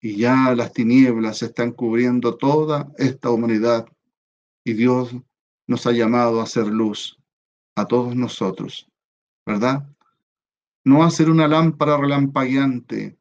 Y 0.00 0.16
ya 0.16 0.52
las 0.56 0.72
tinieblas 0.72 1.42
están 1.42 1.70
cubriendo 1.70 2.36
toda 2.36 2.92
esta 2.98 3.30
humanidad 3.30 3.86
y 4.64 4.72
Dios 4.72 5.14
nos 5.68 5.86
ha 5.86 5.92
llamado 5.92 6.40
a 6.40 6.42
hacer 6.42 6.66
luz 6.66 7.16
a 7.76 7.86
todos 7.86 8.16
nosotros, 8.16 8.90
¿verdad? 9.46 9.88
No 10.84 11.04
hacer 11.04 11.30
una 11.30 11.46
lámpara 11.46 11.96
relampagueante 11.98 13.16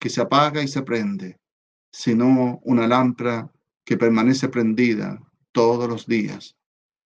que 0.00 0.08
se 0.08 0.22
apaga 0.22 0.62
y 0.62 0.68
se 0.68 0.80
prende, 0.80 1.38
sino 1.92 2.58
una 2.64 2.88
lámpara 2.88 3.50
que 3.84 3.96
permanece 3.96 4.48
prendida 4.48 5.20
todos 5.52 5.88
los 5.88 6.06
días, 6.06 6.56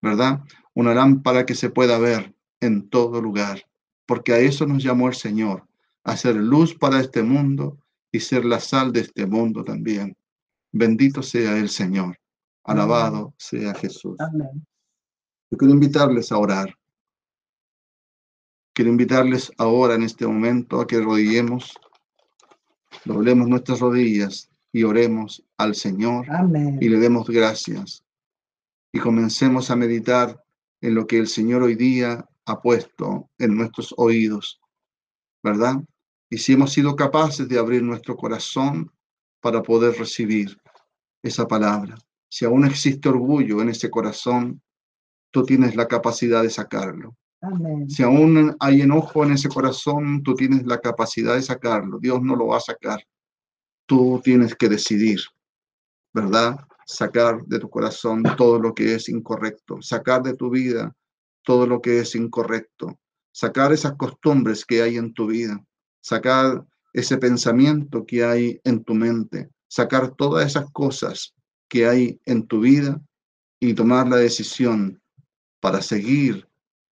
¿verdad? 0.00 0.40
Una 0.74 0.94
lámpara 0.94 1.44
que 1.44 1.54
se 1.54 1.70
pueda 1.70 1.98
ver 1.98 2.34
en 2.60 2.88
todo 2.88 3.20
lugar, 3.20 3.62
porque 4.06 4.32
a 4.32 4.38
eso 4.38 4.66
nos 4.66 4.82
llamó 4.82 5.08
el 5.08 5.14
Señor, 5.14 5.66
a 6.04 6.12
hacer 6.12 6.36
luz 6.36 6.74
para 6.74 7.00
este 7.00 7.22
mundo 7.22 7.78
y 8.10 8.20
ser 8.20 8.44
la 8.44 8.60
sal 8.60 8.92
de 8.92 9.00
este 9.00 9.26
mundo 9.26 9.64
también. 9.64 10.16
Bendito 10.72 11.22
sea 11.22 11.58
el 11.58 11.68
Señor, 11.68 12.18
alabado 12.64 13.34
sea 13.36 13.74
Jesús. 13.74 14.16
Yo 15.50 15.58
quiero 15.58 15.74
invitarles 15.74 16.30
a 16.32 16.38
orar. 16.38 16.74
Quiero 18.72 18.90
invitarles 18.90 19.50
ahora 19.58 19.94
en 19.94 20.04
este 20.04 20.26
momento 20.26 20.80
a 20.80 20.86
que 20.86 21.00
rodillemos, 21.00 21.74
doblemos 23.04 23.48
nuestras 23.48 23.80
rodillas 23.80 24.47
y 24.72 24.82
oremos 24.82 25.44
al 25.56 25.74
Señor 25.74 26.26
y 26.80 26.88
le 26.88 26.98
demos 26.98 27.28
gracias. 27.28 28.04
Y 28.92 28.98
comencemos 28.98 29.70
a 29.70 29.76
meditar 29.76 30.42
en 30.80 30.94
lo 30.94 31.06
que 31.06 31.18
el 31.18 31.28
Señor 31.28 31.62
hoy 31.62 31.74
día 31.74 32.26
ha 32.46 32.60
puesto 32.60 33.28
en 33.38 33.56
nuestros 33.56 33.94
oídos, 33.96 34.60
¿verdad? 35.42 35.76
Y 36.30 36.38
si 36.38 36.52
hemos 36.54 36.72
sido 36.72 36.96
capaces 36.96 37.48
de 37.48 37.58
abrir 37.58 37.82
nuestro 37.82 38.16
corazón 38.16 38.90
para 39.40 39.62
poder 39.62 39.98
recibir 39.98 40.58
esa 41.22 41.46
palabra. 41.46 41.98
Si 42.30 42.44
aún 42.44 42.64
existe 42.64 43.08
orgullo 43.08 43.62
en 43.62 43.70
ese 43.70 43.90
corazón, 43.90 44.60
tú 45.30 45.44
tienes 45.44 45.74
la 45.76 45.86
capacidad 45.86 46.42
de 46.42 46.50
sacarlo. 46.50 47.16
Si 47.88 48.02
aún 48.02 48.56
hay 48.60 48.82
enojo 48.82 49.24
en 49.24 49.32
ese 49.32 49.48
corazón, 49.48 50.22
tú 50.22 50.34
tienes 50.34 50.66
la 50.66 50.78
capacidad 50.78 51.34
de 51.34 51.42
sacarlo. 51.42 51.98
Dios 51.98 52.20
no 52.22 52.36
lo 52.36 52.48
va 52.48 52.58
a 52.58 52.60
sacar 52.60 53.00
tú 53.89 54.20
tienes 54.22 54.55
que 54.55 54.68
decidir, 54.68 55.18
¿verdad? 56.12 56.57
Sacar 56.86 57.43
de 57.47 57.59
tu 57.59 57.68
corazón 57.70 58.22
todo 58.36 58.61
lo 58.61 58.74
que 58.74 58.95
es 58.95 59.09
incorrecto, 59.09 59.80
sacar 59.80 60.22
de 60.22 60.34
tu 60.34 60.51
vida 60.51 60.95
todo 61.43 61.66
lo 61.66 61.80
que 61.80 62.01
es 62.01 62.14
incorrecto, 62.14 63.01
sacar 63.32 63.72
esas 63.72 63.95
costumbres 63.95 64.66
que 64.66 64.82
hay 64.82 64.99
en 64.99 65.14
tu 65.14 65.28
vida, 65.28 65.59
sacar 66.03 66.62
ese 66.93 67.16
pensamiento 67.16 68.05
que 68.05 68.22
hay 68.22 68.61
en 68.64 68.84
tu 68.84 68.95
mente, 68.95 69.49
sacar 69.66 70.14
todas 70.14 70.47
esas 70.47 70.70
cosas 70.72 71.34
que 71.68 71.86
hay 71.86 72.20
en 72.26 72.47
tu 72.47 72.61
vida 72.61 73.01
y 73.61 73.72
tomar 73.72 74.09
la 74.09 74.16
decisión 74.16 75.01
para 75.61 75.80
seguir 75.80 76.47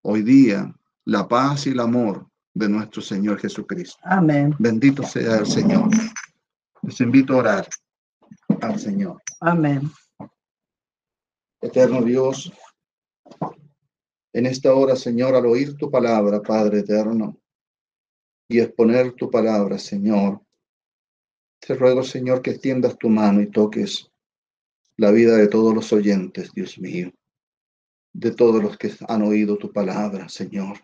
hoy 0.03 0.23
día 0.23 0.73
la 1.05 1.27
paz 1.27 1.67
y 1.67 1.71
el 1.71 1.81
amor 1.81 2.29
de 2.55 2.69
nuestro 2.69 3.03
Señor 3.03 3.41
Jesucristo. 3.41 3.99
Amén. 4.05 4.55
Bendito 4.61 5.03
sea 5.03 5.39
el 5.39 5.47
Señor. 5.47 5.91
Les 6.87 7.01
invito 7.01 7.33
a 7.33 7.37
orar 7.39 7.69
al 8.61 8.79
Señor. 8.79 9.23
Amén. 9.41 9.91
Eterno 11.63 12.03
Dios, 12.03 12.53
en 14.35 14.45
esta 14.45 14.75
hora, 14.75 14.95
Señor, 14.95 15.35
al 15.35 15.47
oír 15.47 15.77
tu 15.77 15.91
palabra, 15.91 16.43
Padre 16.43 16.81
eterno, 16.81 17.41
y 18.49 18.61
exponer 18.61 19.13
tu 19.13 19.31
palabra, 19.31 19.79
Señor, 19.79 20.43
te 21.59 21.75
ruego, 21.75 22.03
Señor, 22.03 22.43
que 22.43 22.51
extiendas 22.51 22.99
tu 22.99 23.09
mano 23.09 23.41
y 23.41 23.51
toques 23.51 24.11
la 24.99 25.11
vida 25.11 25.37
de 25.37 25.49
todos 25.49 25.75
los 25.75 25.91
oyentes, 25.93 26.53
Dios 26.53 26.79
mío, 26.79 27.11
de 28.13 28.31
todos 28.33 28.63
los 28.63 28.77
que 28.77 28.93
han 29.09 29.23
oído 29.23 29.57
tu 29.57 29.73
palabra, 29.73 30.29
Señor. 30.29 30.79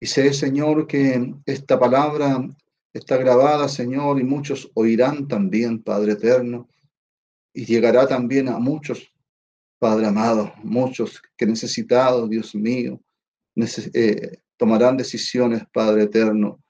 Y 0.00 0.06
sé, 0.06 0.32
Señor, 0.32 0.86
que 0.86 1.34
esta 1.44 1.78
palabra 1.78 2.48
está 2.92 3.16
grabada, 3.16 3.68
Señor, 3.68 4.20
y 4.20 4.24
muchos 4.24 4.70
oirán 4.74 5.26
también, 5.28 5.82
Padre 5.82 6.12
eterno, 6.12 6.68
y 7.52 7.64
llegará 7.64 8.06
también 8.06 8.48
a 8.48 8.58
muchos, 8.58 9.12
Padre 9.78 10.06
amado, 10.06 10.52
muchos 10.62 11.20
que 11.36 11.46
necesitados, 11.46 12.28
Dios 12.28 12.54
mío, 12.54 13.00
eh, 13.56 14.38
tomarán 14.56 14.96
decisiones, 14.96 15.62
Padre 15.72 16.04
eterno, 16.04 16.62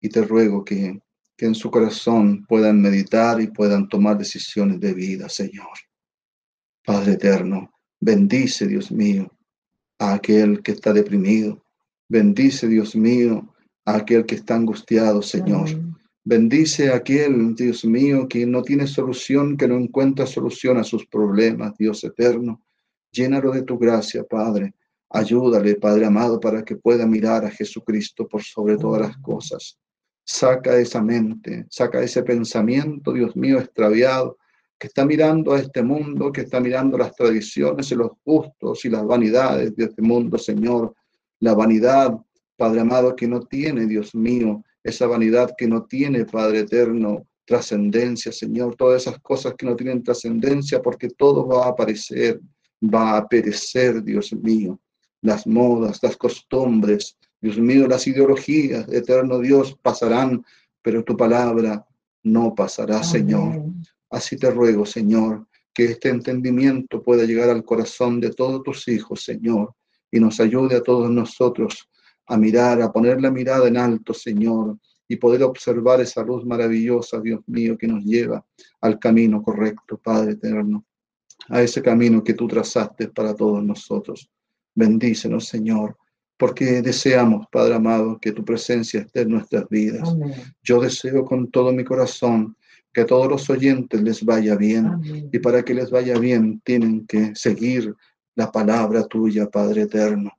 y 0.00 0.08
te 0.08 0.22
ruego 0.22 0.64
que, 0.64 1.00
que 1.36 1.46
en 1.46 1.54
su 1.54 1.70
corazón 1.70 2.44
puedan 2.46 2.80
meditar 2.80 3.40
y 3.40 3.46
puedan 3.46 3.88
tomar 3.88 4.18
decisiones 4.18 4.78
de 4.80 4.92
vida, 4.92 5.28
Señor. 5.28 5.78
Padre 6.84 7.12
eterno, 7.12 7.72
bendice, 7.98 8.66
Dios 8.66 8.92
mío, 8.92 9.32
a 9.98 10.14
aquel 10.14 10.62
que 10.62 10.72
está 10.72 10.92
deprimido. 10.92 11.64
Bendice, 12.08 12.68
Dios 12.68 12.94
mío, 12.94 13.53
a 13.84 13.96
aquel 13.96 14.24
que 14.24 14.36
está 14.36 14.56
angustiado, 14.56 15.22
Señor. 15.22 15.68
Bendice 16.24 16.90
a 16.90 16.96
aquel, 16.96 17.54
Dios 17.54 17.84
mío, 17.84 18.26
que 18.26 18.46
no 18.46 18.62
tiene 18.62 18.86
solución, 18.86 19.56
que 19.56 19.68
no 19.68 19.76
encuentra 19.76 20.26
solución 20.26 20.78
a 20.78 20.84
sus 20.84 21.06
problemas, 21.06 21.76
Dios 21.76 22.02
eterno. 22.02 22.64
Llénalo 23.12 23.52
de 23.52 23.62
tu 23.62 23.78
gracia, 23.78 24.24
Padre. 24.24 24.74
Ayúdale, 25.10 25.76
Padre 25.76 26.06
amado, 26.06 26.40
para 26.40 26.64
que 26.64 26.76
pueda 26.76 27.06
mirar 27.06 27.44
a 27.44 27.50
Jesucristo 27.50 28.26
por 28.26 28.42
sobre 28.42 28.76
todas 28.78 29.02
las 29.02 29.16
cosas. 29.18 29.78
Saca 30.24 30.78
esa 30.78 31.02
mente, 31.02 31.66
saca 31.68 32.00
ese 32.00 32.22
pensamiento, 32.22 33.12
Dios 33.12 33.36
mío, 33.36 33.58
extraviado, 33.58 34.38
que 34.78 34.86
está 34.86 35.04
mirando 35.04 35.52
a 35.52 35.60
este 35.60 35.82
mundo, 35.82 36.32
que 36.32 36.40
está 36.40 36.58
mirando 36.58 36.96
las 36.96 37.14
tradiciones 37.14 37.90
y 37.92 37.94
los 37.94 38.12
gustos 38.24 38.84
y 38.86 38.88
las 38.88 39.04
vanidades 39.04 39.76
de 39.76 39.84
este 39.84 40.00
mundo, 40.00 40.38
Señor. 40.38 40.94
La 41.40 41.54
vanidad, 41.54 42.18
Padre 42.56 42.80
amado, 42.80 43.16
que 43.16 43.26
no 43.26 43.40
tiene, 43.40 43.86
Dios 43.86 44.14
mío, 44.14 44.62
esa 44.82 45.06
vanidad 45.06 45.54
que 45.56 45.66
no 45.66 45.84
tiene, 45.84 46.24
Padre 46.24 46.60
eterno, 46.60 47.26
trascendencia, 47.44 48.32
Señor, 48.32 48.76
todas 48.76 49.02
esas 49.02 49.18
cosas 49.20 49.54
que 49.54 49.66
no 49.66 49.76
tienen 49.76 50.02
trascendencia, 50.02 50.80
porque 50.80 51.08
todo 51.08 51.46
va 51.46 51.66
a 51.66 51.70
aparecer, 51.70 52.40
va 52.82 53.16
a 53.16 53.28
perecer, 53.28 54.02
Dios 54.02 54.32
mío. 54.32 54.80
Las 55.20 55.46
modas, 55.46 56.02
las 56.02 56.16
costumbres, 56.16 57.16
Dios 57.40 57.58
mío, 57.58 57.86
las 57.88 58.06
ideologías, 58.06 58.88
eterno 58.92 59.38
Dios, 59.38 59.76
pasarán, 59.82 60.44
pero 60.82 61.02
tu 61.02 61.16
palabra 61.16 61.84
no 62.22 62.54
pasará, 62.54 63.02
Señor. 63.02 63.64
Así 64.10 64.36
te 64.36 64.50
ruego, 64.50 64.86
Señor, 64.86 65.46
que 65.72 65.86
este 65.86 66.08
entendimiento 66.08 67.02
pueda 67.02 67.24
llegar 67.24 67.50
al 67.50 67.64
corazón 67.64 68.20
de 68.20 68.30
todos 68.30 68.62
tus 68.62 68.86
hijos, 68.88 69.24
Señor, 69.24 69.74
y 70.10 70.20
nos 70.20 70.40
ayude 70.40 70.76
a 70.76 70.82
todos 70.82 71.10
nosotros 71.10 71.88
a 72.26 72.36
mirar, 72.36 72.80
a 72.80 72.92
poner 72.92 73.20
la 73.20 73.30
mirada 73.30 73.68
en 73.68 73.76
alto, 73.76 74.14
Señor, 74.14 74.78
y 75.08 75.16
poder 75.16 75.42
observar 75.42 76.00
esa 76.00 76.22
luz 76.22 76.44
maravillosa, 76.44 77.20
Dios 77.20 77.40
mío, 77.46 77.76
que 77.76 77.86
nos 77.86 78.04
lleva 78.04 78.44
al 78.80 78.98
camino 78.98 79.42
correcto, 79.42 80.00
Padre 80.02 80.32
eterno, 80.32 80.84
a 81.48 81.60
ese 81.60 81.82
camino 81.82 82.24
que 82.24 82.34
tú 82.34 82.48
trazaste 82.48 83.08
para 83.08 83.34
todos 83.34 83.62
nosotros. 83.62 84.30
Bendícenos, 84.74 85.46
Señor, 85.46 85.96
porque 86.36 86.82
deseamos, 86.82 87.46
Padre 87.52 87.74
amado, 87.74 88.18
que 88.18 88.32
tu 88.32 88.44
presencia 88.44 89.00
esté 89.00 89.22
en 89.22 89.30
nuestras 89.30 89.68
vidas. 89.68 90.08
Yo 90.62 90.80
deseo 90.80 91.24
con 91.24 91.50
todo 91.50 91.72
mi 91.72 91.84
corazón 91.84 92.56
que 92.92 93.02
a 93.02 93.06
todos 93.06 93.28
los 93.28 93.50
oyentes 93.50 94.00
les 94.02 94.24
vaya 94.24 94.56
bien. 94.56 95.28
Y 95.32 95.38
para 95.40 95.64
que 95.64 95.74
les 95.74 95.90
vaya 95.90 96.18
bien, 96.18 96.60
tienen 96.64 97.06
que 97.06 97.34
seguir 97.34 97.94
la 98.36 98.50
palabra 98.50 99.04
tuya, 99.04 99.48
Padre 99.50 99.82
eterno. 99.82 100.32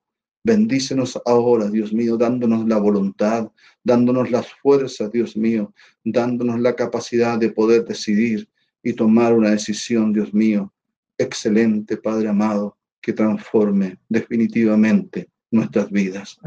Bendícenos 0.46 1.20
ahora, 1.26 1.72
Dios 1.72 1.92
mío, 1.92 2.18
dándonos 2.18 2.68
la 2.68 2.78
voluntad, 2.78 3.52
dándonos 3.84 4.30
las 4.30 4.46
fuerzas, 4.62 5.12
Dios 5.12 5.36
mío, 5.36 5.74
dándonos 6.04 6.60
la 6.60 6.76
capacidad 6.76 7.40
de 7.40 7.50
poder 7.50 7.84
decidir 7.84 8.48
y 8.84 8.94
tomar 8.94 9.34
una 9.34 9.50
decisión, 9.50 10.14
Dios 10.14 10.36
mío, 10.36 10.72
excelente, 11.18 11.98
Padre 11.98 12.28
amado, 12.28 12.78
que 13.02 13.12
transforme 13.12 13.98
definitivamente 14.08 15.32
nuestras 15.50 15.90
vidas. 15.90 16.38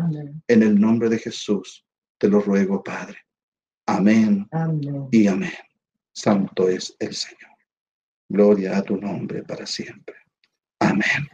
En 0.47 0.63
el 0.63 0.81
nombre 0.81 1.09
de 1.09 1.19
Jesús 1.19 1.85
te 2.19 2.29
lo 2.29 2.41
ruego, 2.41 2.85
Padre. 2.85 3.19
Amén, 3.87 4.47
amén 4.53 5.09
y 5.11 5.27
amén. 5.27 5.51
Santo 6.13 6.69
es 6.69 6.95
el 7.01 7.13
Señor. 7.13 7.51
Gloria 8.29 8.79
a 8.79 8.83
tu 8.83 8.97
nombre 8.97 9.43
para 9.43 9.67
siempre. 9.67 10.15
Amén. 10.79 11.29